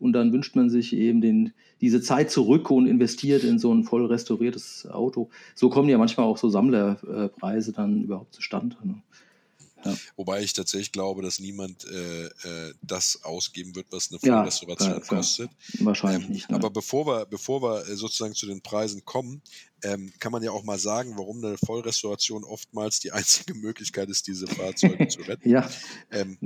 und 0.02 0.14
dann 0.14 0.34
wünscht 0.34 0.56
man 0.56 0.70
sich 0.70 0.94
eben 0.94 1.22
den, 1.22 1.54
diese 1.80 2.02
Zeit 2.02 2.32
zurück 2.32 2.72
und 2.72 2.88
investiert 2.88 3.44
in 3.44 3.60
so 3.60 3.72
ein 3.72 3.84
voll 3.84 4.06
restauriertes 4.08 4.88
Auto. 4.90 5.30
So 5.54 5.70
kommen 5.70 5.90
ja 5.90 5.98
manchmal 6.00 6.26
auch 6.26 6.38
so 6.38 6.50
Sammlerpreise 6.50 7.72
dann 7.72 8.04
überhaupt 8.04 8.34
zustande. 8.34 8.76
Ne? 8.84 8.96
Ja. 9.86 9.96
Wobei 10.16 10.42
ich 10.42 10.54
tatsächlich 10.54 10.92
glaube, 10.92 11.22
dass 11.22 11.40
niemand 11.40 11.86
äh, 11.86 12.26
äh, 12.26 12.74
das 12.82 13.24
ausgeben 13.24 13.76
wird, 13.76 13.88
was 13.92 14.12
eine 14.12 14.20
Vollrestauration 14.20 14.94
ja, 14.94 15.00
kostet. 15.00 15.52
Wahrscheinlich 15.80 16.26
ähm, 16.28 16.32
nicht. 16.34 16.50
Ne? 16.50 16.56
Aber 16.56 16.70
bevor 16.70 17.06
wir, 17.06 17.26
bevor 17.26 17.62
wir 17.62 17.88
äh, 17.88 17.96
sozusagen 17.96 18.36
zu 18.36 18.46
den 18.46 18.62
Preisen 18.62 19.04
kommen, 19.06 19.42
ähm, 19.84 20.14
kann 20.20 20.32
man 20.32 20.44
ja 20.44 20.52
auch 20.52 20.64
mal 20.64 20.78
sagen, 20.78 21.14
warum 21.18 21.44
eine 21.44 21.58
Vollrestauration 21.58 22.44
oftmals 22.44 23.00
die 23.00 23.12
einzige 23.12 23.54
Möglichkeit 23.54 24.10
ist, 24.10 24.28
diese 24.28 24.48
Fahrzeuge 24.48 25.08
zu 25.08 25.22
retten. 25.22 25.50
Ja. 25.50 25.70
Ähm, 26.12 26.38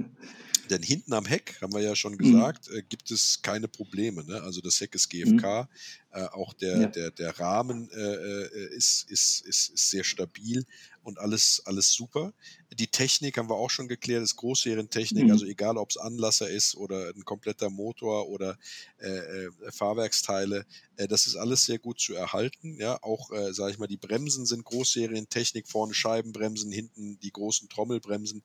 denn 0.70 0.82
hinten 0.82 1.14
am 1.14 1.26
Heck, 1.26 1.60
haben 1.62 1.74
wir 1.74 1.82
ja 1.82 1.96
schon 1.96 2.14
mhm. 2.14 2.18
gesagt, 2.18 2.70
mhm. 2.70 2.78
äh, 2.78 2.82
gibt 2.84 3.12
es 3.12 3.42
keine 3.42 3.68
Probleme. 3.68 4.24
Ne? 4.24 4.42
Also 4.42 4.62
das 4.62 4.80
Heck 4.80 4.96
ist 4.96 5.10
GFK, 5.10 5.64
mhm. 5.64 5.68
Äh, 6.16 6.28
auch 6.32 6.54
der, 6.54 6.78
ja. 6.78 6.88
der, 6.88 7.12
der 7.12 7.40
Rahmen 7.40 7.90
äh, 7.92 8.00
äh, 8.00 8.76
ist, 8.76 9.06
ist, 9.10 9.46
ist, 9.46 9.70
ist 9.70 9.90
sehr 9.90 10.06
stabil 10.06 10.66
und 11.06 11.20
alles, 11.20 11.62
alles 11.66 11.92
super. 11.94 12.34
Die 12.74 12.88
Technik 12.88 13.38
haben 13.38 13.50
wir 13.50 13.56
auch 13.56 13.70
schon 13.70 13.88
geklärt, 13.88 14.24
ist 14.24 14.38
Großserientechnik, 14.38 15.26
mhm. 15.26 15.32
also 15.32 15.46
egal 15.46 15.78
ob 15.78 15.92
es 15.92 15.98
Anlasser 15.98 16.50
ist 16.50 16.76
oder 16.76 17.10
ein 17.16 17.24
kompletter 17.24 17.70
Motor 17.70 18.28
oder 18.30 18.58
äh, 18.98 19.10
äh, 19.10 19.52
Fahrwerksteile, 19.72 20.66
äh, 20.98 21.08
das 21.08 21.28
ist 21.28 21.36
alles 21.36 21.66
sehr 21.66 21.78
gut 21.78 22.00
zu 22.00 22.16
erhalten. 22.16 22.78
Ja, 22.80 22.98
auch, 23.04 23.32
äh, 23.32 23.54
sage 23.54 23.72
ich 23.72 23.78
mal, 23.78 23.88
die 23.88 23.98
Bremsen 23.98 24.46
sind 24.46 24.66
Großserientechnik, 24.66 25.68
vorne 25.68 25.94
Scheibenbremsen, 25.94 26.72
hinten 26.72 27.20
die 27.20 27.32
großen 27.32 27.70
Trommelbremsen. 27.70 28.42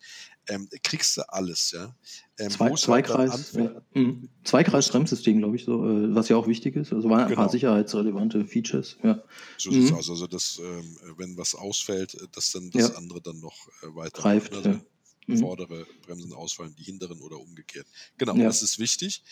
Ähm, 0.48 0.68
kriegst 0.83 1.16
du 1.16 1.28
alles, 1.33 1.70
ja. 1.70 1.94
Ähm, 2.38 2.50
Zwei, 2.50 2.74
Zweikreis, 2.74 3.52
ja. 3.52 3.83
mhm. 3.94 4.28
Zweikreis-Bremssystem, 4.44 5.38
glaube 5.38 5.56
ich, 5.56 5.64
so, 5.64 5.85
äh, 5.85 6.14
was 6.14 6.28
ja 6.28 6.37
auch 6.37 6.46
wichtig 6.46 6.76
ist. 6.76 6.92
Also 6.92 7.09
waren 7.09 7.20
ein 7.20 7.28
genau. 7.28 7.40
paar 7.40 7.50
sicherheitsrelevante 7.61 8.44
Features. 8.46 8.96
Ja. 9.03 9.23
So 9.59 9.70
sieht 9.70 9.85
es 9.85 9.90
mhm. 9.90 9.96
aus. 9.96 10.11
Also, 10.11 10.27
dass, 10.27 10.59
ähm, 10.59 10.96
wenn 11.16 11.37
was 11.37 11.55
ausfällt, 11.55 12.16
dass 12.33 12.53
dann 12.53 12.70
das 12.70 12.88
ja. 12.88 12.94
andere 12.96 13.20
dann 13.20 13.40
noch 13.40 13.68
äh, 13.83 13.94
weiter 13.94 14.23
greift. 14.23 14.55
Also, 14.55 14.70
ja. 14.70 14.81
mhm. 15.27 15.38
Vordere 15.38 15.87
Bremsen 16.03 16.33
ausfallen, 16.33 16.75
die 16.77 16.85
hinteren 16.85 17.20
oder 17.20 17.38
umgekehrt. 17.38 17.87
Genau, 18.18 18.35
das 18.35 18.62
ist 18.62 18.79
wichtig. 18.79 19.23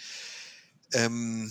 Ähm, 0.93 1.51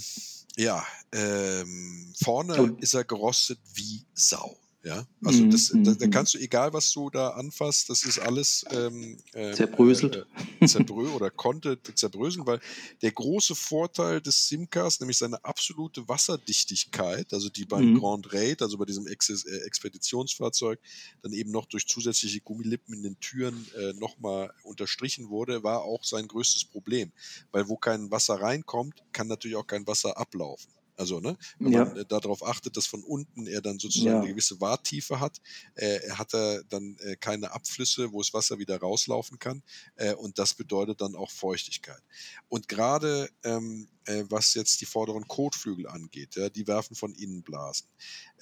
ja, 0.55 0.85
ähm, 1.11 2.13
vorne 2.19 2.55
Und 2.55 2.81
ist 2.81 2.93
er 2.93 3.03
gerostet 3.03 3.59
wie 3.73 4.05
Sau. 4.13 4.57
Ja, 4.83 5.05
also 5.23 5.43
mhm, 5.43 5.51
das, 5.51 5.71
da, 5.73 5.93
da, 5.95 6.05
mhm. 6.05 6.11
kannst 6.11 6.35
du, 6.35 6.37
egal 6.37 6.71
was 6.71 6.91
du 6.93 7.09
da 7.09 7.29
anfasst, 7.31 7.89
das 7.89 8.03
ist 8.03 8.19
alles 8.19 8.63
ähm, 8.71 9.17
ähm 9.33 9.53
zerbröselt. 9.53 10.27
Äh, 10.59 10.63
äh, 10.63 10.67
zerbrö 10.67 11.09
oder 11.09 11.31
konnte 11.31 11.79
zerbröseln, 11.95 12.45
weil 12.45 12.59
der 13.01 13.11
große 13.11 13.55
Vorteil 13.55 14.21
des 14.21 14.47
Simcas, 14.47 14.99
nämlich 14.99 15.17
seine 15.17 15.43
absolute 15.43 16.07
Wasserdichtigkeit, 16.07 17.33
also 17.33 17.49
die 17.49 17.65
beim 17.65 17.93
mhm. 17.93 17.99
Grand 17.99 18.33
Raid, 18.33 18.61
also 18.61 18.77
bei 18.77 18.85
diesem 18.85 19.07
Ex 19.07 19.29
äh, 19.29 19.57
Expeditionsfahrzeug, 19.65 20.79
dann 21.23 21.33
eben 21.33 21.51
noch 21.51 21.65
durch 21.65 21.87
zusätzliche 21.87 22.41
Gummilippen 22.41 22.93
in 22.93 23.03
den 23.03 23.19
Türen 23.19 23.67
äh, 23.75 23.93
nochmal 23.93 24.53
unterstrichen 24.63 25.29
wurde, 25.29 25.63
war 25.63 25.81
auch 25.81 26.03
sein 26.03 26.27
größtes 26.27 26.65
Problem. 26.65 27.11
Weil 27.51 27.67
wo 27.67 27.77
kein 27.77 28.11
Wasser 28.11 28.35
reinkommt, 28.35 29.03
kann 29.11 29.27
natürlich 29.27 29.57
auch 29.57 29.67
kein 29.67 29.87
Wasser 29.87 30.17
ablaufen. 30.17 30.76
Also, 30.97 31.19
ne, 31.19 31.37
wenn 31.59 31.71
ja. 31.71 31.85
man 31.85 31.97
äh, 31.97 32.05
darauf 32.05 32.43
achtet, 32.43 32.75
dass 32.75 32.87
von 32.87 33.03
unten 33.03 33.47
er 33.47 33.61
dann 33.61 33.79
sozusagen 33.79 34.15
ja. 34.15 34.19
eine 34.19 34.27
gewisse 34.27 34.59
Warttiefe 34.59 35.19
hat, 35.19 35.39
äh, 35.75 35.99
er 36.07 36.17
hat 36.17 36.33
er 36.33 36.63
dann 36.65 36.97
äh, 37.01 37.15
keine 37.15 37.51
Abflüsse, 37.51 38.11
wo 38.11 38.19
das 38.19 38.33
Wasser 38.33 38.57
wieder 38.57 38.79
rauslaufen 38.79 39.37
kann. 39.37 39.61
Äh, 39.95 40.15
und 40.15 40.39
das 40.39 40.55
bedeutet 40.55 40.99
dann 41.01 41.15
auch 41.15 41.29
Feuchtigkeit. 41.29 42.01
Und 42.49 42.67
gerade 42.67 43.29
ähm, 43.43 43.87
äh, 44.07 44.23
was 44.29 44.53
jetzt 44.53 44.81
die 44.81 44.85
vorderen 44.85 45.27
Kotflügel 45.27 45.87
angeht. 45.87 46.35
Ja, 46.35 46.49
die 46.49 46.67
werfen 46.67 46.95
von 46.95 47.13
innen 47.13 47.43
Blasen. 47.43 47.87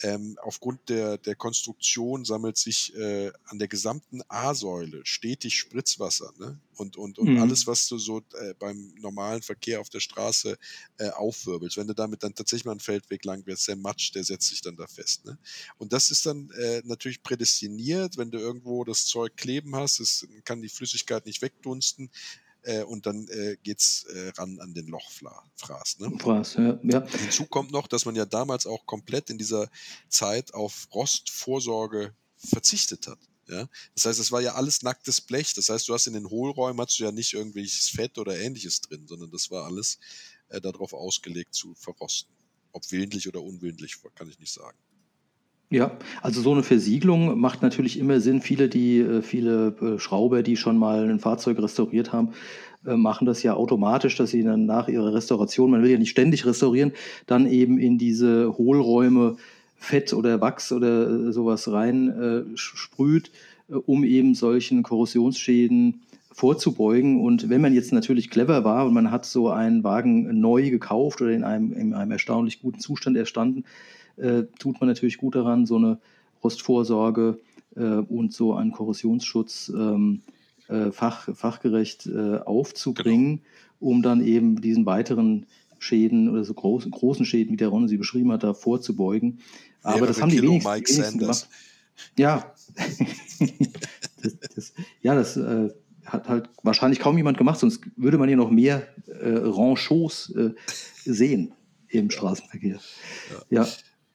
Ähm, 0.02 0.38
aufgrund 0.42 0.90
der, 0.90 1.18
der 1.18 1.36
Konstruktion 1.36 2.26
sammelt 2.26 2.58
sich 2.58 2.96
äh, 2.96 3.32
an 3.46 3.60
der 3.60 3.68
gesamten 3.68 4.22
A-Säule 4.28 5.02
stetig 5.06 5.58
Spritzwasser. 5.58 6.32
Ne? 6.38 6.60
Und, 6.76 6.98
und, 6.98 7.18
und 7.18 7.30
mhm. 7.30 7.42
alles, 7.42 7.66
was 7.68 7.88
du 7.88 7.98
so 7.98 8.20
äh, 8.34 8.54
beim 8.60 8.94
normalen 9.00 9.42
Verkehr 9.42 9.82
auf 9.82 9.90
der 9.90 10.02
Straße 10.02 10.58
äh, 10.98 11.10
aufwirbelst, 11.10 11.78
wenn 11.78 11.88
du 11.88 11.96
damit 11.96 12.24
dann 12.24 12.36
tatsächlich 12.36 12.66
mal 12.66 12.72
einen 12.72 12.80
Feldweg 12.80 13.24
lang 13.26 13.46
wirst, 13.46 13.68
der 13.68 13.76
Matsch, 13.76 14.14
der 14.14 14.24
setzt 14.24 14.50
sich 14.50 14.62
dann 14.62 14.76
da 14.76 14.86
fest. 14.88 15.26
Ne? 15.26 15.38
Und 15.78 15.94
das 15.94 16.12
ist 16.12 16.26
dann 16.26 16.52
äh, 16.52 16.82
natürlich 16.86 17.24
prädestiniert, 17.24 18.18
wenn 18.18 18.32
du 18.32 18.38
irgendwo 18.38 18.84
das 18.84 19.06
Zeug 19.06 19.36
kleben 19.38 19.76
hast, 19.76 20.00
es 20.00 20.28
kann 20.44 20.62
die 20.62 20.70
Flüssigkeit 20.70 21.26
nicht 21.26 21.42
wegdunsten, 21.42 22.12
äh, 22.66 22.84
und 22.84 23.06
dann 23.06 23.28
äh, 23.28 23.58
es 23.64 24.06
äh, 24.06 24.30
ran 24.38 24.60
an 24.60 24.74
den 24.74 24.88
Lochfraß. 24.88 26.00
Ne? 26.00 26.18
Fraß, 26.20 26.56
ja, 26.56 26.80
ja. 26.84 27.08
Hinzu 27.08 27.46
kommt 27.46 27.72
noch, 27.72 27.88
dass 27.88 28.06
man 28.06 28.16
ja 28.16 28.26
damals 28.26 28.66
auch 28.66 28.86
komplett 28.86 29.30
in 29.30 29.38
dieser 29.38 29.70
Zeit 30.10 30.54
auf 30.54 30.88
Rostvorsorge 30.94 32.14
verzichtet 32.38 33.08
hat. 33.08 33.20
Ja? 33.48 33.70
Das 33.94 34.06
heißt, 34.06 34.20
es 34.20 34.32
war 34.32 34.42
ja 34.42 34.56
alles 34.56 34.82
nacktes 34.82 35.22
Blech. 35.22 35.54
Das 35.54 35.70
heißt, 35.70 35.88
du 35.88 35.94
hast 35.94 36.08
in 36.08 36.14
den 36.14 36.30
Hohlräumen 36.30 36.82
hast 36.82 37.00
du 37.00 37.04
ja 37.04 37.12
nicht 37.12 37.34
irgendwelches 37.34 37.90
Fett 37.90 38.18
oder 38.18 38.38
ähnliches 38.38 38.82
drin, 38.82 39.06
sondern 39.08 39.32
das 39.32 39.52
war 39.52 39.66
alles 39.66 40.00
äh, 40.50 40.60
darauf 40.60 40.94
ausgelegt 40.94 41.54
zu 41.54 41.76
verrosten. 41.76 42.34
Ob 42.72 42.84
willentlich 42.92 43.28
oder 43.28 43.42
unwillentlich, 43.42 43.96
kann 44.16 44.30
ich 44.30 44.40
nicht 44.40 44.52
sagen. 44.52 44.78
Ja, 45.72 45.92
also 46.22 46.42
so 46.42 46.52
eine 46.52 46.62
Versiegelung 46.62 47.40
macht 47.40 47.64
natürlich 47.64 47.98
immer 47.98 48.20
Sinn. 48.20 48.42
Viele, 48.42 48.70
die, 48.70 49.00
äh, 49.00 49.22
viele 49.22 49.76
äh, 49.82 50.00
Schrauber, 50.00 50.44
die 50.44 50.58
schon 50.58 50.78
mal 50.78 51.10
ein 51.10 51.20
Fahrzeug 51.20 51.58
restauriert 51.60 52.14
haben, 52.14 52.30
äh, 52.86 52.96
machen 52.96 53.26
das 53.26 53.42
ja 53.42 53.56
automatisch, 53.56 54.16
dass 54.16 54.30
sie 54.30 54.44
dann 54.44 54.68
nach 54.68 54.88
ihrer 54.88 55.14
Restauration, 55.14 55.72
man 55.72 55.82
will 55.82 55.90
ja 55.90 55.98
nicht 55.98 56.12
ständig 56.12 56.46
restaurieren, 56.46 56.92
dann 57.26 57.48
eben 57.48 57.80
in 57.80 57.98
diese 57.98 58.56
Hohlräume 58.58 59.38
Fett 59.76 60.14
oder 60.14 60.40
Wachs 60.40 60.72
oder 60.72 61.32
sowas 61.34 61.72
rein 61.72 62.10
äh, 62.10 62.58
sprüht, 62.58 63.32
um 63.68 64.04
eben 64.04 64.36
solchen 64.36 64.84
Korrosionsschäden 64.84 66.02
vorzubeugen. 66.32 67.22
Und 67.22 67.50
wenn 67.50 67.62
man 67.62 67.74
jetzt 67.74 67.92
natürlich 67.92 68.30
clever 68.30 68.64
war 68.64 68.86
und 68.86 68.94
man 68.94 69.10
hat 69.10 69.26
so 69.26 69.50
einen 69.50 69.84
Wagen 69.84 70.40
neu 70.40 70.70
gekauft 70.70 71.22
oder 71.22 71.32
in 71.32 71.44
einem, 71.44 71.74
in 71.74 71.94
einem 71.94 72.12
erstaunlich 72.12 72.62
guten 72.62 72.80
Zustand 72.80 73.18
erstanden, 73.18 73.64
äh, 74.18 74.44
tut 74.60 74.80
man 74.80 74.88
natürlich 74.88 75.18
gut 75.18 75.36
daran, 75.36 75.66
so 75.66 75.78
eine 75.78 76.00
Rostvorsorge 76.44 77.40
äh, 77.76 77.82
und 77.82 78.34
so 78.34 78.54
einen 78.54 78.72
Korrosionsschutz 78.72 79.72
ähm, 79.76 80.22
äh, 80.68 80.92
fach, 80.92 81.30
fachgerecht 81.36 82.08
äh, 82.08 82.38
aufzubringen, 82.38 83.38
genau. 83.38 83.92
um 83.92 84.02
dann 84.02 84.26
eben 84.26 84.62
diesen 84.62 84.86
weiteren 84.86 85.46
Schäden 85.80 86.30
oder 86.30 86.44
so 86.44 86.54
großen, 86.54 86.92
großen 86.92 87.26
Schäden, 87.26 87.54
wie 87.54 87.58
der 87.58 87.68
Ron 87.68 87.88
sie 87.88 87.98
beschrieben 87.98 88.32
hat, 88.32 88.44
da 88.44 88.54
vorzubeugen. 88.54 89.40
Aber 89.84 90.08
das 90.08 90.22
haben 90.22 90.30
die 90.30 90.42
wenigsten, 90.42 90.72
wenigsten 90.72 91.20
gemacht. 91.20 91.50
Ja, 92.18 92.54
das, 94.22 94.40
das, 94.56 94.74
ja, 95.02 95.16
das 95.16 95.38
äh, 95.38 95.70
hat 96.06 96.28
halt 96.28 96.50
wahrscheinlich 96.64 97.00
kaum 97.00 97.18
jemand 97.18 97.38
gemacht, 97.38 97.60
sonst 97.60 97.82
würde 97.96 98.18
man 98.18 98.28
hier 98.28 98.38
noch 98.38 98.50
mehr 98.50 98.88
äh, 99.08 99.30
Ranchos 99.30 100.34
äh, 100.36 100.52
sehen 101.04 101.54
im 101.90 102.10
Straßenverkehr. 102.10 102.80
Ja. 103.50 103.62
ja. 103.62 103.68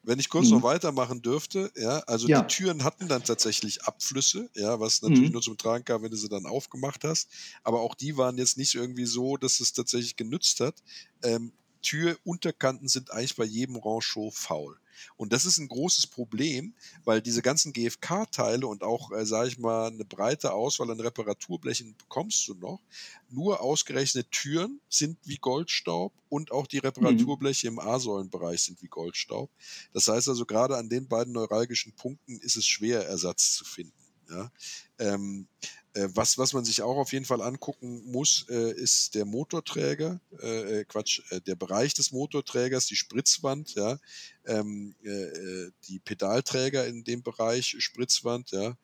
Wenn 0.03 0.19
ich 0.19 0.29
kurz 0.29 0.47
mhm. 0.47 0.57
noch 0.57 0.63
weitermachen 0.63 1.21
dürfte, 1.21 1.71
ja, 1.75 1.99
also 2.07 2.27
ja. 2.27 2.41
die 2.41 2.47
Türen 2.47 2.83
hatten 2.83 3.07
dann 3.07 3.23
tatsächlich 3.23 3.83
Abflüsse, 3.83 4.49
ja, 4.55 4.79
was 4.79 5.01
natürlich 5.01 5.29
mhm. 5.29 5.33
nur 5.33 5.41
zum 5.41 5.57
Tragen 5.57 5.85
kam, 5.85 6.01
wenn 6.01 6.11
du 6.11 6.17
sie 6.17 6.29
dann 6.29 6.45
aufgemacht 6.45 7.03
hast. 7.03 7.29
Aber 7.63 7.81
auch 7.81 7.93
die 7.93 8.17
waren 8.17 8.37
jetzt 8.37 8.57
nicht 8.57 8.73
irgendwie 8.73 9.05
so, 9.05 9.37
dass 9.37 9.59
es 9.59 9.73
tatsächlich 9.73 10.15
genützt 10.15 10.59
hat. 10.59 10.75
Ähm, 11.23 11.51
Türunterkanten 11.83 12.87
sind 12.87 13.11
eigentlich 13.11 13.35
bei 13.35 13.45
jedem 13.45 13.75
Ranchot 13.75 14.33
faul. 14.33 14.80
Und 15.15 15.31
das 15.31 15.45
ist 15.45 15.57
ein 15.57 15.67
großes 15.67 16.07
Problem, 16.07 16.73
weil 17.05 17.21
diese 17.21 17.41
ganzen 17.41 17.71
GFK-Teile 17.71 18.67
und 18.67 18.83
auch, 18.83 19.11
äh, 19.11 19.25
sage 19.25 19.47
ich 19.47 19.57
mal, 19.57 19.87
eine 19.87 20.05
breite 20.05 20.53
Auswahl 20.53 20.91
an 20.91 20.99
Reparaturblechen 20.99 21.95
bekommst 21.97 22.47
du 22.47 22.55
noch. 22.55 22.81
Nur 23.29 23.61
ausgerechnet 23.61 24.29
Türen 24.31 24.81
sind 24.89 25.17
wie 25.23 25.37
Goldstaub 25.37 26.11
und 26.29 26.51
auch 26.51 26.67
die. 26.67 26.81
Reparaturbleche 26.81 27.69
mhm. 27.69 27.77
im 27.77 27.87
A-Säulenbereich 27.87 28.63
sind 28.63 28.81
wie 28.81 28.87
Goldstaub. 28.87 29.49
Das 29.93 30.07
heißt 30.07 30.27
also, 30.29 30.45
gerade 30.45 30.77
an 30.77 30.89
den 30.89 31.07
beiden 31.07 31.33
neuralgischen 31.33 31.93
Punkten 31.93 32.39
ist 32.39 32.57
es 32.57 32.65
schwer, 32.65 33.05
Ersatz 33.07 33.55
zu 33.55 33.65
finden. 33.65 33.93
Ja? 34.29 34.51
Ähm, 34.97 35.47
äh, 35.61 35.67
was, 35.93 36.37
was 36.37 36.53
man 36.53 36.63
sich 36.63 36.81
auch 36.81 36.97
auf 36.97 37.11
jeden 37.11 37.25
Fall 37.25 37.41
angucken 37.41 38.03
muss, 38.11 38.45
äh, 38.49 38.71
ist 38.71 39.13
der 39.13 39.25
Motorträger, 39.25 40.21
äh, 40.41 40.79
äh 40.79 40.85
Quatsch, 40.85 41.21
äh, 41.31 41.41
der 41.41 41.55
Bereich 41.55 41.93
des 41.93 42.11
Motorträgers, 42.11 42.85
die 42.85 42.95
Spritzwand, 42.95 43.75
ja, 43.75 43.99
ähm, 44.45 44.95
äh, 45.03 45.69
die 45.87 45.99
Pedalträger 45.99 46.87
in 46.87 47.03
dem 47.03 47.23
Bereich, 47.23 47.75
Spritzwand, 47.79 48.51
ja, 48.51 48.77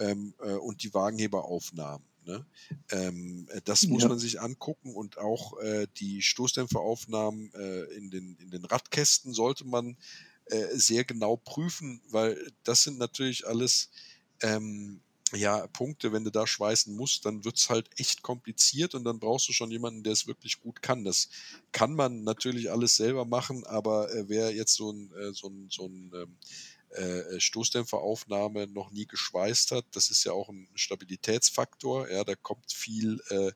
ähm, 0.00 0.34
und 0.62 0.82
die 0.82 0.92
Wagenheberaufnahmen. 0.94 2.06
Ne? 2.24 2.44
Ähm, 2.90 3.48
das 3.64 3.84
muss 3.84 4.02
ja. 4.02 4.08
man 4.08 4.18
sich 4.18 4.40
angucken 4.40 4.94
und 4.94 5.16
auch 5.18 5.54
die 5.96 6.22
Stoßdämpferaufnahmen 6.22 7.52
in, 7.96 8.10
den, 8.10 8.36
in 8.36 8.50
den 8.50 8.64
Radkästen 8.64 9.32
sollte 9.32 9.64
man 9.64 9.96
sehr 10.72 11.04
genau 11.04 11.36
prüfen, 11.36 12.02
weil 12.10 12.52
das 12.64 12.82
sind 12.82 12.98
natürlich 12.98 13.46
alles 13.46 13.90
ähm, 14.42 15.00
ja, 15.32 15.66
Punkte, 15.68 16.12
wenn 16.12 16.24
du 16.24 16.30
da 16.30 16.46
schweißen 16.46 16.94
musst, 16.94 17.24
dann 17.24 17.44
wird 17.44 17.56
es 17.56 17.68
halt 17.68 17.88
echt 17.98 18.22
kompliziert 18.22 18.94
und 18.94 19.04
dann 19.04 19.18
brauchst 19.18 19.48
du 19.48 19.52
schon 19.52 19.70
jemanden, 19.70 20.02
der 20.02 20.12
es 20.12 20.26
wirklich 20.26 20.60
gut 20.60 20.82
kann. 20.82 21.04
Das 21.04 21.28
kann 21.72 21.94
man 21.94 22.24
natürlich 22.24 22.70
alles 22.70 22.96
selber 22.96 23.24
machen, 23.24 23.64
aber 23.64 24.12
äh, 24.14 24.28
wer 24.28 24.54
jetzt 24.54 24.74
so 24.74 24.90
ein, 24.90 25.12
äh, 25.12 25.32
so 25.32 25.48
ein, 25.48 25.68
so 25.70 25.86
ein 25.86 26.12
ähm, 26.14 26.36
äh, 26.90 27.40
Stoßdämpferaufnahme 27.40 28.68
noch 28.68 28.90
nie 28.90 29.06
geschweißt 29.06 29.72
hat, 29.72 29.84
das 29.92 30.10
ist 30.10 30.24
ja 30.24 30.32
auch 30.32 30.48
ein 30.48 30.68
Stabilitätsfaktor, 30.74 32.10
ja, 32.10 32.24
da 32.24 32.34
kommt 32.34 32.72
viel 32.72 33.20
äh, 33.28 33.52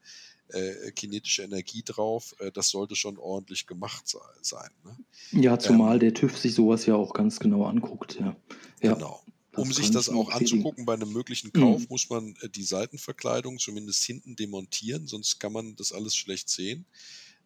äh, 0.49 0.93
kinetische 0.93 1.43
Energie 1.43 1.83
drauf, 1.83 2.35
äh, 2.41 2.53
das 2.53 2.69
sollte 2.69 2.97
schon 2.97 3.17
ordentlich 3.17 3.67
gemacht 3.67 4.15
sein. 4.43 4.71
Ne? 4.85 4.97
Ja, 5.41 5.59
zumal 5.59 5.95
ähm, 5.95 6.01
der 6.01 6.15
TÜV 6.15 6.37
sich 6.37 6.55
sowas 6.55 6.85
ja 6.85 6.95
auch 6.95 7.15
ganz 7.15 7.41
genau 7.41 7.65
anguckt, 7.65 8.19
ja. 8.21 8.37
ja. 8.83 8.95
Genau 8.95 9.22
um 9.57 9.73
sich 9.73 9.91
das 9.91 10.09
auch 10.09 10.31
anzugucken 10.31 10.87
bei 10.87 10.95
einem 10.95 11.13
möglichen 11.13 11.53
Kauf, 11.53 11.81
mhm. 11.81 11.87
muss 11.91 12.09
man 12.09 12.35
äh, 12.41 12.49
die 12.49 12.65
Seitenverkleidung 12.65 13.59
zumindest 13.59 14.05
hinten 14.05 14.37
demontieren, 14.37 15.07
sonst 15.07 15.39
kann 15.39 15.53
man 15.53 15.77
das 15.77 15.93
alles 15.93 16.15
schlecht 16.17 16.49
sehen 16.49 16.87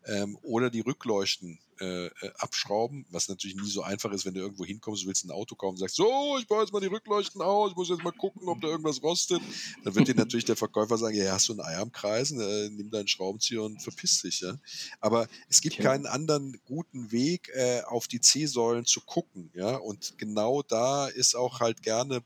ähm, 0.06 0.38
oder 0.42 0.70
die 0.70 0.80
Rückleuchten 0.80 1.58
äh, 1.80 2.06
äh, 2.06 2.10
abschrauben, 2.38 3.04
was 3.10 3.28
natürlich 3.28 3.54
nie 3.54 3.68
so 3.68 3.82
einfach 3.82 4.10
ist, 4.12 4.24
wenn 4.24 4.32
du 4.32 4.40
irgendwo 4.40 4.64
hinkommst, 4.64 5.02
du 5.02 5.08
willst 5.08 5.26
ein 5.26 5.30
Auto 5.30 5.56
kaufen, 5.56 5.76
sagst, 5.76 5.96
so, 5.96 6.38
ich 6.38 6.46
baue 6.46 6.62
jetzt 6.62 6.72
mal 6.72 6.80
die 6.80 6.86
Rückleuchten 6.86 7.42
aus, 7.42 7.72
ich 7.72 7.76
muss 7.76 7.90
jetzt 7.90 8.02
mal 8.02 8.12
gucken, 8.12 8.48
ob 8.48 8.62
da 8.62 8.68
irgendwas 8.68 9.02
rostet. 9.02 9.42
Dann 9.84 9.94
wird 9.94 10.08
dir 10.08 10.14
natürlich 10.14 10.46
der 10.46 10.56
Verkäufer 10.56 10.96
sagen, 10.96 11.14
ja, 11.14 11.32
hast 11.32 11.48
du 11.48 11.52
ein 11.52 11.60
Ei 11.60 11.76
am 11.76 11.92
Kreisen, 11.92 12.40
äh, 12.40 12.70
nimm 12.70 12.90
deinen 12.90 13.08
Schraubenzieher 13.08 13.62
und 13.62 13.82
verpiss 13.82 14.22
dich. 14.22 14.40
Ja? 14.40 14.58
Aber 15.00 15.28
es 15.50 15.60
gibt 15.60 15.74
okay. 15.74 15.82
keinen 15.82 16.06
anderen 16.06 16.58
guten 16.64 17.12
Weg, 17.12 17.50
äh, 17.52 17.82
auf 17.82 18.08
die 18.08 18.20
C-Säulen 18.20 18.86
zu 18.86 19.02
gucken. 19.02 19.50
Ja? 19.54 19.76
Und 19.76 20.16
genau 20.16 20.62
da 20.62 21.08
ist 21.08 21.34
auch 21.36 21.60
halt 21.60 21.82
gerne 21.82 22.22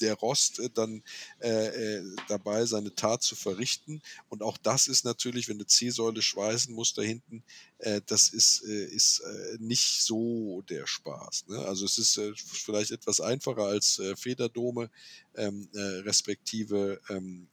der 0.00 0.14
Rost 0.14 0.58
äh, 0.58 0.70
dann 0.70 1.02
äh, 1.40 1.98
äh, 1.98 2.16
dabei, 2.28 2.66
seine 2.66 2.94
Tat 2.94 3.22
zu 3.22 3.36
verrichten. 3.36 4.02
Und 4.28 4.42
auch 4.42 4.58
das 4.58 4.88
ist 4.88 5.04
natürlich, 5.04 5.48
wenn 5.48 5.58
du 5.58 5.66
C-Säule 5.66 6.22
schweißen 6.22 6.74
musst 6.74 6.98
da 6.98 7.02
hinten, 7.02 7.42
äh, 7.78 8.00
das 8.06 8.28
ist, 8.28 8.64
äh, 8.66 8.86
ist 8.86 9.20
äh, 9.20 9.56
nicht 9.58 10.02
so 10.02 10.62
der 10.68 10.86
Spaß. 10.86 11.46
Ne? 11.48 11.58
Also 11.58 11.84
es 11.84 11.98
ist 11.98 12.20
vielleicht 12.36 12.90
etwas 12.90 13.20
einfacher 13.20 13.64
als 13.64 14.00
Federdome, 14.16 14.90
ähm, 15.34 15.68
respektive 15.72 17.00
ähm, 17.08 17.48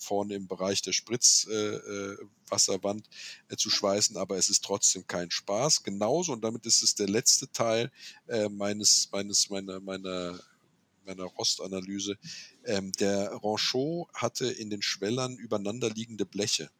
vorne 0.00 0.34
im 0.34 0.48
Bereich 0.48 0.82
der 0.82 0.92
Spritzwasserwand 0.92 3.06
äh, 3.06 3.10
äh, 3.52 3.56
zu 3.56 3.70
schweißen, 3.70 4.16
aber 4.16 4.36
es 4.36 4.50
ist 4.50 4.64
trotzdem 4.64 5.06
kein 5.06 5.30
Spaß. 5.30 5.84
Genauso, 5.84 6.32
und 6.32 6.42
damit 6.42 6.66
ist 6.66 6.82
es 6.82 6.94
der 6.94 7.08
letzte 7.08 7.52
Teil 7.52 7.92
äh, 8.26 8.48
meines, 8.48 9.08
meines, 9.12 9.50
meiner, 9.50 9.78
meiner 9.80 10.40
meiner 11.10 11.24
Rostanalyse, 11.24 12.16
ähm, 12.64 12.92
der 12.92 13.32
Ranchot 13.42 14.08
hatte 14.14 14.46
in 14.46 14.70
den 14.70 14.82
Schwellern 14.82 15.36
übereinanderliegende 15.36 16.24
Bleche. 16.24 16.70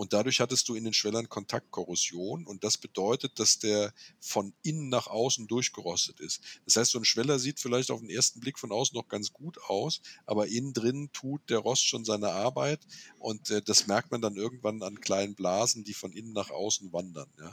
Und 0.00 0.14
dadurch 0.14 0.40
hattest 0.40 0.66
du 0.70 0.74
in 0.76 0.84
den 0.84 0.94
Schwellern 0.94 1.28
Kontaktkorrosion 1.28 2.46
und 2.46 2.64
das 2.64 2.78
bedeutet, 2.78 3.38
dass 3.38 3.58
der 3.58 3.92
von 4.18 4.54
innen 4.62 4.88
nach 4.88 5.08
außen 5.08 5.46
durchgerostet 5.46 6.20
ist. 6.20 6.40
Das 6.64 6.76
heißt, 6.76 6.92
so 6.92 6.98
ein 6.98 7.04
Schweller 7.04 7.38
sieht 7.38 7.60
vielleicht 7.60 7.90
auf 7.90 8.00
den 8.00 8.08
ersten 8.08 8.40
Blick 8.40 8.58
von 8.58 8.72
außen 8.72 8.96
noch 8.96 9.08
ganz 9.08 9.34
gut 9.34 9.58
aus, 9.68 10.00
aber 10.24 10.46
innen 10.46 10.72
drin 10.72 11.10
tut 11.12 11.42
der 11.50 11.58
Rost 11.58 11.86
schon 11.86 12.06
seine 12.06 12.30
Arbeit 12.30 12.80
und 13.18 13.50
äh, 13.50 13.60
das 13.60 13.88
merkt 13.88 14.10
man 14.10 14.22
dann 14.22 14.36
irgendwann 14.36 14.82
an 14.82 15.02
kleinen 15.02 15.34
Blasen, 15.34 15.84
die 15.84 15.92
von 15.92 16.12
innen 16.12 16.32
nach 16.32 16.48
außen 16.48 16.94
wandern. 16.94 17.28
Ja. 17.38 17.52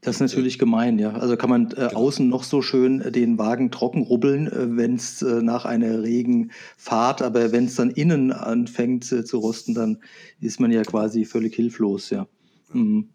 Das 0.00 0.14
ist 0.14 0.20
natürlich 0.20 0.54
äh, 0.54 0.58
gemein, 0.58 1.00
ja. 1.00 1.14
Also 1.14 1.36
kann 1.36 1.50
man 1.50 1.72
äh, 1.72 1.88
genau. 1.88 1.94
außen 1.96 2.28
noch 2.28 2.44
so 2.44 2.62
schön 2.62 3.00
äh, 3.00 3.10
den 3.10 3.38
Wagen 3.38 3.72
trocken 3.72 4.02
rubbeln, 4.02 4.46
äh, 4.46 4.76
wenn 4.76 4.94
es 4.94 5.20
äh, 5.22 5.42
nach 5.42 5.64
einer 5.64 6.00
Regenfahrt, 6.04 7.22
aber 7.22 7.50
wenn 7.50 7.64
es 7.64 7.74
dann 7.74 7.90
innen 7.90 8.30
anfängt 8.30 9.04
zu 9.04 9.38
rosten, 9.38 9.74
dann 9.74 9.98
ist 10.40 10.60
man 10.60 10.70
ja 10.70 10.84
quasi 10.84 11.24
völlig 11.24 11.56
hilflos, 11.56 11.87
ja. 12.10 12.26
Mhm. 12.72 13.08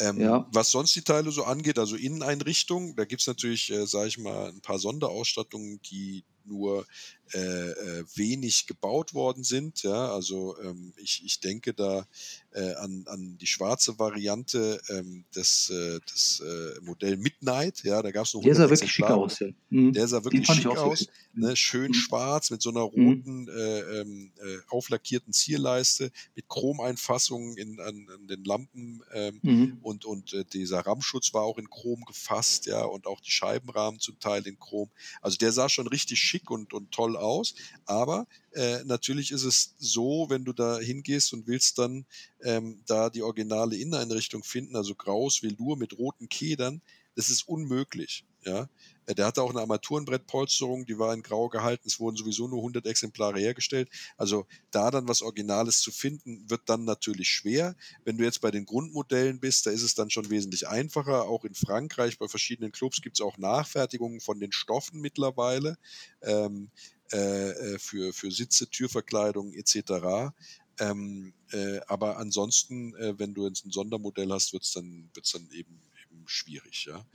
Ähm, 0.00 0.20
ja. 0.20 0.46
Was 0.52 0.70
sonst 0.70 0.94
die 0.96 1.02
Teile 1.02 1.30
so 1.30 1.44
angeht, 1.44 1.78
also 1.78 1.94
Inneneinrichtung, 1.96 2.96
da 2.96 3.04
gibt 3.04 3.20
es 3.20 3.26
natürlich, 3.26 3.70
äh, 3.70 3.86
sage 3.86 4.08
ich 4.08 4.18
mal, 4.18 4.48
ein 4.48 4.60
paar 4.60 4.78
Sonderausstattungen, 4.78 5.80
die 5.82 6.24
nur 6.44 6.86
äh, 7.32 7.38
äh, 7.38 8.04
wenig 8.14 8.66
gebaut 8.66 9.14
worden 9.14 9.44
sind. 9.44 9.82
Ja, 9.82 10.12
also 10.12 10.56
ähm, 10.60 10.92
ich, 10.98 11.22
ich 11.24 11.40
denke 11.40 11.72
da 11.72 12.06
äh, 12.52 12.74
an, 12.74 13.04
an 13.06 13.38
die 13.38 13.46
schwarze 13.46 13.98
Variante 13.98 14.80
ähm, 14.90 15.24
des, 15.34 15.70
äh, 15.70 15.98
des 16.00 16.40
äh, 16.40 16.80
Modell 16.82 17.16
Midnight. 17.16 17.82
Ja, 17.82 18.02
da 18.02 18.10
gab 18.10 18.26
es 18.26 18.34
noch 18.34 18.42
Der 18.42 18.54
sah 18.54 18.68
wirklich 18.68 18.92
schick 18.92 19.06
aus. 19.06 19.40
Ja. 19.40 19.48
Mhm. 19.70 19.92
Der 19.94 20.06
sah 20.06 20.22
wirklich 20.22 20.46
schick 20.46 20.66
aus. 20.66 21.08
Ne, 21.32 21.56
schön 21.56 21.88
mhm. 21.88 21.94
schwarz 21.94 22.50
mit 22.50 22.62
so 22.62 22.70
einer 22.70 22.88
mhm. 22.94 23.08
roten, 23.08 23.40
mhm. 23.44 23.50
ähm, 23.50 24.32
auflackierten 24.68 25.32
Zierleiste 25.32 26.12
mit 26.36 26.46
Chromeinfassungen 26.46 27.56
in, 27.56 27.80
an, 27.80 28.06
an 28.14 28.28
den 28.28 28.44
Lampen 28.44 29.02
ähm, 29.12 29.40
mhm. 29.42 29.78
und, 29.82 30.04
und 30.04 30.46
dieser 30.52 30.80
Rammschutz 30.80 31.34
war 31.34 31.42
auch 31.42 31.58
in 31.58 31.68
Chrom 31.70 32.04
gefasst, 32.04 32.66
ja, 32.66 32.84
und 32.84 33.06
auch 33.08 33.20
die 33.20 33.32
Scheibenrahmen 33.32 33.98
zum 33.98 34.20
Teil 34.20 34.46
in 34.46 34.58
Chrom. 34.60 34.90
Also 35.20 35.38
der 35.38 35.50
sah 35.50 35.68
schon 35.68 35.88
richtig 35.88 36.20
schick 36.34 36.50
und, 36.50 36.72
und 36.72 36.90
toll 36.90 37.16
aus. 37.16 37.54
Aber 37.86 38.26
äh, 38.52 38.82
natürlich 38.84 39.30
ist 39.30 39.44
es 39.44 39.74
so, 39.78 40.26
wenn 40.28 40.44
du 40.44 40.52
da 40.52 40.78
hingehst 40.78 41.32
und 41.32 41.46
willst 41.46 41.78
dann 41.78 42.06
ähm, 42.42 42.82
da 42.86 43.10
die 43.10 43.22
originale 43.22 43.76
Inneneinrichtung 43.76 44.42
finden, 44.42 44.76
also 44.76 44.94
graues 44.94 45.42
Velour 45.42 45.76
mit 45.76 45.96
roten 45.98 46.28
Kedern, 46.28 46.82
das 47.14 47.30
ist 47.30 47.46
unmöglich. 47.46 48.24
Ja, 48.44 48.68
der 49.08 49.26
hatte 49.26 49.42
auch 49.42 49.50
eine 49.50 49.60
Armaturenbrettpolsterung, 49.60 50.86
die 50.86 50.98
war 50.98 51.12
in 51.12 51.22
grau 51.22 51.48
gehalten. 51.48 51.86
Es 51.86 52.00
wurden 52.00 52.16
sowieso 52.16 52.48
nur 52.48 52.58
100 52.58 52.86
Exemplare 52.86 53.38
hergestellt. 53.38 53.88
Also 54.16 54.46
da 54.70 54.90
dann 54.90 55.08
was 55.08 55.22
Originales 55.22 55.80
zu 55.80 55.92
finden, 55.92 56.48
wird 56.48 56.62
dann 56.66 56.84
natürlich 56.84 57.28
schwer. 57.28 57.76
Wenn 58.04 58.16
du 58.16 58.24
jetzt 58.24 58.40
bei 58.40 58.50
den 58.50 58.64
Grundmodellen 58.64 59.40
bist, 59.40 59.66
da 59.66 59.70
ist 59.70 59.82
es 59.82 59.94
dann 59.94 60.10
schon 60.10 60.30
wesentlich 60.30 60.68
einfacher. 60.68 61.24
Auch 61.24 61.44
in 61.44 61.54
Frankreich 61.54 62.18
bei 62.18 62.28
verschiedenen 62.28 62.72
Clubs 62.72 63.02
gibt 63.02 63.18
es 63.18 63.24
auch 63.24 63.36
Nachfertigungen 63.38 64.20
von 64.20 64.40
den 64.40 64.52
Stoffen 64.52 65.00
mittlerweile. 65.00 65.76
Ähm, 66.22 66.70
äh, 67.10 67.78
für, 67.78 68.12
für 68.12 68.30
Sitze, 68.30 68.68
Türverkleidung 68.68 69.52
etc. 69.52 70.32
Ähm, 70.80 71.34
äh, 71.52 71.80
aber 71.86 72.16
ansonsten, 72.16 72.94
äh, 72.96 73.18
wenn 73.18 73.34
du 73.34 73.46
jetzt 73.46 73.64
ein 73.64 73.70
Sondermodell 73.70 74.30
hast, 74.30 74.52
wird 74.52 74.64
es 74.64 74.72
dann, 74.72 75.10
wird's 75.14 75.32
dann 75.32 75.48
eben, 75.52 75.80
eben 76.02 76.26
schwierig. 76.26 76.86
Ja? 76.86 77.06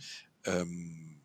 Ähm, 0.46 1.20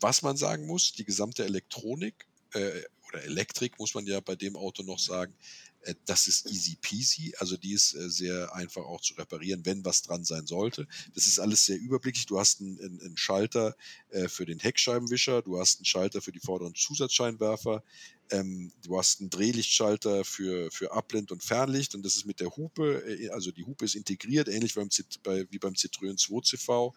was 0.00 0.22
man 0.22 0.36
sagen 0.36 0.66
muss, 0.66 0.92
die 0.92 1.04
gesamte 1.04 1.44
Elektronik 1.44 2.26
äh, 2.52 2.82
oder 3.08 3.24
Elektrik, 3.24 3.78
muss 3.78 3.94
man 3.94 4.06
ja 4.06 4.20
bei 4.20 4.36
dem 4.36 4.56
Auto 4.56 4.82
noch 4.82 4.98
sagen, 4.98 5.34
äh, 5.82 5.94
das 6.06 6.26
ist 6.26 6.50
easy 6.50 6.76
peasy, 6.80 7.34
also 7.38 7.56
die 7.56 7.72
ist 7.72 7.94
äh, 7.94 8.10
sehr 8.10 8.54
einfach 8.54 8.84
auch 8.84 9.00
zu 9.00 9.14
reparieren, 9.14 9.64
wenn 9.64 9.84
was 9.84 10.02
dran 10.02 10.24
sein 10.24 10.46
sollte. 10.46 10.86
Das 11.14 11.26
ist 11.26 11.38
alles 11.38 11.64
sehr 11.64 11.78
überblicklich. 11.78 12.26
Du 12.26 12.38
hast 12.38 12.60
einen, 12.60 12.78
einen 12.78 13.16
Schalter 13.16 13.76
äh, 14.10 14.28
für 14.28 14.44
den 14.44 14.58
Heckscheibenwischer, 14.58 15.42
du 15.42 15.58
hast 15.58 15.78
einen 15.78 15.84
Schalter 15.86 16.20
für 16.20 16.32
die 16.32 16.40
vorderen 16.40 16.74
Zusatzscheinwerfer, 16.74 17.82
ähm, 18.30 18.72
du 18.84 18.98
hast 18.98 19.20
einen 19.20 19.30
Drehlichtschalter 19.30 20.24
für, 20.24 20.70
für 20.70 20.92
Abblend 20.92 21.32
und 21.32 21.42
Fernlicht 21.42 21.94
und 21.94 22.04
das 22.04 22.16
ist 22.16 22.26
mit 22.26 22.40
der 22.40 22.56
Hupe, 22.56 23.30
also 23.32 23.50
die 23.50 23.64
Hupe 23.64 23.84
ist 23.84 23.94
integriert, 23.94 24.48
ähnlich 24.48 24.74
beim, 24.74 24.88
bei, 25.22 25.46
wie 25.50 25.58
beim 25.58 25.74
Citroën 25.74 26.18
2CV. 26.18 26.92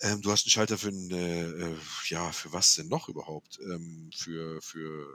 Ähm, 0.00 0.20
du 0.20 0.30
hast 0.30 0.44
einen 0.44 0.50
Schalter 0.50 0.76
für 0.76 0.88
ein, 0.88 1.10
äh, 1.10 1.74
ja, 2.08 2.30
für 2.32 2.52
was 2.52 2.74
denn 2.74 2.88
noch 2.88 3.08
überhaupt? 3.08 3.58
Ähm, 3.62 4.10
für, 4.14 4.60
für 4.60 5.06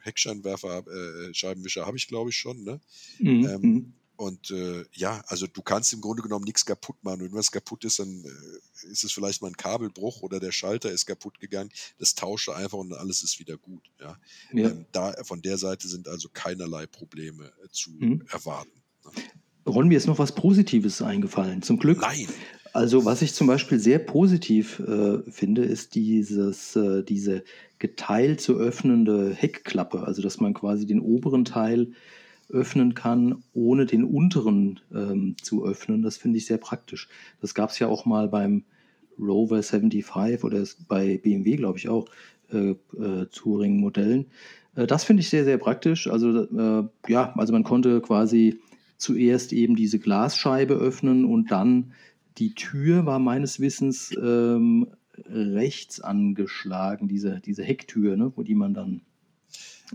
Heckscheinwerfer, 0.00 0.84
äh, 0.86 1.34
Scheibenwischer 1.34 1.86
habe 1.86 1.96
ich, 1.96 2.08
glaube 2.08 2.30
ich, 2.30 2.36
schon. 2.36 2.64
Ne? 2.64 2.80
Mhm. 3.18 3.46
Ähm, 3.46 3.60
mhm. 3.60 3.92
und 4.16 4.50
äh, 4.50 4.84
ja, 4.92 5.22
also 5.26 5.46
du 5.46 5.62
kannst 5.62 5.92
im 5.92 6.00
Grunde 6.00 6.22
genommen 6.22 6.44
nichts 6.44 6.64
kaputt 6.64 6.96
machen. 7.02 7.20
Wenn 7.20 7.32
was 7.32 7.52
kaputt 7.52 7.84
ist, 7.84 7.98
dann 7.98 8.24
äh, 8.24 8.90
ist 8.90 9.04
es 9.04 9.12
vielleicht 9.12 9.42
mal 9.42 9.48
ein 9.48 9.56
Kabelbruch 9.56 10.22
oder 10.22 10.40
der 10.40 10.52
Schalter 10.52 10.90
ist 10.90 11.06
kaputt 11.06 11.38
gegangen. 11.38 11.70
Das 11.98 12.14
tauscht 12.14 12.48
einfach 12.48 12.78
und 12.78 12.92
alles 12.94 13.22
ist 13.22 13.38
wieder 13.38 13.56
gut. 13.56 13.90
Ja? 14.00 14.18
ja. 14.52 14.70
Ähm, 14.70 14.86
da, 14.92 15.14
von 15.24 15.42
der 15.42 15.58
Seite 15.58 15.86
sind 15.88 16.08
also 16.08 16.28
keinerlei 16.32 16.86
Probleme 16.86 17.52
äh, 17.62 17.68
zu 17.70 17.90
mhm. 17.90 18.24
erwarten. 18.30 18.82
Ne? 19.04 19.22
Ron, 19.68 19.88
mir 19.88 19.98
ist 19.98 20.06
noch 20.06 20.18
was 20.18 20.34
Positives 20.34 21.02
eingefallen. 21.02 21.62
Zum 21.62 21.78
Glück. 21.78 22.00
Nein. 22.00 22.26
Also 22.78 23.04
was 23.04 23.22
ich 23.22 23.34
zum 23.34 23.48
Beispiel 23.48 23.80
sehr 23.80 23.98
positiv 23.98 24.78
äh, 24.78 25.28
finde, 25.28 25.64
ist 25.64 25.96
dieses, 25.96 26.76
äh, 26.76 27.02
diese 27.02 27.42
geteilt 27.80 28.40
zu 28.40 28.56
öffnende 28.56 29.34
Heckklappe. 29.34 30.04
Also 30.04 30.22
dass 30.22 30.38
man 30.38 30.54
quasi 30.54 30.86
den 30.86 31.00
oberen 31.00 31.44
Teil 31.44 31.90
öffnen 32.48 32.94
kann, 32.94 33.42
ohne 33.52 33.84
den 33.84 34.04
unteren 34.04 34.78
ähm, 34.94 35.34
zu 35.42 35.66
öffnen. 35.66 36.02
Das 36.02 36.18
finde 36.18 36.38
ich 36.38 36.46
sehr 36.46 36.58
praktisch. 36.58 37.08
Das 37.40 37.52
gab 37.52 37.70
es 37.70 37.80
ja 37.80 37.88
auch 37.88 38.06
mal 38.06 38.28
beim 38.28 38.62
Rover 39.18 39.60
75 39.60 40.44
oder 40.44 40.62
bei 40.86 41.18
BMW, 41.18 41.56
glaube 41.56 41.78
ich, 41.78 41.88
auch, 41.88 42.06
äh, 42.52 42.76
äh, 42.96 43.26
Touring-Modellen. 43.32 44.26
Äh, 44.76 44.86
das 44.86 45.02
finde 45.02 45.22
ich 45.22 45.30
sehr, 45.30 45.44
sehr 45.44 45.58
praktisch. 45.58 46.06
Also 46.06 46.44
äh, 46.44 46.84
ja, 47.08 47.34
also 47.36 47.52
man 47.52 47.64
konnte 47.64 48.00
quasi 48.00 48.60
zuerst 48.98 49.52
eben 49.52 49.74
diese 49.74 49.98
Glasscheibe 49.98 50.74
öffnen 50.74 51.24
und 51.24 51.50
dann 51.50 51.92
die 52.38 52.54
Tür 52.54 53.06
war 53.06 53.18
meines 53.18 53.60
Wissens 53.60 54.14
ähm, 54.20 54.88
rechts 55.26 56.00
angeschlagen, 56.00 57.08
diese, 57.08 57.40
diese 57.40 57.64
Hecktür, 57.64 58.16
ne, 58.16 58.32
wo 58.36 58.42
die 58.42 58.54
man 58.54 58.74
dann 58.74 59.02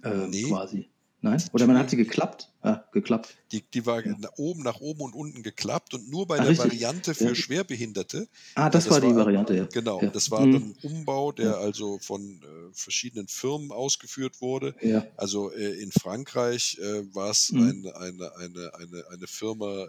äh, 0.03 0.27
nee. 0.27 0.43
quasi. 0.43 0.89
Nein? 1.21 1.41
Oder 1.53 1.67
man 1.67 1.77
hat 1.77 1.89
sie 1.89 1.97
geklappt? 1.97 2.52
Ja, 2.63 2.87
geklappt. 2.93 3.35
Die, 3.51 3.61
die 3.61 3.85
war 3.85 4.05
ja. 4.05 4.15
oben 4.37 4.63
nach 4.63 4.79
oben 4.79 5.01
und 5.01 5.13
unten 5.13 5.43
geklappt 5.43 5.93
und 5.93 6.09
nur 6.09 6.25
bei 6.27 6.35
Ach, 6.35 6.43
der 6.43 6.51
richtig. 6.51 6.71
Variante 6.71 7.13
für 7.13 7.29
ja. 7.29 7.35
Schwerbehinderte. 7.35 8.29
Ah, 8.55 8.69
das, 8.69 8.85
das 8.85 8.93
war 8.93 9.01
die 9.01 9.13
Variante, 9.13 9.55
ja. 9.55 9.65
Genau, 9.65 10.01
das 10.01 10.31
war 10.31 10.45
mhm. 10.45 10.55
ein 10.55 10.75
Umbau, 10.81 11.33
der 11.33 11.57
also 11.57 11.99
von 11.99 12.41
äh, 12.41 12.73
verschiedenen 12.73 13.27
Firmen 13.27 13.71
ausgeführt 13.71 14.39
wurde. 14.39 14.75
Also 15.17 15.51
äh, 15.51 15.81
in 15.81 15.91
Frankreich 15.91 16.77
äh, 16.81 17.13
war 17.13 17.31
es 17.31 17.51
mhm. 17.51 17.83
eine, 17.83 17.95
eine, 17.97 18.35
eine, 18.37 18.75
eine, 18.75 19.03
eine 19.11 19.27
Firma 19.27 19.83
äh, 19.83 19.87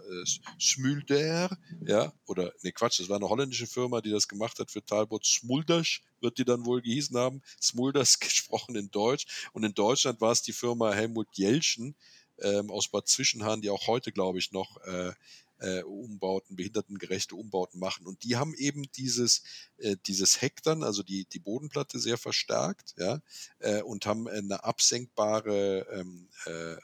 Smulder, 0.59 1.57
ja, 1.85 2.11
oder 2.25 2.51
ne 2.61 2.71
Quatsch, 2.73 2.99
das 2.99 3.07
war 3.07 3.17
eine 3.17 3.29
holländische 3.29 3.67
Firma, 3.67 4.01
die 4.01 4.11
das 4.11 4.27
gemacht 4.27 4.59
hat 4.59 4.69
für 4.69 4.83
Talbot 4.83 5.25
Smulders, 5.25 6.01
wird 6.19 6.37
die 6.37 6.45
dann 6.45 6.65
wohl 6.65 6.81
gehießen 6.81 7.17
haben. 7.17 7.41
Smulders 7.61 8.19
gesprochen 8.19 8.75
in 8.75 8.91
Deutsch. 8.91 9.49
Und 9.53 9.63
in 9.63 9.73
Deutschland 9.73 10.19
war 10.19 10.31
es 10.31 10.41
die 10.41 10.53
Firma 10.53 10.91
Helmut 10.91 11.27
Jelschen 11.33 11.95
ähm, 12.41 12.71
aus 12.71 12.87
Bad 12.87 13.07
Zwischenhahn, 13.07 13.61
die 13.61 13.69
auch 13.69 13.87
heute, 13.87 14.11
glaube 14.11 14.39
ich, 14.39 14.51
noch 14.51 14.77
äh, 14.83 15.13
äh, 15.59 15.83
Umbauten, 15.83 16.55
behindertengerechte 16.55 17.35
Umbauten 17.35 17.79
machen. 17.79 18.05
Und 18.05 18.23
die 18.23 18.35
haben 18.35 18.53
eben 18.55 18.83
dieses, 18.93 19.43
äh, 19.77 19.95
dieses 20.05 20.41
Heck 20.41 20.61
dann, 20.63 20.83
also 20.83 21.03
die, 21.03 21.25
die 21.25 21.39
Bodenplatte 21.39 21.99
sehr 21.99 22.17
verstärkt, 22.17 22.93
ja, 22.97 23.21
äh, 23.59 23.81
und 23.81 24.05
haben 24.05 24.27
eine 24.27 24.63
absenkbare 24.63 25.87
ähm, 25.91 26.27
äh, 26.45 26.73
äh 26.73 26.77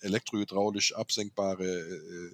elektrohydraulisch 0.00 0.94
absenkbare 0.94 1.64
äh, 1.64 2.32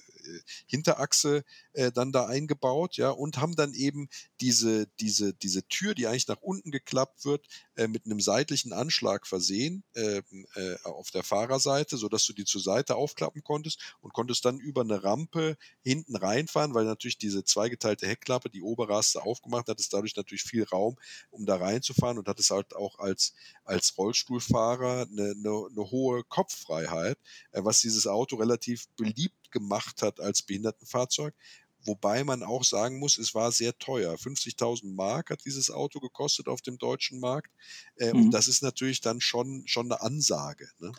Hinterachse 0.66 1.44
äh, 1.72 1.92
dann 1.92 2.12
da 2.12 2.26
eingebaut, 2.26 2.96
ja, 2.96 3.10
und 3.10 3.38
haben 3.38 3.56
dann 3.56 3.74
eben 3.74 4.08
diese, 4.40 4.86
diese, 5.00 5.34
diese 5.34 5.66
Tür, 5.68 5.94
die 5.94 6.06
eigentlich 6.06 6.28
nach 6.28 6.40
unten 6.40 6.70
geklappt 6.70 7.24
wird, 7.24 7.46
äh, 7.76 7.88
mit 7.88 8.06
einem 8.06 8.20
seitlichen 8.20 8.72
Anschlag 8.72 9.26
versehen 9.26 9.84
äh, 9.94 10.22
äh, 10.54 10.76
auf 10.84 11.10
der 11.10 11.22
Fahrerseite, 11.22 11.96
sodass 11.96 12.26
du 12.26 12.32
die 12.32 12.44
zur 12.44 12.60
Seite 12.60 12.96
aufklappen 12.96 13.42
konntest 13.42 13.96
und 14.00 14.12
konntest 14.12 14.44
dann 14.44 14.58
über 14.58 14.82
eine 14.82 15.02
Rampe 15.02 15.56
hinten 15.82 16.16
reinfahren, 16.16 16.74
weil 16.74 16.84
natürlich 16.84 17.18
diese 17.18 17.44
zweigeteilte 17.44 18.06
Heckklappe, 18.06 18.50
die 18.50 18.60
du 18.60 19.20
aufgemacht, 19.20 19.68
hattest 19.68 19.92
dadurch 19.92 20.16
natürlich 20.16 20.42
viel 20.42 20.64
Raum, 20.64 20.96
um 21.30 21.46
da 21.46 21.56
reinzufahren 21.56 22.18
und 22.18 22.28
hattest 22.28 22.50
halt 22.50 22.74
auch 22.74 22.98
als, 22.98 23.34
als 23.64 23.96
Rollstuhlfahrer 23.96 25.06
eine, 25.10 25.30
eine, 25.30 25.66
eine 25.70 25.90
hohe 25.90 26.24
Kopffreiheit, 26.24 27.18
äh, 27.52 27.64
was 27.64 27.80
dieses 27.80 28.06
Auto 28.06 28.36
relativ 28.36 28.88
beliebt 28.96 29.41
gemacht 29.52 30.02
hat 30.02 30.20
als 30.20 30.42
Behindertenfahrzeug. 30.42 31.34
Wobei 31.84 32.22
man 32.22 32.42
auch 32.42 32.64
sagen 32.64 32.98
muss, 32.98 33.18
es 33.18 33.34
war 33.34 33.50
sehr 33.50 33.76
teuer. 33.78 34.14
50.000 34.14 34.94
Mark 34.94 35.30
hat 35.30 35.44
dieses 35.44 35.70
Auto 35.70 35.98
gekostet 36.00 36.48
auf 36.48 36.62
dem 36.62 36.78
deutschen 36.78 37.18
Markt. 37.18 37.50
Äh, 37.96 38.12
mhm. 38.12 38.24
Und 38.24 38.30
das 38.30 38.48
ist 38.48 38.62
natürlich 38.62 39.00
dann 39.00 39.20
schon, 39.20 39.62
schon 39.66 39.90
eine 39.90 40.00
Ansage. 40.00 40.68
Ne? 40.78 40.92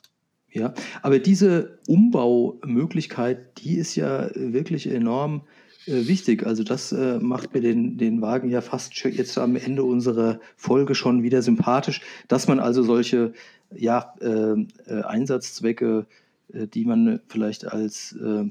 Ja, 0.52 0.74
aber 1.02 1.20
diese 1.20 1.80
Umbaumöglichkeit, 1.88 3.58
die 3.60 3.76
ist 3.76 3.96
ja 3.96 4.30
wirklich 4.36 4.88
enorm 4.88 5.48
äh, 5.88 6.08
wichtig. 6.08 6.46
Also 6.46 6.64
das 6.64 6.92
äh, 6.92 7.18
macht 7.20 7.54
mir 7.54 7.62
den, 7.62 7.98
den 7.98 8.22
Wagen 8.22 8.50
ja 8.50 8.62
fast 8.62 8.94
jetzt 9.04 9.38
am 9.38 9.56
Ende 9.56 9.84
unserer 9.84 10.40
Folge 10.56 10.96
schon 10.96 11.24
wieder 11.24 11.42
sympathisch, 11.42 12.02
dass 12.28 12.48
man 12.48 12.60
also 12.60 12.84
solche 12.84 13.34
ja, 13.76 14.14
äh, 14.22 14.54
äh 14.86 15.02
Einsatzzwecke 15.04 16.06
die 16.50 16.86
man 16.86 17.20
vielleicht 17.28 17.66
als 17.66 18.14
äh, 18.14 18.46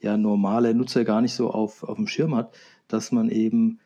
ja, 0.00 0.16
normaler 0.16 0.74
Nutzer 0.74 1.04
gar 1.04 1.20
nicht 1.20 1.34
so 1.34 1.50
auf, 1.50 1.82
auf 1.82 1.96
dem 1.96 2.06
Schirm 2.06 2.34
hat, 2.34 2.54
dass 2.88 3.12
man 3.12 3.30
eben 3.30 3.80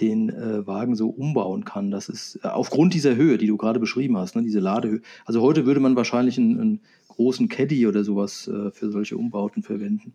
den 0.00 0.30
äh, 0.30 0.66
Wagen 0.66 0.94
so 0.94 1.08
umbauen 1.08 1.64
kann. 1.64 1.90
Das 1.90 2.08
ist 2.08 2.40
äh, 2.42 2.48
aufgrund 2.48 2.94
dieser 2.94 3.14
Höhe, 3.16 3.38
die 3.38 3.46
du 3.46 3.56
gerade 3.56 3.78
beschrieben 3.78 4.16
hast, 4.16 4.34
ne, 4.34 4.42
diese 4.42 4.60
Ladehöhe. 4.60 5.02
Also 5.26 5.42
heute 5.42 5.66
würde 5.66 5.80
man 5.80 5.96
wahrscheinlich 5.96 6.38
einen, 6.38 6.60
einen 6.60 6.80
großen 7.08 7.48
Caddy 7.48 7.86
oder 7.86 8.02
sowas 8.04 8.48
äh, 8.48 8.70
für 8.70 8.90
solche 8.90 9.16
Umbauten 9.16 9.62
verwenden. 9.62 10.14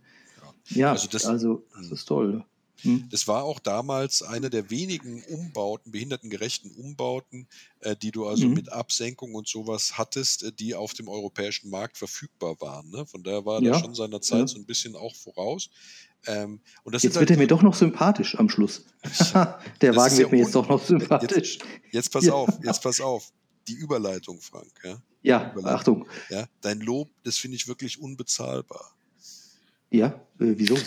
Ja, 0.70 0.78
ja 0.78 0.92
also, 0.92 1.08
das, 1.12 1.26
also 1.26 1.64
das 1.76 1.88
hm. 1.88 1.94
ist 1.94 2.06
toll. 2.06 2.46
Hm. 2.82 3.08
Das 3.10 3.28
war 3.28 3.44
auch 3.44 3.60
damals 3.60 4.22
eine 4.22 4.50
der 4.50 4.70
wenigen 4.70 5.24
Umbauten, 5.24 5.92
behindertengerechten 5.92 6.72
Umbauten, 6.72 7.48
äh, 7.82 7.96
die 7.96 8.12
du 8.12 8.28
also 8.28 8.48
mhm. 8.48 8.54
mit 8.54 8.72
Absenkung 8.72 9.34
und 9.34 9.48
sowas 9.48 9.98
hattest, 9.98 10.44
äh, 10.44 10.52
die 10.52 10.76
auf 10.76 10.94
dem 10.94 11.08
europäischen 11.08 11.70
Markt 11.70 11.98
verfügbar 11.98 12.60
waren. 12.60 12.90
Ne? 12.90 13.06
Von 13.06 13.24
daher 13.24 13.46
war 13.46 13.62
ja. 13.62 13.74
da 13.74 13.80
schon 13.80 13.96
seiner 13.96 14.22
Zeit 14.22 14.42
ja. 14.42 14.48
so 14.48 14.58
ein 14.58 14.66
bisschen 14.66 14.96
auch 14.96 15.16
voraus. 15.16 15.70
Ähm, 16.26 16.60
jetzt 16.92 17.04
wird 17.04 17.16
halt 17.16 17.32
er 17.32 17.38
mir 17.38 17.48
doch 17.48 17.62
noch 17.62 17.76
sympathisch 17.76 18.38
am 18.38 18.50
Schluss. 18.50 18.86
der 19.82 19.96
Wagen 19.96 20.18
wird 20.18 20.32
mir 20.32 20.40
jetzt 20.40 20.56
doch 20.56 20.68
noch 20.68 20.84
sympathisch. 20.84 21.60
Jetzt, 21.60 21.94
jetzt 21.94 22.12
pass 22.12 22.28
auf, 22.30 22.50
jetzt 22.64 22.82
pass 22.82 23.00
auf. 23.00 23.32
Die 23.68 23.74
Überleitung, 23.74 24.40
Frank. 24.40 24.72
Ja, 24.84 25.02
ja 25.22 25.54
Achtung. 25.64 26.08
Ja, 26.30 26.48
dein 26.62 26.80
Lob, 26.80 27.10
das 27.24 27.38
finde 27.38 27.58
ich 27.58 27.68
wirklich 27.68 28.00
unbezahlbar. 28.00 28.97
Ja, 29.90 30.08
äh, 30.40 30.54
wieso? 30.58 30.78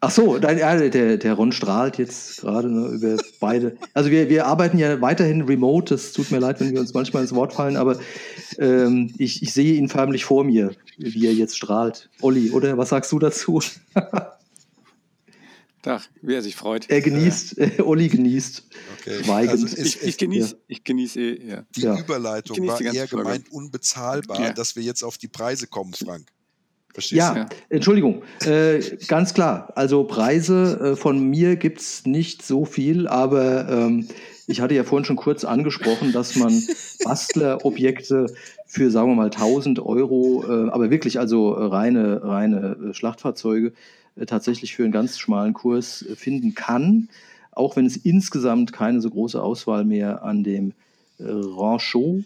Ach 0.00 0.10
so, 0.10 0.38
nein, 0.38 0.58
ja, 0.58 0.88
der, 0.88 1.16
der 1.16 1.34
Ron 1.34 1.52
strahlt 1.52 1.98
jetzt 1.98 2.40
gerade 2.40 2.70
ne, 2.70 2.88
über 2.88 3.16
beide. 3.38 3.76
Also 3.92 4.10
wir, 4.10 4.28
wir 4.28 4.46
arbeiten 4.46 4.78
ja 4.78 5.00
weiterhin 5.00 5.42
remote. 5.42 5.94
Es 5.94 6.12
tut 6.12 6.30
mir 6.30 6.38
leid, 6.38 6.60
wenn 6.60 6.72
wir 6.72 6.80
uns 6.80 6.94
manchmal 6.94 7.22
ins 7.22 7.34
Wort 7.34 7.52
fallen, 7.52 7.76
aber 7.76 7.98
ähm, 8.58 9.12
ich, 9.18 9.42
ich 9.42 9.52
sehe 9.52 9.74
ihn 9.74 9.88
förmlich 9.88 10.24
vor 10.24 10.44
mir, 10.44 10.72
wie 10.96 11.26
er 11.26 11.34
jetzt 11.34 11.56
strahlt. 11.56 12.08
Olli, 12.20 12.50
oder 12.50 12.78
was 12.78 12.88
sagst 12.90 13.12
du 13.12 13.18
dazu? 13.18 13.60
Ach, 15.86 16.06
wie 16.20 16.34
er 16.34 16.42
sich 16.42 16.56
freut. 16.56 16.90
Er 16.90 17.00
genießt, 17.00 17.58
äh, 17.58 17.82
Olli 17.82 18.08
genießt. 18.08 18.64
Okay. 19.00 19.24
Schweigend. 19.24 19.50
Also 19.50 19.76
ich, 19.76 20.02
ich, 20.02 20.18
genieße, 20.18 20.54
ja. 20.54 20.60
ich 20.68 20.84
genieße 20.84 21.20
eh, 21.20 21.48
ja. 21.48 21.64
Die 21.74 21.80
ja. 21.80 21.98
Überleitung 21.98 22.66
war 22.66 22.80
eher 22.80 23.06
gemeint 23.06 23.50
unbezahlbar, 23.50 24.52
dass 24.52 24.76
wir 24.76 24.82
jetzt 24.82 25.02
auf 25.02 25.16
die 25.16 25.28
Preise 25.28 25.66
kommen, 25.66 25.94
Frank. 25.94 26.30
Verstehst 26.92 27.18
ja, 27.18 27.44
du? 27.44 27.46
Entschuldigung, 27.68 28.22
äh, 28.44 28.80
ganz 29.06 29.32
klar. 29.32 29.72
Also 29.76 30.04
Preise 30.04 30.92
äh, 30.92 30.96
von 30.96 31.20
mir 31.20 31.56
gibt 31.56 31.80
es 31.80 32.04
nicht 32.04 32.42
so 32.42 32.64
viel, 32.64 33.06
aber 33.06 33.68
ähm, 33.68 34.08
ich 34.48 34.60
hatte 34.60 34.74
ja 34.74 34.82
vorhin 34.82 35.04
schon 35.04 35.16
kurz 35.16 35.44
angesprochen, 35.44 36.12
dass 36.12 36.34
man 36.34 36.52
Bastlerobjekte 37.04 38.26
für, 38.66 38.90
sagen 38.90 39.10
wir 39.10 39.14
mal, 39.14 39.30
1000 39.30 39.78
Euro, 39.78 40.44
äh, 40.44 40.70
aber 40.70 40.90
wirklich 40.90 41.18
also 41.20 41.52
reine, 41.52 42.22
reine 42.24 42.76
äh, 42.90 42.94
Schlachtfahrzeuge, 42.94 43.72
äh, 44.16 44.26
tatsächlich 44.26 44.74
für 44.74 44.82
einen 44.82 44.92
ganz 44.92 45.18
schmalen 45.18 45.54
Kurs 45.54 46.02
äh, 46.02 46.16
finden 46.16 46.54
kann, 46.54 47.08
auch 47.52 47.76
wenn 47.76 47.86
es 47.86 47.96
insgesamt 47.96 48.72
keine 48.72 49.00
so 49.00 49.10
große 49.10 49.40
Auswahl 49.40 49.84
mehr 49.84 50.24
an 50.24 50.42
dem 50.42 50.72
äh, 51.18 51.24
Ranchot 51.26 52.24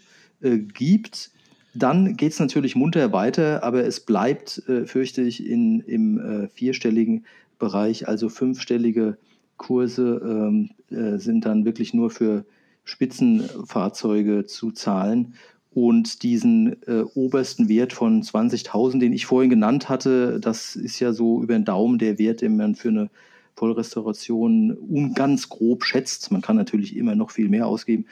gibt. 0.73 1.31
Dann 1.75 2.15
geht 2.15 2.31
es 2.31 2.39
natürlich 2.39 2.75
munter 2.75 3.11
weiter, 3.11 3.63
aber 3.63 3.83
es 3.83 3.99
bleibt, 3.99 4.63
fürchte 4.85 5.21
ich, 5.21 5.45
in, 5.45 5.81
im 5.81 6.49
vierstelligen 6.53 7.25
Bereich, 7.59 8.07
also 8.07 8.29
fünfstellige 8.29 9.17
Kurse 9.57 10.21
ähm, 10.23 10.69
äh, 10.89 11.17
sind 11.17 11.45
dann 11.45 11.65
wirklich 11.65 11.93
nur 11.93 12.09
für 12.09 12.45
Spitzenfahrzeuge 12.83 14.45
zu 14.45 14.71
zahlen. 14.71 15.35
Und 15.73 16.23
diesen 16.23 16.81
äh, 16.87 17.03
obersten 17.15 17.67
Wert 17.67 17.91
von 17.91 18.23
20.000, 18.23 18.99
den 18.99 19.11
ich 19.11 19.25
vorhin 19.25 19.49
genannt 19.49 19.89
hatte, 19.89 20.39
das 20.39 20.75
ist 20.75 20.99
ja 20.99 21.11
so 21.11 21.41
über 21.41 21.53
den 21.53 21.65
Daumen 21.65 21.97
der 21.97 22.17
Wert, 22.17 22.41
den 22.41 22.55
man 22.55 22.75
für 22.75 22.89
eine 22.89 23.09
Vollrestauration 23.57 25.11
ganz 25.15 25.49
grob 25.49 25.83
schätzt. 25.83 26.31
Man 26.31 26.41
kann 26.41 26.55
natürlich 26.55 26.95
immer 26.95 27.15
noch 27.15 27.31
viel 27.31 27.49
mehr 27.49 27.67
ausgeben. 27.67 28.05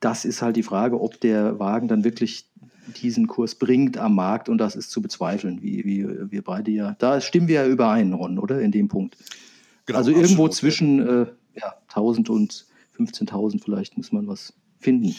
Das 0.00 0.24
ist 0.24 0.42
halt 0.42 0.56
die 0.56 0.64
Frage, 0.64 1.00
ob 1.00 1.20
der 1.20 1.60
Wagen 1.60 1.86
dann 1.86 2.04
wirklich 2.04 2.46
diesen 2.86 3.26
Kurs 3.26 3.54
bringt 3.54 3.98
am 3.98 4.14
Markt 4.14 4.48
und 4.48 4.58
das 4.58 4.76
ist 4.76 4.90
zu 4.90 5.02
bezweifeln, 5.02 5.62
wie, 5.62 5.84
wie 5.84 6.30
wir 6.30 6.42
beide 6.42 6.70
ja. 6.70 6.96
Da 6.98 7.20
stimmen 7.20 7.48
wir 7.48 7.62
ja 7.62 7.66
überein, 7.66 8.12
Ron, 8.12 8.38
oder? 8.38 8.60
In 8.60 8.72
dem 8.72 8.88
Punkt. 8.88 9.16
Genau, 9.86 9.98
also 9.98 10.10
irgendwo 10.10 10.46
absolut. 10.46 10.54
zwischen 10.54 11.00
äh, 11.00 11.26
ja, 11.54 11.74
1000 11.88 12.30
und 12.30 12.66
15.000 12.98 13.62
vielleicht 13.62 13.96
muss 13.96 14.12
man 14.12 14.26
was 14.26 14.52
finden. 14.80 15.14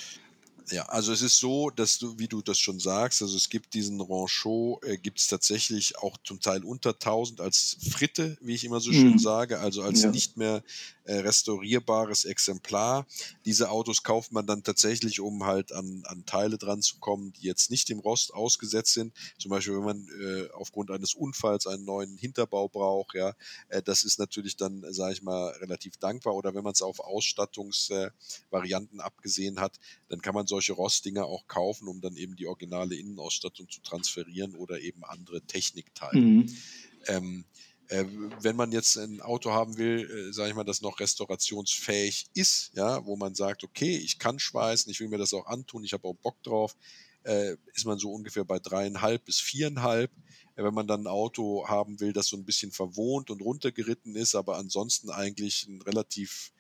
Ja, 0.70 0.84
also 0.84 1.14
es 1.14 1.22
ist 1.22 1.40
so, 1.40 1.70
dass 1.70 1.98
du, 1.98 2.20
wie 2.20 2.28
du 2.28 2.42
das 2.42 2.60
schon 2.60 2.80
sagst, 2.80 3.22
also 3.22 3.38
es 3.38 3.50
gibt 3.50 3.74
diesen 3.74 4.02
Ranchot, 4.02 4.84
äh, 4.84 4.98
gibt 4.98 5.20
es 5.20 5.28
tatsächlich 5.28 5.98
auch 5.98 6.18
zum 6.26 6.42
Teil 6.42 6.66
unter 6.66 6.90
1000 6.90 7.40
als 7.40 7.78
Fritte, 7.90 8.38
wie 8.42 8.56
ich 8.56 8.66
immer 8.66 8.82
so 8.82 8.92
schön 8.92 9.14
mhm. 9.14 9.20
sage, 9.20 9.60
also 9.60 9.82
als 9.82 10.04
ja. 10.04 10.12
nicht 10.12 10.36
mehr 10.36 10.62
äh, 11.08 11.20
restaurierbares 11.20 12.26
Exemplar. 12.26 13.08
Diese 13.46 13.70
Autos 13.70 14.04
kauft 14.04 14.34
man 14.34 14.46
dann 14.46 14.64
tatsächlich, 14.64 15.22
um 15.22 15.46
halt 15.46 15.72
an, 15.72 16.04
an 16.06 16.26
Teile 16.26 16.58
dran 16.58 16.82
zu 16.82 16.98
kommen, 17.00 17.32
die 17.32 17.44
jetzt 17.44 17.72
nicht 17.72 17.88
dem 17.88 18.00
Rost 18.00 18.34
ausgesetzt 18.34 18.94
sind. 18.94 19.14
Zum 19.40 19.50
Beispiel, 19.50 19.76
wenn 19.76 19.86
man 19.86 20.06
äh, 20.22 20.50
aufgrund 20.52 20.92
eines 20.92 21.14
Unfalls 21.14 21.66
einen 21.66 21.86
neuen 21.86 22.18
Hinterbau 22.18 22.68
braucht, 22.68 23.16
ja, 23.16 23.34
äh, 23.70 23.82
das 23.82 24.04
ist 24.04 24.20
natürlich 24.20 24.58
dann, 24.58 24.84
sage 24.94 25.14
ich 25.14 25.22
mal, 25.22 25.52
relativ 25.62 25.96
dankbar. 25.96 26.36
Oder 26.36 26.54
wenn 26.54 26.66
man 26.66 26.74
es 26.74 26.82
auf 26.82 27.00
Ausstattungsvarianten 27.00 29.00
abgesehen 29.00 29.62
hat, 29.62 29.80
dann 30.10 30.22
kann 30.22 30.36
man 30.36 30.46
solche 30.58 30.74
Rostdinger 30.74 31.26
auch 31.26 31.46
kaufen, 31.48 31.88
um 31.88 32.02
dann 32.02 32.16
eben 32.16 32.36
die 32.36 32.48
originale 32.48 32.96
Innenausstattung 32.96 33.70
zu 33.70 33.80
transferieren 33.82 34.56
oder 34.56 34.80
eben 34.82 35.04
andere 35.04 35.42
Technikteile. 35.42 36.20
Mhm. 36.20 36.58
Ähm, 37.06 37.46
äh, 37.90 38.06
wenn 38.42 38.56
man 38.56 38.72
jetzt 38.72 38.98
ein 38.98 39.22
Auto 39.22 39.52
haben 39.52 39.78
will, 39.78 40.10
äh, 40.10 40.34
sage 40.34 40.50
ich 40.50 40.56
mal, 40.56 40.64
das 40.64 40.82
noch 40.82 41.00
restaurationsfähig 41.00 42.26
ist, 42.34 42.72
ja, 42.74 43.06
wo 43.06 43.16
man 43.16 43.36
sagt, 43.36 43.64
okay, 43.64 43.96
ich 43.98 44.18
kann 44.18 44.40
schweißen, 44.40 44.92
ich 44.92 45.00
will 45.00 45.10
mir 45.10 45.20
das 45.20 45.34
auch 45.34 45.46
antun, 45.46 45.84
ich 45.84 45.94
habe 45.94 46.08
auch 46.08 46.16
Bock 46.16 46.42
drauf, 46.42 46.76
äh, 47.24 47.56
ist 47.76 47.86
man 47.86 48.00
so 48.00 48.12
ungefähr 48.12 48.44
bei 48.44 48.58
dreieinhalb 48.58 49.26
bis 49.26 49.40
viereinhalb. 49.40 50.12
Äh, 50.56 50.64
wenn 50.64 50.74
man 50.74 50.88
dann 50.88 51.02
ein 51.02 51.08
Auto 51.08 51.68
haben 51.68 52.00
will, 52.00 52.14
das 52.14 52.28
so 52.28 52.36
ein 52.36 52.46
bisschen 52.46 52.72
verwohnt 52.72 53.30
und 53.30 53.44
runtergeritten 53.44 54.16
ist, 54.16 54.34
aber 54.34 54.58
ansonsten 54.58 55.12
eigentlich 55.12 55.68
ein 55.68 55.84
relativ 55.84 56.52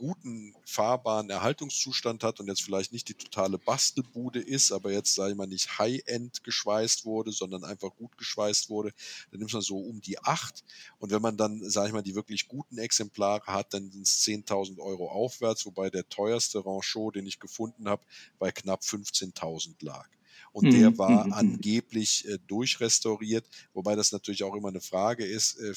guten 0.00 0.54
fahrbaren 0.64 1.28
Erhaltungszustand 1.28 2.24
hat 2.24 2.40
und 2.40 2.48
jetzt 2.48 2.62
vielleicht 2.62 2.90
nicht 2.90 3.10
die 3.10 3.14
totale 3.14 3.58
Bastelbude 3.58 4.40
ist, 4.40 4.72
aber 4.72 4.90
jetzt, 4.90 5.14
sage 5.14 5.32
ich 5.32 5.36
mal, 5.36 5.46
nicht 5.46 5.78
High-End 5.78 6.42
geschweißt 6.42 7.04
wurde, 7.04 7.32
sondern 7.32 7.64
einfach 7.64 7.94
gut 7.94 8.16
geschweißt 8.16 8.70
wurde, 8.70 8.94
dann 9.30 9.40
nimmt 9.40 9.52
man 9.52 9.60
so 9.60 9.76
um 9.76 10.00
die 10.00 10.18
acht. 10.18 10.64
Und 11.00 11.10
wenn 11.10 11.20
man 11.20 11.36
dann, 11.36 11.68
sage 11.68 11.88
ich 11.88 11.92
mal, 11.92 12.02
die 12.02 12.14
wirklich 12.14 12.48
guten 12.48 12.78
Exemplare 12.78 13.44
hat, 13.46 13.74
dann 13.74 13.90
sind 13.90 14.06
es 14.06 14.22
10.000 14.22 14.78
Euro 14.78 15.10
aufwärts, 15.10 15.66
wobei 15.66 15.90
der 15.90 16.08
teuerste 16.08 16.64
Ranchot, 16.64 17.16
den 17.16 17.26
ich 17.26 17.38
gefunden 17.38 17.86
habe, 17.86 18.02
bei 18.38 18.50
knapp 18.52 18.80
15.000 18.80 19.84
lag 19.84 20.08
und 20.52 20.66
mhm. 20.66 20.78
der 20.78 20.98
war 20.98 21.26
mhm. 21.26 21.32
angeblich 21.32 22.26
äh, 22.28 22.38
durchrestauriert, 22.46 23.46
wobei 23.72 23.94
das 23.94 24.12
natürlich 24.12 24.42
auch 24.42 24.54
immer 24.54 24.68
eine 24.68 24.80
Frage 24.80 25.24
ist, 25.24 25.58
äh, 25.58 25.74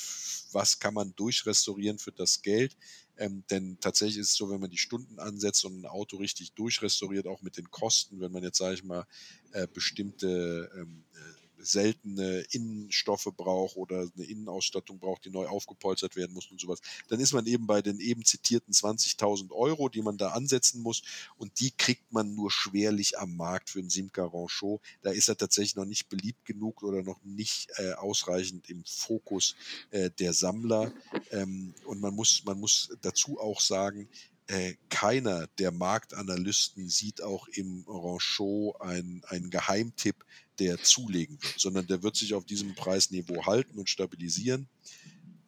was 0.51 0.79
kann 0.79 0.93
man 0.93 1.15
durchrestaurieren 1.15 1.99
für 1.99 2.11
das 2.11 2.41
Geld? 2.41 2.75
Ähm, 3.15 3.43
denn 3.51 3.77
tatsächlich 3.79 4.17
ist 4.17 4.31
es 4.31 4.35
so, 4.35 4.49
wenn 4.49 4.59
man 4.59 4.71
die 4.71 4.77
Stunden 4.77 5.19
ansetzt 5.19 5.63
und 5.65 5.81
ein 5.81 5.85
Auto 5.85 6.17
richtig 6.17 6.53
durchrestauriert, 6.53 7.27
auch 7.27 7.43
mit 7.43 7.57
den 7.57 7.69
Kosten, 7.69 8.19
wenn 8.19 8.31
man 8.31 8.43
jetzt, 8.43 8.57
sage 8.57 8.73
ich 8.73 8.83
mal, 8.83 9.05
äh, 9.51 9.67
bestimmte 9.67 10.71
ähm, 10.75 11.05
äh, 11.13 11.42
seltene 11.63 12.45
Innenstoffe 12.51 13.29
braucht 13.35 13.77
oder 13.77 14.07
eine 14.15 14.25
Innenausstattung 14.25 14.99
braucht, 14.99 15.25
die 15.25 15.29
neu 15.29 15.47
aufgepolstert 15.47 16.15
werden 16.15 16.33
muss 16.33 16.51
und 16.51 16.59
sowas, 16.59 16.81
dann 17.07 17.19
ist 17.19 17.33
man 17.33 17.45
eben 17.45 17.67
bei 17.67 17.81
den 17.81 17.99
eben 17.99 18.25
zitierten 18.25 18.73
20.000 18.73 19.51
Euro, 19.51 19.89
die 19.89 20.01
man 20.01 20.17
da 20.17 20.29
ansetzen 20.29 20.81
muss 20.81 21.01
und 21.37 21.59
die 21.59 21.71
kriegt 21.71 22.11
man 22.11 22.35
nur 22.35 22.51
schwerlich 22.51 23.17
am 23.19 23.35
Markt 23.35 23.69
für 23.69 23.79
einen 23.79 23.89
Simca 23.89 24.25
Ranchot. 24.25 24.81
Da 25.01 25.11
ist 25.11 25.29
er 25.29 25.37
tatsächlich 25.37 25.75
noch 25.75 25.85
nicht 25.85 26.09
beliebt 26.09 26.45
genug 26.45 26.83
oder 26.83 27.03
noch 27.03 27.23
nicht 27.23 27.69
äh, 27.77 27.93
ausreichend 27.93 28.69
im 28.69 28.83
Fokus 28.85 29.55
äh, 29.91 30.09
der 30.11 30.33
Sammler. 30.33 30.91
Ähm, 31.31 31.73
und 31.85 32.01
man 32.01 32.13
muss, 32.13 32.43
man 32.45 32.59
muss 32.59 32.89
dazu 33.01 33.39
auch 33.39 33.61
sagen, 33.61 34.07
äh, 34.47 34.73
keiner 34.89 35.47
der 35.59 35.71
Marktanalysten 35.71 36.89
sieht 36.89 37.21
auch 37.21 37.47
im 37.47 37.85
Ranchot 37.87 38.79
einen 38.81 39.49
Geheimtipp, 39.49 40.15
der 40.59 40.81
zulegen 40.81 41.41
wird, 41.41 41.59
sondern 41.59 41.87
der 41.87 42.03
wird 42.03 42.15
sich 42.15 42.33
auf 42.33 42.45
diesem 42.45 42.75
Preisniveau 42.75 43.45
halten 43.45 43.79
und 43.79 43.89
stabilisieren. 43.89 44.67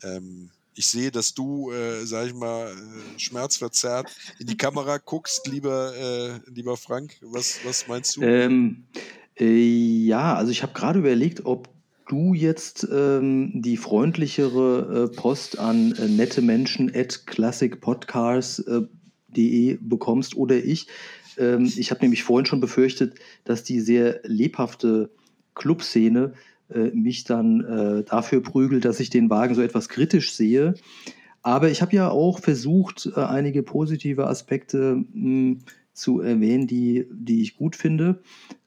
Ähm, 0.04 0.50
ich 0.74 0.88
sehe, 0.88 1.12
dass 1.12 1.34
du, 1.34 1.72
äh, 1.72 2.06
sag 2.06 2.28
ich 2.28 2.34
mal, 2.34 2.72
äh, 2.72 3.20
schmerzverzerrt 3.20 4.14
in 4.40 4.48
die 4.48 4.58
Kamera 4.58 4.98
guckst, 5.06 5.48
lieber, 5.48 5.96
äh, 5.96 6.52
lieber 6.52 6.76
Frank. 6.76 7.18
Was, 7.22 7.60
was 7.64 7.88
meinst 7.88 8.18
du? 8.18 8.22
Ähm, 8.22 8.86
äh, 9.40 10.06
ja, 10.06 10.36
also 10.36 10.52
ich 10.52 10.64
habe 10.64 10.74
gerade 10.74 11.00
überlegt, 11.00 11.46
ob 11.46 11.70
du 12.08 12.34
jetzt 12.34 12.88
ähm, 12.92 13.62
die 13.62 13.78
freundlichere 13.78 15.10
äh, 15.12 15.16
Post 15.16 15.60
an 15.60 15.94
äh, 15.94 16.08
nette 16.08 16.42
Menschen 16.42 16.92
at 16.94 17.26
classicpodcars.de 17.26 19.72
äh, 19.72 19.78
bekommst 19.82 20.36
oder 20.36 20.58
ich. 20.58 20.88
Ähm, 21.38 21.72
ich 21.76 21.92
habe 21.92 22.02
nämlich 22.02 22.24
vorhin 22.24 22.46
schon 22.46 22.60
befürchtet, 22.60 23.16
dass 23.44 23.64
die 23.64 23.80
sehr 23.80 24.20
lebhafte 24.24 25.10
Clubszene 25.56 26.34
äh, 26.70 26.92
mich 26.92 27.24
dann 27.24 27.64
äh, 27.64 28.04
dafür 28.04 28.42
prügelt, 28.42 28.86
dass 28.86 29.00
ich 29.00 29.10
den 29.10 29.30
Wagen 29.30 29.56
so 29.56 29.62
etwas 29.62 29.90
kritisch 29.90 30.34
sehe. 30.34 30.76
Aber 31.42 31.70
ich 31.70 31.82
habe 31.82 31.96
ja 31.96 32.10
auch 32.10 32.40
versucht, 32.40 33.10
äh, 33.16 33.20
einige 33.20 33.64
positive 33.64 34.28
Aspekte 34.28 34.96
mh, 34.96 35.06
hm, 35.14 35.60
zu 35.94 36.22
erwähnen, 36.22 36.68
die, 36.68 37.08
die 37.12 37.42
ich 37.42 37.56
gut 37.56 37.76
finde. 37.76 38.22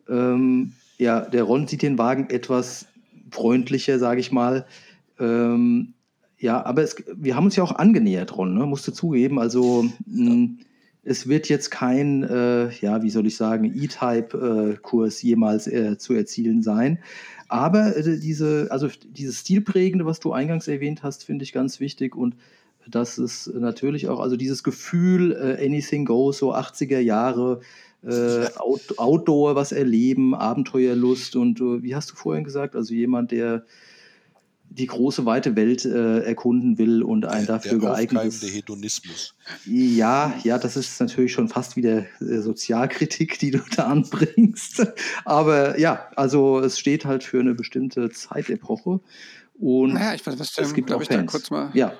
Ähm, 0.08 0.72
ja, 0.96 1.20
der 1.20 1.44
Ron 1.44 1.66
sieht 1.66 1.82
den 1.82 1.98
Wagen 1.98 2.30
etwas 2.30 2.86
freundlicher, 3.30 3.98
sage 3.98 4.20
ich 4.20 4.32
mal. 4.32 4.66
Ähm, 5.18 5.94
ja, 6.38 6.64
aber 6.64 6.82
es, 6.82 6.96
wir 7.16 7.34
haben 7.34 7.46
uns 7.46 7.56
ja 7.56 7.64
auch 7.64 7.74
angenähert, 7.74 8.36
Ron, 8.36 8.54
ne? 8.54 8.66
musst 8.66 8.86
du 8.86 8.92
zugeben. 8.92 9.38
Also 9.38 9.84
mh, 10.06 10.50
es 11.02 11.28
wird 11.28 11.48
jetzt 11.48 11.70
kein, 11.70 12.22
äh, 12.22 12.70
ja, 12.80 13.02
wie 13.02 13.10
soll 13.10 13.26
ich 13.26 13.36
sagen, 13.36 13.64
E-Type-Kurs 13.64 15.22
jemals 15.22 15.66
äh, 15.66 15.96
zu 15.98 16.14
erzielen 16.14 16.62
sein. 16.62 16.98
Aber 17.48 17.96
äh, 17.96 18.18
diese, 18.18 18.68
also 18.70 18.88
dieses 19.10 19.40
Stilprägende, 19.40 20.06
was 20.06 20.20
du 20.20 20.32
eingangs 20.32 20.68
erwähnt 20.68 21.02
hast, 21.02 21.24
finde 21.24 21.44
ich 21.44 21.52
ganz 21.52 21.80
wichtig 21.80 22.14
und 22.14 22.36
das 22.90 23.18
ist 23.18 23.52
natürlich 23.54 24.08
auch, 24.08 24.20
also 24.20 24.36
dieses 24.36 24.62
Gefühl, 24.62 25.32
äh, 25.32 25.64
anything 25.64 26.04
goes, 26.04 26.38
so 26.38 26.54
80er 26.54 27.00
Jahre, 27.00 27.60
äh, 28.04 28.46
Out 28.56 28.98
Outdoor 28.98 29.54
was 29.54 29.72
erleben, 29.72 30.34
Abenteuerlust 30.34 31.36
und 31.36 31.60
äh, 31.60 31.82
wie 31.82 31.94
hast 31.94 32.10
du 32.10 32.14
vorhin 32.14 32.44
gesagt, 32.44 32.76
also 32.76 32.94
jemand, 32.94 33.30
der 33.30 33.64
die 34.70 34.86
große 34.86 35.24
weite 35.24 35.56
Welt 35.56 35.84
äh, 35.84 36.20
erkunden 36.20 36.78
will 36.78 37.02
und 37.02 37.24
ein 37.24 37.46
der, 37.46 37.56
dafür 37.56 37.78
der 37.78 37.90
geeignetes. 37.90 38.42
Hedonismus. 38.42 39.34
Ja, 39.64 40.34
ja, 40.44 40.58
das 40.58 40.76
ist 40.76 41.00
natürlich 41.00 41.32
schon 41.32 41.48
fast 41.48 41.76
wieder 41.76 42.04
äh, 42.20 42.40
Sozialkritik, 42.40 43.38
die 43.38 43.50
du 43.50 43.60
da 43.76 43.84
anbringst. 43.84 44.86
Aber 45.24 45.78
ja, 45.78 46.08
also 46.16 46.60
es 46.60 46.78
steht 46.78 47.04
halt 47.04 47.24
für 47.24 47.40
eine 47.40 47.54
bestimmte 47.54 48.10
Zeitepoche. 48.10 49.00
Und 49.58 49.94
naja, 49.94 50.14
ich 50.14 50.24
weiß, 50.24 50.38
was 50.38 50.56
es 50.56 50.74
gibt 50.74 50.88
glaube 50.88 51.02
ich, 51.02 51.08
da 51.08 51.22
kurz 51.22 51.50
mal. 51.50 51.70
Ja, 51.74 51.94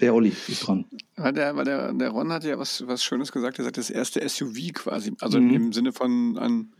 der 0.00 0.14
Olli 0.14 0.32
ist 0.46 0.66
dran. 0.66 0.84
Weil 1.16 1.32
der, 1.32 1.56
weil 1.56 1.64
der, 1.64 1.92
der 1.92 2.10
Ron 2.10 2.32
hat 2.32 2.44
ja 2.44 2.58
was, 2.58 2.86
was 2.86 3.02
Schönes 3.02 3.32
gesagt. 3.32 3.58
Er 3.58 3.64
sagt, 3.64 3.76
das 3.76 3.90
erste 3.90 4.26
SUV 4.26 4.72
quasi. 4.74 5.12
Also 5.20 5.40
mhm. 5.40 5.54
im 5.54 5.72
Sinne 5.72 5.92
von 5.92 6.38
ein 6.38 6.72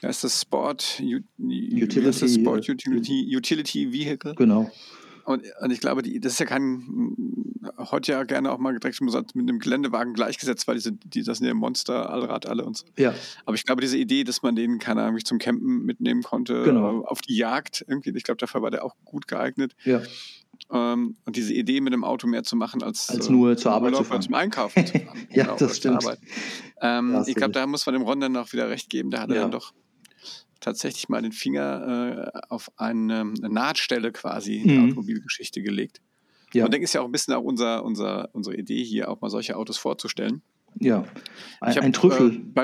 das 0.00 0.40
Sport, 0.40 1.00
Utility, 1.00 2.28
Sport 2.28 2.68
Utility, 2.68 3.36
Utility 3.36 3.92
Vehicle? 3.92 4.34
Genau. 4.34 4.70
Und, 5.24 5.44
und, 5.60 5.70
ich 5.70 5.80
glaube, 5.80 6.02
die, 6.02 6.18
das 6.18 6.32
ist 6.32 6.38
ja 6.40 6.46
kein, 6.46 7.14
heute 7.78 8.12
ja 8.12 8.24
gerne 8.24 8.50
auch 8.50 8.58
mal 8.58 8.76
direkt 8.76 9.00
mit 9.00 9.14
einem 9.14 9.58
Geländewagen 9.58 10.14
gleichgesetzt, 10.14 10.66
weil 10.66 10.76
diese, 10.76 10.92
die, 10.92 11.22
das 11.22 11.38
sind 11.38 11.46
ja 11.46 11.54
Monster, 11.54 12.10
Allrad, 12.10 12.46
alle 12.46 12.64
und 12.64 12.76
so. 12.76 12.86
Ja. 12.96 13.14
Aber 13.44 13.54
ich 13.54 13.64
glaube, 13.64 13.82
diese 13.82 13.98
Idee, 13.98 14.24
dass 14.24 14.42
man 14.42 14.56
den, 14.56 14.78
keine 14.78 15.02
Ahnung, 15.02 15.22
zum 15.24 15.38
Campen 15.38 15.84
mitnehmen 15.84 16.22
konnte, 16.22 16.64
genau. 16.64 17.04
auf 17.04 17.20
die 17.20 17.36
Jagd 17.36 17.84
irgendwie, 17.86 18.10
ich 18.16 18.24
glaube, 18.24 18.38
dafür 18.38 18.62
war 18.62 18.70
der 18.70 18.84
auch 18.84 18.96
gut 19.04 19.28
geeignet. 19.28 19.76
Ja. 19.84 20.00
Ähm, 20.72 21.16
und 21.24 21.36
diese 21.36 21.52
Idee, 21.52 21.80
mit 21.80 21.92
dem 21.92 22.04
Auto 22.04 22.26
mehr 22.26 22.44
zu 22.44 22.56
machen 22.56 22.82
als, 22.82 23.10
als 23.10 23.28
nur 23.28 23.52
äh, 23.52 23.56
zur 23.56 23.72
Arbeit 23.72 23.96
zu 23.96 24.04
fahren. 24.04 24.22
zum 24.22 24.34
Einkaufen 24.34 24.86
zu 24.86 24.98
fahren. 24.98 25.26
ja, 25.30 25.44
genau, 25.44 25.56
das 25.56 25.76
stimmt. 25.76 26.04
Ähm, 26.80 27.24
ich 27.26 27.34
glaube, 27.34 27.52
da 27.52 27.66
muss 27.66 27.86
man 27.86 27.94
dem 27.94 28.02
Ron 28.02 28.20
dann 28.20 28.36
auch 28.36 28.52
wieder 28.52 28.68
recht 28.68 28.88
geben. 28.88 29.10
Der 29.10 29.20
hatte 29.20 29.34
ja. 29.34 29.42
dann 29.42 29.50
doch 29.50 29.72
tatsächlich 30.60 31.08
mal 31.08 31.22
den 31.22 31.32
Finger 31.32 32.30
äh, 32.34 32.38
auf 32.48 32.70
eine, 32.76 33.20
eine, 33.20 33.48
Nahtstelle 33.48 34.12
quasi 34.12 34.58
in 34.58 34.68
der 34.68 34.78
mhm. 34.78 34.90
Automobilgeschichte 34.90 35.62
gelegt. 35.62 36.00
Ja. 36.52 36.64
Und 36.64 36.72
denke, 36.72 36.84
ist 36.84 36.92
ja 36.92 37.00
auch 37.00 37.06
ein 37.06 37.12
bisschen 37.12 37.34
auch 37.34 37.42
unser, 37.42 37.84
unser, 37.84 38.28
unsere 38.32 38.56
Idee 38.56 38.84
hier, 38.84 39.10
auch 39.10 39.20
mal 39.20 39.30
solche 39.30 39.56
Autos 39.56 39.78
vorzustellen. 39.78 40.42
Ja, 40.78 41.04
ein, 41.60 41.74
hab, 41.74 41.82
ein 41.82 41.92
Trüffel. 41.92 42.42
Äh, 42.54 42.60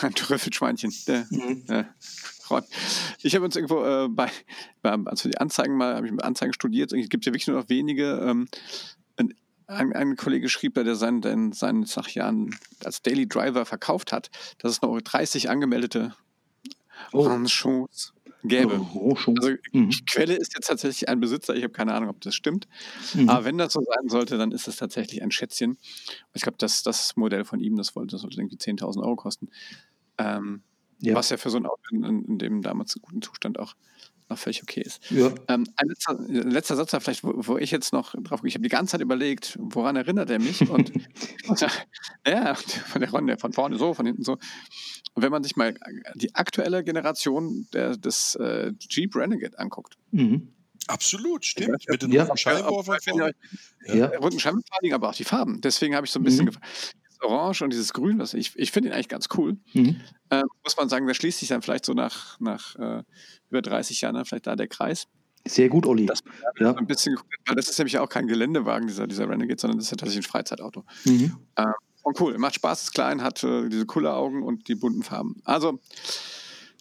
ein 0.02 0.14
Trüffelschweinchen. 0.14 0.92
Mhm. 1.30 1.64
Äh, 2.58 2.62
ich 3.22 3.34
habe 3.34 3.44
uns 3.44 3.56
irgendwo 3.56 3.84
äh, 3.84 4.08
bei, 4.08 4.30
bei, 4.82 4.96
also 5.04 5.28
die 5.28 5.38
Anzeigen 5.38 5.76
mal, 5.76 5.96
habe 5.96 6.06
ich 6.06 6.12
mit 6.12 6.24
Anzeigen 6.24 6.52
studiert, 6.52 6.92
es 6.92 7.08
gibt 7.08 7.26
ja 7.26 7.32
wirklich 7.32 7.48
nur 7.48 7.60
noch 7.60 7.68
wenige. 7.68 8.20
Ähm, 8.22 8.48
ein, 9.66 9.92
ein, 9.92 10.16
Kollege 10.16 10.48
schrieb 10.48 10.74
da, 10.74 10.82
der 10.82 10.96
seinen, 10.96 11.52
seinen 11.52 11.84
Sachjahren 11.84 12.58
als 12.84 13.02
Daily 13.02 13.28
Driver 13.28 13.64
verkauft 13.64 14.10
hat, 14.10 14.30
dass 14.58 14.72
es 14.72 14.82
noch 14.82 15.00
30 15.00 15.48
angemeldete 15.48 16.14
oh. 17.12 17.22
Ranchos 17.22 18.12
gäbe. 18.42 18.80
Oh, 18.94 19.14
also 19.14 19.50
mhm. 19.72 19.90
die 19.90 20.04
Quelle 20.04 20.34
ist 20.34 20.54
jetzt 20.54 20.66
tatsächlich 20.66 21.08
ein 21.08 21.20
Besitzer. 21.20 21.54
Ich 21.54 21.62
habe 21.62 21.72
keine 21.72 21.94
Ahnung, 21.94 22.08
ob 22.08 22.20
das 22.20 22.34
stimmt. 22.34 22.66
Mhm. 23.14 23.28
Aber 23.28 23.44
wenn 23.44 23.58
das 23.58 23.72
so 23.72 23.80
sein 23.80 24.08
sollte, 24.08 24.38
dann 24.38 24.52
ist 24.52 24.68
es 24.68 24.76
tatsächlich 24.76 25.22
ein 25.22 25.30
Schätzchen. 25.30 25.78
Ich 26.34 26.42
glaube, 26.42 26.58
das, 26.58 26.82
das 26.82 27.16
Modell 27.16 27.44
von 27.44 27.60
ihm, 27.60 27.76
das, 27.76 27.94
wollte, 27.94 28.12
das 28.12 28.22
sollte 28.22 28.40
irgendwie 28.40 28.56
10.000 28.56 29.02
Euro 29.02 29.16
kosten. 29.16 29.50
Ähm, 30.18 30.62
ja. 31.00 31.14
Was 31.14 31.30
ja 31.30 31.36
für 31.36 31.50
so 31.50 31.58
ein 31.58 31.66
Auto 31.66 31.82
in, 31.92 32.04
in, 32.04 32.38
dem 32.38 32.62
damals 32.62 32.98
guten 33.00 33.22
Zustand 33.22 33.58
auch 33.58 33.74
noch 34.28 34.38
völlig 34.38 34.62
okay 34.62 34.82
ist. 34.82 35.10
Ja. 35.10 35.32
Ähm, 35.48 35.66
ein 35.76 35.88
letzter, 35.88 36.18
letzter, 36.28 36.76
Satz 36.76 36.92
da 36.92 37.00
vielleicht, 37.00 37.24
wo, 37.24 37.32
wo, 37.34 37.56
ich 37.56 37.70
jetzt 37.70 37.92
noch 37.92 38.14
drauf 38.14 38.42
ich 38.44 38.54
habe 38.54 38.62
die 38.62 38.68
ganze 38.68 38.92
Zeit 38.92 39.00
überlegt, 39.00 39.56
woran 39.60 39.96
erinnert 39.96 40.30
er 40.30 40.38
mich? 40.38 40.68
Und 40.70 40.92
ja, 42.26 42.54
von, 42.54 43.26
der, 43.26 43.38
von 43.38 43.52
vorne 43.52 43.76
so, 43.76 43.94
von 43.94 44.06
hinten 44.06 44.22
so. 44.22 44.38
Und 45.14 45.22
wenn 45.22 45.32
man 45.32 45.42
sich 45.42 45.56
mal 45.56 45.74
die 46.14 46.34
aktuelle 46.34 46.84
Generation 46.84 47.66
der, 47.72 47.96
des 47.96 48.36
äh, 48.36 48.72
Jeep 48.78 49.16
Renegade 49.16 49.58
anguckt. 49.58 49.96
Mhm. 50.12 50.52
Absolut, 50.86 51.44
stimmt. 51.44 51.88
Mit 51.88 52.02
den 52.02 52.10
ja. 52.10 52.22
runden 52.22 52.36
Scheinwerfern. 52.36 53.32
Ja. 53.86 53.94
ja. 53.94 54.06
Runden 54.18 54.40
Scheinwerfer, 54.40 54.94
aber 54.94 55.10
auch 55.10 55.14
die 55.14 55.24
Farben. 55.24 55.60
Deswegen 55.60 55.94
habe 55.94 56.06
ich 56.06 56.12
so 56.12 56.18
ein 56.18 56.24
bisschen 56.24 56.46
mhm. 56.46 56.52
Orange 57.22 57.62
und 57.62 57.70
dieses 57.70 57.92
Grün, 57.92 58.18
was 58.18 58.34
ich, 58.34 58.52
ich 58.56 58.72
finde 58.72 58.88
ihn 58.88 58.94
eigentlich 58.94 59.08
ganz 59.08 59.28
cool. 59.36 59.56
Mhm. 59.72 60.00
Äh, 60.30 60.42
muss 60.64 60.76
man 60.76 60.88
sagen, 60.88 61.06
da 61.06 61.14
schließt 61.14 61.40
sich 61.40 61.48
dann 61.48 61.62
vielleicht 61.62 61.84
so 61.84 61.92
nach, 61.92 62.38
nach 62.40 62.76
äh, 62.76 63.02
über 63.50 63.62
30 63.62 64.00
Jahren 64.00 64.24
vielleicht 64.24 64.46
da 64.46 64.56
der 64.56 64.68
Kreis. 64.68 65.06
Sehr 65.46 65.68
gut, 65.68 65.86
Olli. 65.86 66.06
Das, 66.06 66.20
ja. 66.58 66.74
ein 66.74 66.86
bisschen, 66.86 67.16
weil 67.46 67.56
das 67.56 67.68
ist 67.68 67.78
nämlich 67.78 67.98
auch 67.98 68.08
kein 68.08 68.26
Geländewagen, 68.26 68.86
dieser, 68.86 69.06
dieser 69.06 69.28
Renegade, 69.28 69.60
sondern 69.60 69.78
das 69.78 69.86
ist 69.86 69.90
ja 69.90 69.96
tatsächlich 69.96 70.26
ein 70.26 70.30
Freizeitauto. 70.30 70.84
Mhm. 71.04 71.36
Äh, 71.56 71.66
und 72.02 72.20
cool, 72.20 72.36
macht 72.38 72.54
Spaß, 72.54 72.82
ist 72.82 72.92
klein, 72.92 73.22
hat 73.22 73.42
äh, 73.44 73.68
diese 73.68 73.86
coole 73.86 74.12
Augen 74.12 74.42
und 74.42 74.68
die 74.68 74.74
bunten 74.74 75.02
Farben. 75.02 75.40
Also, 75.44 75.80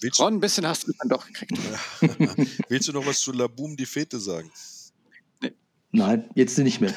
Willst 0.02 0.20
Ron, 0.20 0.36
ein 0.36 0.40
bisschen 0.40 0.66
hast 0.66 0.88
du 0.88 0.94
dann 0.98 1.10
doch 1.10 1.26
gekriegt. 1.28 1.58
Willst 2.70 2.88
du 2.88 2.94
noch 2.94 3.06
was 3.06 3.20
zu 3.20 3.34
Laboom 3.34 3.76
die 3.76 3.86
Fete 3.86 4.20
sagen? 4.20 4.50
Nein, 5.92 6.30
jetzt 6.36 6.58
nicht 6.60 6.82
mehr. 6.82 6.94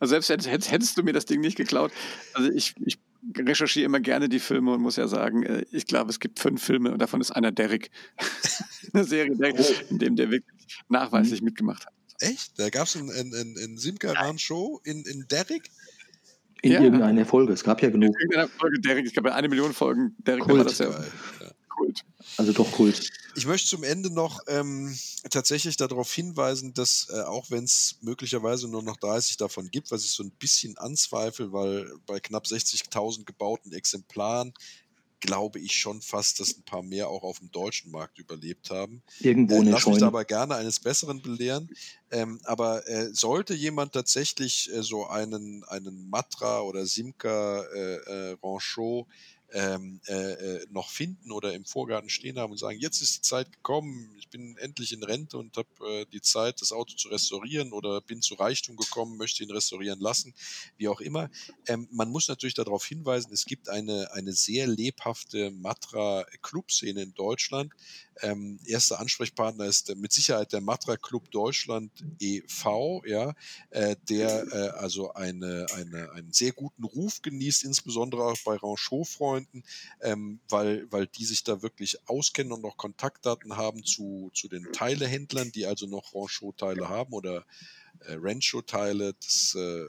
also 0.00 0.14
selbst 0.20 0.30
hättest, 0.30 0.70
hättest 0.70 0.96
du 0.96 1.02
mir 1.02 1.12
das 1.12 1.26
Ding 1.26 1.40
nicht 1.40 1.56
geklaut. 1.56 1.92
Also 2.32 2.50
ich, 2.50 2.74
ich 2.84 2.98
recherchiere 3.36 3.84
immer 3.84 4.00
gerne 4.00 4.28
die 4.28 4.38
Filme 4.38 4.72
und 4.72 4.80
muss 4.80 4.96
ja 4.96 5.06
sagen, 5.06 5.42
äh, 5.44 5.64
ich 5.70 5.86
glaube, 5.86 6.10
es 6.10 6.20
gibt 6.20 6.38
fünf 6.38 6.62
Filme 6.62 6.92
und 6.92 6.98
davon 7.00 7.20
ist 7.20 7.30
einer 7.30 7.52
Derrick. 7.52 7.90
Eine 8.92 9.04
Serie, 9.04 9.36
Derrick, 9.36 9.56
oh. 9.58 9.84
in 9.90 9.98
dem 9.98 10.16
der 10.16 10.30
wirklich 10.30 10.78
nachweislich 10.88 11.40
mhm. 11.40 11.46
mitgemacht 11.46 11.86
hat. 11.86 11.92
Echt? 12.20 12.58
Da 12.58 12.70
gab 12.70 12.86
es 12.86 12.96
einen, 12.96 13.10
einen, 13.10 13.58
einen 13.58 13.76
Simca-Show 13.76 14.80
in, 14.84 15.02
in 15.04 15.26
Derrick? 15.28 15.70
In 16.62 16.72
ja. 16.72 16.80
irgendeiner 16.80 17.26
Folge. 17.26 17.52
Es 17.52 17.64
gab 17.64 17.82
ja 17.82 17.90
genug. 17.90 18.14
In 18.14 18.20
irgendeiner 18.20 18.48
Folge 18.48 18.80
Derrick. 18.80 19.06
Ich 19.06 19.12
glaube, 19.12 19.34
eine 19.34 19.48
Million 19.48 19.72
Folgen 19.72 20.14
Derrick 20.18 20.44
Kult. 20.44 20.58
war 20.58 20.64
das 20.64 20.78
ja. 20.78 20.90
ja. 20.90 21.50
Kult. 21.74 22.04
Also 22.36 22.52
doch 22.52 22.70
Kult. 22.72 23.10
Ich 23.36 23.46
möchte 23.46 23.68
zum 23.68 23.82
Ende 23.82 24.10
noch 24.10 24.40
ähm, 24.46 24.96
tatsächlich 25.30 25.76
darauf 25.76 26.12
hinweisen, 26.12 26.72
dass 26.72 27.08
äh, 27.10 27.22
auch 27.22 27.50
wenn 27.50 27.64
es 27.64 27.98
möglicherweise 28.00 28.68
nur 28.68 28.82
noch 28.82 28.96
30 28.96 29.36
davon 29.36 29.70
gibt, 29.70 29.90
was 29.90 30.04
ich 30.04 30.10
so 30.10 30.22
ein 30.22 30.30
bisschen 30.30 30.78
anzweifle, 30.78 31.52
weil 31.52 31.92
bei 32.06 32.20
knapp 32.20 32.44
60.000 32.44 33.24
gebauten 33.24 33.72
Exemplaren 33.72 34.54
glaube 35.24 35.58
ich 35.58 35.78
schon 35.78 36.02
fast, 36.02 36.38
dass 36.38 36.56
ein 36.56 36.64
paar 36.64 36.82
mehr 36.82 37.08
auch 37.08 37.22
auf 37.22 37.38
dem 37.38 37.50
deutschen 37.50 37.90
Markt 37.90 38.18
überlebt 38.18 38.70
haben. 38.70 39.02
Irgendwo 39.20 39.62
äh, 39.62 39.70
Lass 39.70 39.86
mich 39.86 39.98
da 39.98 40.08
aber 40.08 40.24
gerne 40.24 40.54
eines 40.56 40.80
Besseren 40.80 41.22
belehren. 41.22 41.70
Ähm, 42.10 42.40
aber 42.44 42.86
äh, 42.86 43.08
sollte 43.12 43.54
jemand 43.54 43.92
tatsächlich 43.92 44.70
äh, 44.72 44.82
so 44.82 45.06
einen, 45.06 45.64
einen 45.64 46.10
Matra 46.10 46.60
oder 46.60 46.84
Simca 46.84 47.62
äh, 47.74 47.94
äh 47.94 48.36
Ranchot 48.42 49.06
ähm, 49.54 50.00
äh, 50.08 50.32
äh, 50.32 50.66
noch 50.70 50.90
finden 50.90 51.30
oder 51.30 51.54
im 51.54 51.64
Vorgarten 51.64 52.10
stehen 52.10 52.38
haben 52.38 52.50
und 52.50 52.58
sagen, 52.58 52.80
jetzt 52.80 53.00
ist 53.00 53.16
die 53.18 53.22
Zeit 53.22 53.52
gekommen, 53.52 54.12
ich 54.18 54.28
bin 54.28 54.56
endlich 54.58 54.92
in 54.92 55.04
Rente 55.04 55.38
und 55.38 55.56
habe 55.56 55.68
äh, 55.88 56.06
die 56.12 56.20
Zeit, 56.20 56.60
das 56.60 56.72
Auto 56.72 56.94
zu 56.96 57.08
restaurieren 57.08 57.72
oder 57.72 58.00
bin 58.00 58.20
zu 58.20 58.34
Reichtum 58.34 58.76
gekommen, 58.76 59.16
möchte 59.16 59.44
ihn 59.44 59.52
restaurieren 59.52 60.00
lassen, 60.00 60.34
wie 60.76 60.88
auch 60.88 61.00
immer. 61.00 61.30
Ähm, 61.68 61.88
man 61.92 62.10
muss 62.10 62.26
natürlich 62.28 62.54
darauf 62.54 62.84
hinweisen, 62.84 63.32
es 63.32 63.44
gibt 63.44 63.68
eine, 63.68 64.12
eine 64.12 64.32
sehr 64.32 64.66
lebhafte 64.66 65.52
Matra-Club-Szene 65.52 67.02
in 67.02 67.14
Deutschland. 67.14 67.72
Ähm, 68.22 68.60
erster 68.66 69.00
Ansprechpartner 69.00 69.64
ist 69.64 69.90
äh, 69.90 69.94
mit 69.94 70.12
Sicherheit 70.12 70.52
der 70.52 70.60
Matra 70.60 70.96
Club 70.96 71.30
Deutschland 71.30 71.90
e.V., 72.20 73.02
ja, 73.06 73.34
äh, 73.70 73.96
der 74.08 74.46
äh, 74.52 74.68
also 74.78 75.12
eine, 75.14 75.66
eine, 75.74 76.12
einen 76.12 76.32
sehr 76.32 76.52
guten 76.52 76.84
Ruf 76.84 77.22
genießt, 77.22 77.64
insbesondere 77.64 78.24
auch 78.24 78.38
bei 78.44 78.56
Ranchot-Freunden, 78.56 79.64
ähm, 80.00 80.40
weil, 80.48 80.90
weil 80.90 81.06
die 81.06 81.24
sich 81.24 81.44
da 81.44 81.62
wirklich 81.62 81.98
auskennen 82.08 82.52
und 82.52 82.62
noch 82.62 82.76
Kontaktdaten 82.76 83.56
haben 83.56 83.84
zu, 83.84 84.30
zu 84.34 84.48
den 84.48 84.72
Teilehändlern, 84.72 85.52
die 85.52 85.66
also 85.66 85.86
noch 85.86 86.14
Ranchot-Teile 86.14 86.88
haben 86.88 87.12
oder 87.12 87.44
Rancho-Teile. 88.08 89.14
Das 89.14 89.54
äh, 89.56 89.84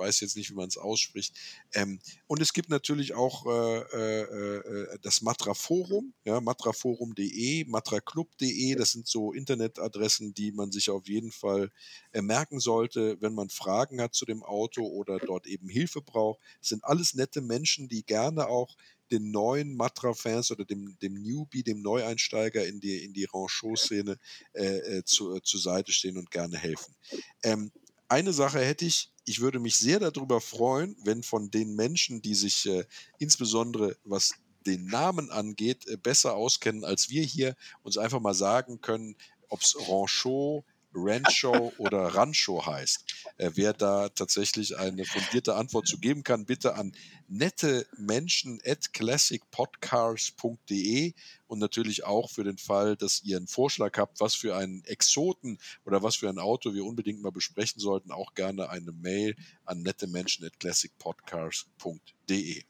weiß 0.00 0.20
jetzt 0.20 0.36
nicht, 0.36 0.50
wie 0.50 0.54
man 0.54 0.68
es 0.68 0.78
ausspricht. 0.78 1.36
Ähm, 1.74 2.00
und 2.26 2.40
es 2.40 2.52
gibt 2.52 2.70
natürlich 2.70 3.14
auch 3.14 3.46
äh, 3.46 3.80
äh, 3.80 4.56
äh 4.56 4.98
das 5.02 5.22
Matra-Forum, 5.22 6.14
ja, 6.24 6.40
matraforum.de, 6.40 7.64
matraclub.de, 7.66 8.74
das 8.74 8.92
sind 8.92 9.06
so 9.06 9.32
Internetadressen, 9.32 10.34
die 10.34 10.52
man 10.52 10.72
sich 10.72 10.90
auf 10.90 11.06
jeden 11.06 11.30
Fall 11.30 11.70
äh, 12.12 12.22
merken 12.22 12.58
sollte, 12.58 13.20
wenn 13.20 13.34
man 13.34 13.50
Fragen 13.50 14.00
hat 14.00 14.14
zu 14.14 14.24
dem 14.24 14.42
Auto 14.42 14.82
oder 14.86 15.18
dort 15.18 15.46
eben 15.46 15.68
Hilfe 15.68 16.00
braucht. 16.00 16.40
Das 16.60 16.70
sind 16.70 16.84
alles 16.84 17.14
nette 17.14 17.40
Menschen, 17.40 17.88
die 17.88 18.04
gerne 18.04 18.48
auch 18.48 18.76
den 19.10 19.30
neuen 19.30 19.74
Matra-Fans 19.74 20.50
oder 20.50 20.64
dem, 20.64 20.96
dem 21.00 21.14
Newbie, 21.14 21.62
dem 21.62 21.82
Neueinsteiger 21.82 22.66
in 22.66 22.80
die, 22.80 23.04
in 23.04 23.12
die 23.12 23.24
Ranchot-Szene 23.24 24.18
äh, 24.52 24.98
äh, 24.98 25.04
zu, 25.04 25.34
äh, 25.34 25.42
zur 25.42 25.60
Seite 25.60 25.92
stehen 25.92 26.16
und 26.16 26.30
gerne 26.30 26.56
helfen. 26.56 26.94
Ähm, 27.42 27.70
eine 28.08 28.32
Sache 28.32 28.60
hätte 28.60 28.84
ich, 28.84 29.12
ich 29.24 29.40
würde 29.40 29.60
mich 29.60 29.76
sehr 29.76 30.00
darüber 30.00 30.40
freuen, 30.40 30.96
wenn 31.04 31.22
von 31.22 31.50
den 31.50 31.76
Menschen, 31.76 32.22
die 32.22 32.34
sich 32.34 32.66
äh, 32.66 32.84
insbesondere 33.18 33.96
was 34.04 34.34
den 34.66 34.86
Namen 34.86 35.30
angeht, 35.30 35.86
äh, 35.86 35.96
besser 35.96 36.34
auskennen 36.34 36.84
als 36.84 37.10
wir 37.10 37.22
hier, 37.22 37.56
uns 37.82 37.98
einfach 37.98 38.20
mal 38.20 38.34
sagen 38.34 38.80
können, 38.80 39.16
ob 39.48 39.60
es 39.60 39.76
Ranchot, 39.88 40.64
Rancho 40.94 41.72
oder 41.78 42.14
Rancho 42.14 42.66
heißt. 42.66 43.04
Äh, 43.36 43.52
wer 43.54 43.72
da 43.72 44.08
tatsächlich 44.08 44.76
eine 44.76 45.04
fundierte 45.04 45.54
Antwort 45.54 45.86
zu 45.86 45.98
geben 45.98 46.24
kann, 46.24 46.46
bitte 46.46 46.74
an 46.74 46.92
nette 47.28 47.86
Menschen 47.96 48.60
at 48.66 48.92
classicpodcars.de 48.92 51.14
und 51.46 51.58
natürlich 51.58 52.04
auch 52.04 52.30
für 52.30 52.44
den 52.44 52.58
Fall, 52.58 52.96
dass 52.96 53.22
ihr 53.22 53.36
einen 53.36 53.46
Vorschlag 53.46 53.96
habt, 53.98 54.20
was 54.20 54.34
für 54.34 54.56
einen 54.56 54.84
Exoten 54.84 55.58
oder 55.84 56.02
was 56.02 56.16
für 56.16 56.28
ein 56.28 56.38
Auto 56.38 56.74
wir 56.74 56.84
unbedingt 56.84 57.22
mal 57.22 57.32
besprechen 57.32 57.80
sollten, 57.80 58.12
auch 58.12 58.34
gerne 58.34 58.68
eine 58.70 58.92
Mail 58.92 59.36
an 59.64 59.82
nette 59.82 60.06
Menschen 60.06 60.44
at 60.44 60.58
classicpodcars.de. 60.58 62.64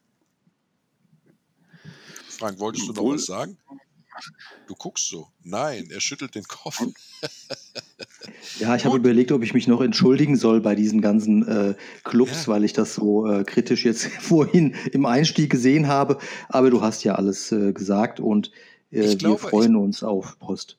Frank, 2.28 2.58
wolltest 2.58 2.88
du 2.88 2.92
noch 2.92 3.02
Wohl, 3.02 3.16
was 3.16 3.26
sagen? 3.26 3.58
Du 4.66 4.74
guckst 4.74 5.08
so. 5.08 5.28
Nein, 5.42 5.88
er 5.90 6.00
schüttelt 6.00 6.34
den 6.34 6.44
Kopf. 6.44 6.80
ja, 8.58 8.76
ich 8.76 8.84
habe 8.84 8.96
überlegt, 8.96 9.32
ob 9.32 9.42
ich 9.42 9.54
mich 9.54 9.66
noch 9.66 9.80
entschuldigen 9.80 10.36
soll 10.36 10.60
bei 10.60 10.74
diesen 10.74 11.00
ganzen 11.00 11.46
äh, 11.46 11.74
Clubs, 12.04 12.46
ja. 12.46 12.52
weil 12.52 12.64
ich 12.64 12.72
das 12.72 12.94
so 12.94 13.26
äh, 13.26 13.44
kritisch 13.44 13.84
jetzt 13.84 14.06
vorhin 14.20 14.74
im 14.92 15.06
Einstieg 15.06 15.50
gesehen 15.50 15.88
habe. 15.88 16.18
Aber 16.48 16.70
du 16.70 16.82
hast 16.82 17.04
ja 17.04 17.14
alles 17.14 17.52
äh, 17.52 17.72
gesagt 17.72 18.20
und 18.20 18.50
äh, 18.90 19.16
glaube, 19.16 19.42
wir 19.42 19.48
freuen 19.48 19.72
ich, 19.72 19.80
uns 19.80 20.02
auf 20.02 20.38
Post. 20.38 20.76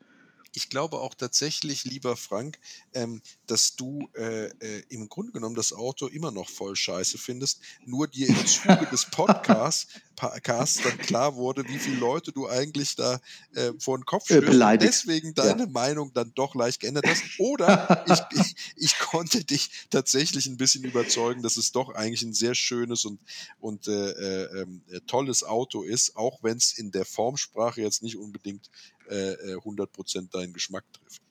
Ich 0.53 0.69
glaube 0.69 0.99
auch 0.99 1.15
tatsächlich, 1.15 1.85
lieber 1.85 2.15
Frank, 2.17 2.59
ähm, 2.93 3.21
dass 3.47 3.75
du 3.75 4.09
äh, 4.15 4.45
äh, 4.47 4.83
im 4.89 5.09
Grunde 5.09 5.31
genommen 5.31 5.55
das 5.55 5.73
Auto 5.73 6.07
immer 6.07 6.31
noch 6.31 6.49
voll 6.49 6.75
scheiße 6.75 7.17
findest, 7.17 7.61
nur 7.85 8.07
dir 8.07 8.27
im 8.27 8.45
Zuge 8.45 8.87
des 8.91 9.05
Podcasts 9.05 9.87
Podcasts 10.21 10.81
dann 10.83 10.97
klar 10.99 11.35
wurde, 11.35 11.67
wie 11.67 11.79
viele 11.79 11.97
Leute 11.97 12.31
du 12.31 12.47
eigentlich 12.47 12.95
da 12.95 13.19
äh, 13.55 13.71
vor 13.79 13.97
den 13.97 14.05
Kopf 14.05 14.29
Äh, 14.29 14.37
stößt 14.37 14.61
und 14.61 14.81
deswegen 14.81 15.33
deine 15.33 15.63
Ja. 15.63 15.69
Meinung 15.69 16.13
dann 16.13 16.31
doch 16.35 16.53
leicht 16.53 16.79
geändert 16.81 17.05
hast. 17.07 17.23
Oder 17.39 18.05
ich, 18.07 18.39
ich, 18.39 18.55
ich 18.75 18.99
konnte 18.99 19.43
dich 19.43 19.87
tatsächlich 19.89 20.45
ein 20.45 20.57
bisschen 20.57 20.83
überzeugen, 20.83 21.41
dass 21.41 21.57
es 21.57 21.71
doch 21.71 21.89
eigentlich 21.89 22.21
ein 22.21 22.33
sehr 22.33 22.53
schönes 22.53 23.05
und, 23.05 23.19
und 23.59 23.87
äh, 23.87 24.11
äh, 24.11 24.61
ähm, 24.61 24.83
äh, 24.91 24.99
tolles 25.07 25.43
Auto 25.43 25.81
ist, 25.81 26.15
auch 26.15 26.43
wenn 26.43 26.57
es 26.57 26.77
in 26.77 26.91
der 26.91 27.05
Formsprache 27.05 27.81
jetzt 27.81 28.03
nicht 28.03 28.17
unbedingt 28.17 28.69
äh, 29.11 29.33
äh, 29.33 29.55
100% 29.57 30.31
deinen 30.31 30.53
Geschmack 30.53 30.83
trifft. 30.93 31.21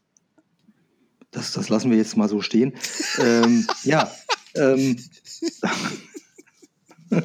Das, 1.33 1.53
das 1.53 1.69
lassen 1.69 1.91
wir 1.91 1.99
jetzt 1.99 2.17
mal 2.17 2.29
so 2.29 2.41
stehen. 2.43 2.75
ähm, 3.19 3.67
ja. 3.85 4.13
Ähm, 4.55 4.97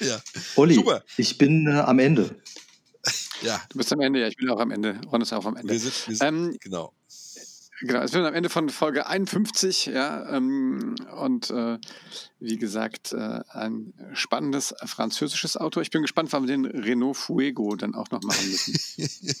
Ja, 0.00 0.20
Olli, 0.56 0.74
Super. 0.74 1.04
ich 1.16 1.38
bin 1.38 1.66
äh, 1.66 1.70
am 1.80 1.98
Ende. 1.98 2.36
ja, 3.42 3.62
Du 3.68 3.78
bist 3.78 3.92
am 3.92 4.00
Ende, 4.00 4.20
ja, 4.20 4.28
ich 4.28 4.36
bin 4.36 4.48
auch 4.50 4.58
am 4.60 4.70
Ende. 4.70 5.00
Ron 5.10 5.20
ist 5.22 5.32
auch 5.32 5.44
am 5.46 5.56
Ende. 5.56 5.72
wir 5.72 5.78
sind, 5.78 6.08
wir 6.08 6.16
sind 6.16 6.26
Ähm, 6.26 6.56
genau. 6.60 6.92
Genau, 7.80 8.00
es 8.00 8.12
sind 8.12 8.24
am 8.24 8.34
Ende 8.34 8.48
von 8.48 8.68
Folge 8.68 9.06
51, 9.06 9.86
ja, 9.86 10.36
ähm, 10.36 10.94
und 11.16 11.50
äh, 11.50 11.78
wie 12.38 12.56
gesagt, 12.56 13.12
äh, 13.12 13.40
ein 13.48 13.92
spannendes 14.12 14.74
französisches 14.84 15.56
Auto. 15.56 15.80
Ich 15.80 15.90
bin 15.90 16.02
gespannt, 16.02 16.32
wann 16.32 16.46
wir 16.46 16.48
den 16.48 16.66
Renault 16.66 17.16
Fuego 17.16 17.74
dann 17.74 17.94
auch 17.94 18.10
noch 18.10 18.22
machen 18.22 18.48
müssen. 18.48 18.74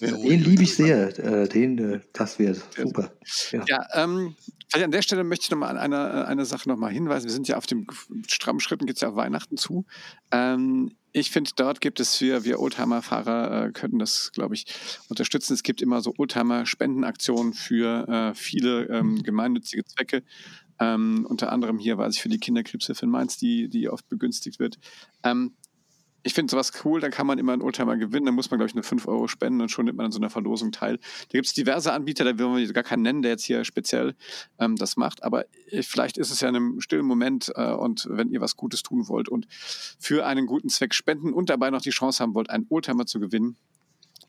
Den 0.00 0.40
liebe 0.42 0.64
ich 0.64 0.74
sehr. 0.74 1.16
Äh, 1.18 1.48
den, 1.48 1.78
äh, 1.78 2.00
das 2.12 2.38
wäre 2.38 2.54
super. 2.54 3.12
Ja. 3.52 3.64
Ja, 3.68 3.86
ähm, 3.94 4.34
vielleicht 4.68 4.84
an 4.84 4.90
der 4.90 5.02
Stelle 5.02 5.22
möchte 5.22 5.44
ich 5.44 5.50
noch 5.50 5.58
mal 5.58 5.68
an 5.68 5.78
eine, 5.78 6.26
eine 6.26 6.44
Sache 6.44 6.68
noch 6.68 6.76
mal 6.76 6.90
hinweisen. 6.90 7.26
Wir 7.26 7.32
sind 7.32 7.46
ja 7.46 7.56
auf 7.56 7.66
dem 7.66 7.86
strammen 8.26 8.60
Schritten, 8.60 8.86
geht 8.86 8.96
es 8.96 9.02
ja 9.02 9.10
auf 9.10 9.16
Weihnachten 9.16 9.56
zu. 9.56 9.84
Ähm, 10.32 10.96
ich 11.14 11.30
finde, 11.30 11.52
dort 11.54 11.80
gibt 11.80 12.00
es, 12.00 12.20
wir, 12.20 12.44
wir 12.44 12.58
Oldtimer-Fahrer 12.58 13.66
äh, 13.66 13.70
könnten 13.70 14.00
das, 14.00 14.32
glaube 14.32 14.56
ich, 14.56 14.66
unterstützen. 15.08 15.54
Es 15.54 15.62
gibt 15.62 15.80
immer 15.80 16.00
so 16.00 16.12
Oldtimer-Spendenaktionen 16.18 17.54
für 17.54 18.08
äh, 18.08 18.34
viele 18.34 18.88
ähm, 18.88 19.22
gemeinnützige 19.22 19.84
Zwecke. 19.84 20.24
Ähm, 20.80 21.24
unter 21.28 21.52
anderem 21.52 21.78
hier 21.78 21.98
weiß 21.98 22.16
ich 22.16 22.20
für 22.20 22.28
die 22.28 22.40
Kinderkrebshilfe 22.40 23.04
in 23.04 23.12
Mainz, 23.12 23.36
die, 23.36 23.68
die 23.68 23.88
oft 23.88 24.08
begünstigt 24.08 24.58
wird. 24.58 24.78
Ähm, 25.22 25.54
ich 26.24 26.34
finde 26.34 26.50
sowas 26.50 26.72
cool, 26.84 27.00
dann 27.00 27.10
kann 27.10 27.26
man 27.26 27.38
immer 27.38 27.52
einen 27.52 27.62
Oldtimer 27.62 27.96
gewinnen, 27.96 28.26
dann 28.26 28.34
muss 28.34 28.50
man, 28.50 28.58
glaube 28.58 28.68
ich, 28.68 28.74
nur 28.74 28.82
5 28.82 29.06
Euro 29.06 29.28
spenden 29.28 29.60
und 29.60 29.68
schon 29.68 29.84
nimmt 29.84 29.98
man 29.98 30.06
an 30.06 30.12
so 30.12 30.18
einer 30.18 30.30
Verlosung 30.30 30.72
teil. 30.72 30.96
Da 30.96 31.32
gibt 31.32 31.46
es 31.46 31.52
diverse 31.52 31.92
Anbieter, 31.92 32.24
da 32.24 32.38
will 32.38 32.48
man 32.48 32.66
gar 32.72 32.82
keinen 32.82 33.02
nennen, 33.02 33.22
der 33.22 33.32
jetzt 33.32 33.44
hier 33.44 33.64
speziell 33.64 34.14
ähm, 34.58 34.76
das 34.76 34.96
macht, 34.96 35.22
aber 35.22 35.44
äh, 35.68 35.82
vielleicht 35.82 36.16
ist 36.16 36.30
es 36.30 36.40
ja 36.40 36.48
in 36.48 36.56
einem 36.56 36.80
stillen 36.80 37.04
Moment 37.06 37.52
äh, 37.54 37.72
und 37.72 38.08
wenn 38.10 38.30
ihr 38.30 38.40
was 38.40 38.56
Gutes 38.56 38.82
tun 38.82 39.08
wollt 39.08 39.28
und 39.28 39.46
für 39.50 40.26
einen 40.26 40.46
guten 40.46 40.70
Zweck 40.70 40.94
spenden 40.94 41.32
und 41.32 41.50
dabei 41.50 41.70
noch 41.70 41.82
die 41.82 41.90
Chance 41.90 42.22
haben 42.22 42.34
wollt, 42.34 42.48
einen 42.50 42.66
Oldtimer 42.70 43.04
zu 43.04 43.20
gewinnen, 43.20 43.56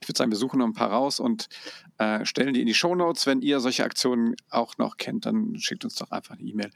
ich 0.05 0.09
würde 0.09 0.19
sagen, 0.19 0.31
wir 0.31 0.37
suchen 0.37 0.59
noch 0.59 0.67
ein 0.67 0.73
paar 0.73 0.91
raus 0.91 1.19
und 1.19 1.49
äh, 1.97 2.23
stellen 2.25 2.53
die 2.53 2.61
in 2.61 2.67
die 2.67 2.75
Shownotes. 2.75 3.25
Wenn 3.25 3.41
ihr 3.41 3.59
solche 3.59 3.83
Aktionen 3.83 4.35
auch 4.51 4.77
noch 4.77 4.97
kennt, 4.97 5.25
dann 5.25 5.59
schickt 5.59 5.83
uns 5.83 5.95
doch 5.95 6.11
einfach 6.11 6.35
eine 6.35 6.43
E-Mail. 6.47 6.69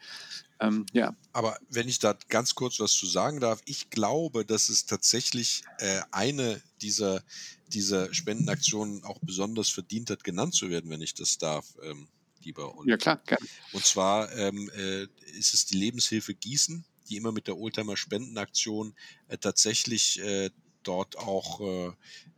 Ähm, 0.59 0.87
ja, 0.91 1.15
Aber 1.31 1.57
wenn 1.69 1.87
ich 1.87 1.99
da 1.99 2.17
ganz 2.27 2.55
kurz 2.55 2.79
was 2.79 2.93
zu 2.93 3.05
sagen 3.05 3.39
darf, 3.39 3.61
ich 3.65 3.91
glaube, 3.91 4.45
dass 4.45 4.69
es 4.69 4.87
tatsächlich 4.87 5.63
äh, 5.77 6.01
eine 6.11 6.59
dieser, 6.81 7.23
dieser 7.67 8.11
Spendenaktionen 8.13 9.03
auch 9.03 9.19
besonders 9.21 9.69
verdient 9.69 10.09
hat, 10.09 10.23
genannt 10.23 10.55
zu 10.55 10.71
werden, 10.71 10.89
wenn 10.89 11.01
ich 11.01 11.13
das 11.13 11.37
darf, 11.37 11.65
ähm, 11.83 12.07
lieber 12.41 12.75
Olli. 12.75 12.89
ja 12.89 12.97
klar, 12.97 13.21
gerne. 13.27 13.45
Und 13.73 13.85
zwar 13.85 14.35
ähm, 14.35 14.71
äh, 14.75 15.03
ist 15.37 15.53
es 15.53 15.67
die 15.67 15.77
Lebenshilfe 15.77 16.33
Gießen, 16.33 16.83
die 17.09 17.17
immer 17.17 17.31
mit 17.31 17.45
der 17.45 17.57
Oldtimer 17.57 17.95
Spendenaktion 17.95 18.95
äh, 19.27 19.37
tatsächlich 19.37 20.19
äh, 20.19 20.49
dort 20.83 21.17
auch 21.17 21.61
äh, 21.61 21.91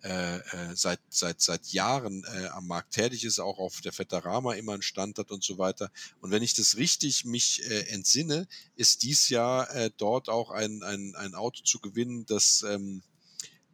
äh, 0.03 0.37
äh, 0.37 0.75
seit, 0.75 0.99
seit, 1.09 1.41
seit 1.41 1.67
Jahren 1.67 2.23
äh, 2.23 2.47
am 2.47 2.67
Markt 2.67 2.93
tätig 2.93 3.23
ist, 3.23 3.39
auch 3.39 3.59
auf 3.59 3.81
der 3.81 3.93
Fetterama 3.93 4.53
immer 4.53 4.73
einen 4.73 4.81
Stand 4.81 5.17
hat 5.19 5.31
und 5.31 5.43
so 5.43 5.57
weiter. 5.57 5.91
Und 6.21 6.31
wenn 6.31 6.43
ich 6.43 6.55
das 6.55 6.77
richtig 6.77 7.25
mich 7.25 7.61
äh, 7.69 7.87
entsinne, 7.89 8.47
ist 8.75 9.03
dies 9.03 9.29
Jahr 9.29 9.73
äh, 9.75 9.91
dort 9.95 10.29
auch 10.29 10.49
ein, 10.49 10.81
ein, 10.83 11.15
ein 11.15 11.35
Auto 11.35 11.61
zu 11.63 11.79
gewinnen, 11.79 12.25
das 12.25 12.63
ähm, 12.67 13.03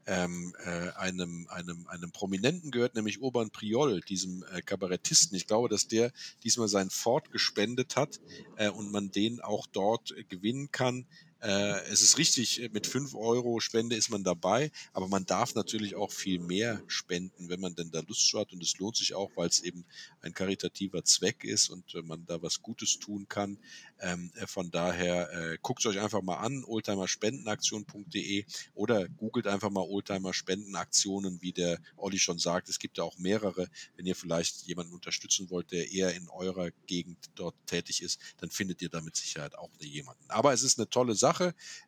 ähm, 0.08 0.56
äh, 0.64 0.92
einem, 0.98 1.48
einem, 1.50 1.86
einem 1.88 2.12
Prominenten 2.12 2.72
gehört, 2.72 2.96
nämlich 2.96 3.22
Urban 3.22 3.50
Priol, 3.50 4.00
diesem 4.02 4.44
äh, 4.54 4.62
Kabarettisten. 4.62 5.36
Ich 5.36 5.48
glaube, 5.48 5.68
dass 5.68 5.88
der 5.88 6.14
diesmal 6.44 6.70
seinen 6.70 6.90
Ford 6.90 7.30
gespendet 7.30 7.98
hat 7.98 8.22
äh, 8.56 8.70
und 8.70 8.92
man 8.92 9.12
den 9.12 9.42
auch 9.42 9.68
dort 9.68 10.14
gewinnen 10.30 10.72
kann. 10.72 11.06
Äh, 11.40 11.82
es 11.92 12.02
ist 12.02 12.18
richtig, 12.18 12.62
äh, 12.62 12.70
mit 12.70 12.88
5 12.88 13.14
Euro 13.14 13.60
Spende 13.60 13.96
ist 13.96 14.10
man 14.10 14.24
dabei, 14.24 14.72
aber 14.94 15.08
man 15.08 15.26
darf 15.26 15.54
natürlich 15.54 15.96
auch 15.96 16.12
viel 16.12 16.40
mehr 16.40 16.82
spenden, 16.88 17.50
wenn 17.50 17.60
man 17.60 17.76
denn 17.76 17.92
da 17.92 18.00
Lust 18.00 18.28
zu 18.28 18.40
hat. 18.40 18.54
Und 18.54 18.64
es 18.64 18.78
lohnt 18.80 18.96
sich 18.96 19.14
auch, 19.14 19.32
weil 19.36 19.48
es 19.48 19.62
eben 19.62 19.86
ein 20.22 20.34
karitativer 20.34 21.04
Zweck 21.04 21.44
ist 21.44 21.70
und 21.70 21.94
äh, 21.94 22.02
man 22.02 22.26
da 22.26 22.42
was 22.42 22.62
Gutes 22.62 22.98
tun 22.98 23.28
kann. 23.28 23.60
Ähm, 24.00 24.32
äh, 24.36 24.48
von 24.48 24.72
daher 24.72 25.32
äh, 25.32 25.58
guckt 25.62 25.86
euch 25.86 26.00
einfach 26.00 26.24
mal 26.24 26.38
an, 26.38 26.64
oldtimerspendenaktion.de 26.64 28.46
oder 28.74 29.08
googelt 29.08 29.46
einfach 29.46 29.70
mal 29.70 29.82
Oldtimer 29.88 30.34
Spendenaktionen, 30.34 31.42
wie 31.42 31.52
der 31.52 31.80
Olli 31.98 32.18
schon 32.18 32.40
sagt. 32.40 32.68
Es 32.70 32.80
gibt 32.80 32.98
ja 32.98 33.04
auch 33.04 33.18
mehrere. 33.20 33.68
Wenn 33.96 34.08
ihr 34.08 34.16
vielleicht 34.16 34.64
jemanden 34.64 34.94
unterstützen 34.94 35.52
wollt, 35.52 35.72
der 35.72 35.92
eher 35.92 36.16
in 36.16 36.30
eurer 36.30 36.72
Gegend 36.88 37.18
dort 37.36 37.56
tätig 37.68 38.02
ist, 38.02 38.20
dann 38.38 38.50
findet 38.50 38.82
ihr 38.82 38.90
da 38.90 39.02
mit 39.02 39.16
Sicherheit 39.16 39.56
auch 39.56 39.70
jemanden. 39.80 40.24
Aber 40.30 40.54
es 40.54 40.64
ist 40.64 40.80
eine 40.80 40.90
tolle 40.90 41.14
Sache. 41.14 41.27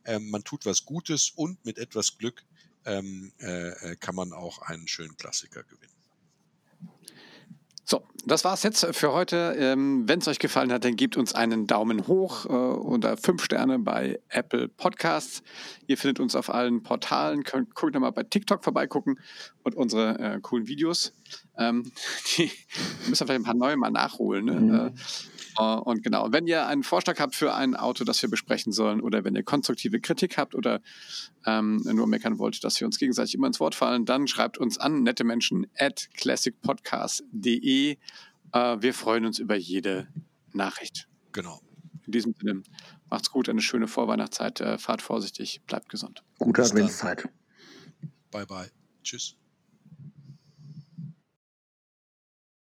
Ähm, 0.05 0.29
man 0.29 0.43
tut 0.43 0.65
was 0.65 0.85
Gutes 0.85 1.31
und 1.35 1.63
mit 1.65 1.77
etwas 1.77 2.17
Glück 2.17 2.43
ähm, 2.85 3.31
äh, 3.39 3.69
äh, 3.69 3.95
kann 3.97 4.15
man 4.15 4.33
auch 4.33 4.59
einen 4.61 4.87
schönen 4.87 5.15
Klassiker 5.17 5.63
gewinnen. 5.63 5.93
So, 7.83 8.03
das 8.23 8.43
war's 8.43 8.61
jetzt 8.61 8.85
für 8.95 9.13
heute. 9.13 9.55
Ähm, 9.57 10.07
Wenn 10.07 10.19
es 10.19 10.27
euch 10.27 10.37
gefallen 10.37 10.71
hat, 10.71 10.85
dann 10.85 10.95
gebt 10.95 11.17
uns 11.17 11.33
einen 11.33 11.65
Daumen 11.65 12.05
hoch 12.05 12.45
äh, 12.45 12.49
oder 12.49 13.17
fünf 13.17 13.43
Sterne 13.43 13.79
bei 13.79 14.19
Apple 14.29 14.67
Podcasts. 14.67 15.41
Ihr 15.87 15.97
findet 15.97 16.19
uns 16.19 16.35
auf 16.35 16.53
allen 16.53 16.83
Portalen. 16.83 17.43
Könnt, 17.43 17.73
guckt 17.73 17.95
nochmal 17.95 18.11
bei 18.11 18.21
TikTok 18.21 18.63
vorbeigucken 18.63 19.19
und 19.63 19.73
unsere 19.73 20.19
äh, 20.19 20.39
coolen 20.39 20.67
Videos. 20.67 21.13
Ähm, 21.57 21.91
die 22.37 22.51
müssen 23.07 23.21
wir 23.21 23.25
vielleicht 23.25 23.31
ein 23.41 23.43
paar 23.43 23.55
neue 23.55 23.75
mal 23.75 23.89
nachholen. 23.89 24.45
Ne? 24.45 24.53
Mhm. 24.53 24.75
Äh, 24.75 24.91
und 25.63 26.03
genau, 26.03 26.31
wenn 26.31 26.47
ihr 26.47 26.67
einen 26.67 26.83
Vorschlag 26.83 27.19
habt 27.19 27.35
für 27.35 27.53
ein 27.53 27.75
Auto, 27.75 28.05
das 28.05 28.21
wir 28.21 28.29
besprechen 28.29 28.71
sollen, 28.71 29.01
oder 29.01 29.23
wenn 29.23 29.35
ihr 29.35 29.43
konstruktive 29.43 29.99
Kritik 29.99 30.37
habt 30.37 30.55
oder 30.55 30.81
ähm, 31.45 31.81
nur 31.83 32.07
meckern 32.07 32.39
wollt, 32.39 32.63
dass 32.63 32.79
wir 32.79 32.87
uns 32.87 32.97
gegenseitig 32.97 33.35
immer 33.35 33.47
ins 33.47 33.59
Wort 33.59 33.75
fallen, 33.75 34.05
dann 34.05 34.27
schreibt 34.27 34.57
uns 34.57 34.77
an 34.77 35.03
nette 35.03 35.23
Menschen 35.23 35.67
at 35.77 36.09
classicpodcast.de. 36.13 37.97
Äh, 38.53 38.77
wir 38.79 38.93
freuen 38.93 39.25
uns 39.25 39.39
über 39.39 39.55
jede 39.55 40.07
Nachricht. 40.53 41.07
Genau. 41.31 41.61
In 42.05 42.13
diesem 42.13 42.33
Sinne, 42.33 42.63
macht's 43.09 43.29
gut, 43.29 43.49
eine 43.49 43.61
schöne 43.61 43.87
Vorweihnachtszeit, 43.87 44.61
äh, 44.61 44.77
fahrt 44.77 45.01
vorsichtig, 45.01 45.61
bleibt 45.67 45.89
gesund. 45.89 46.23
Gute. 46.37 46.63
Adventszeit. 46.63 47.27
Bye 48.31 48.45
bye. 48.45 48.71
Tschüss. 49.03 49.38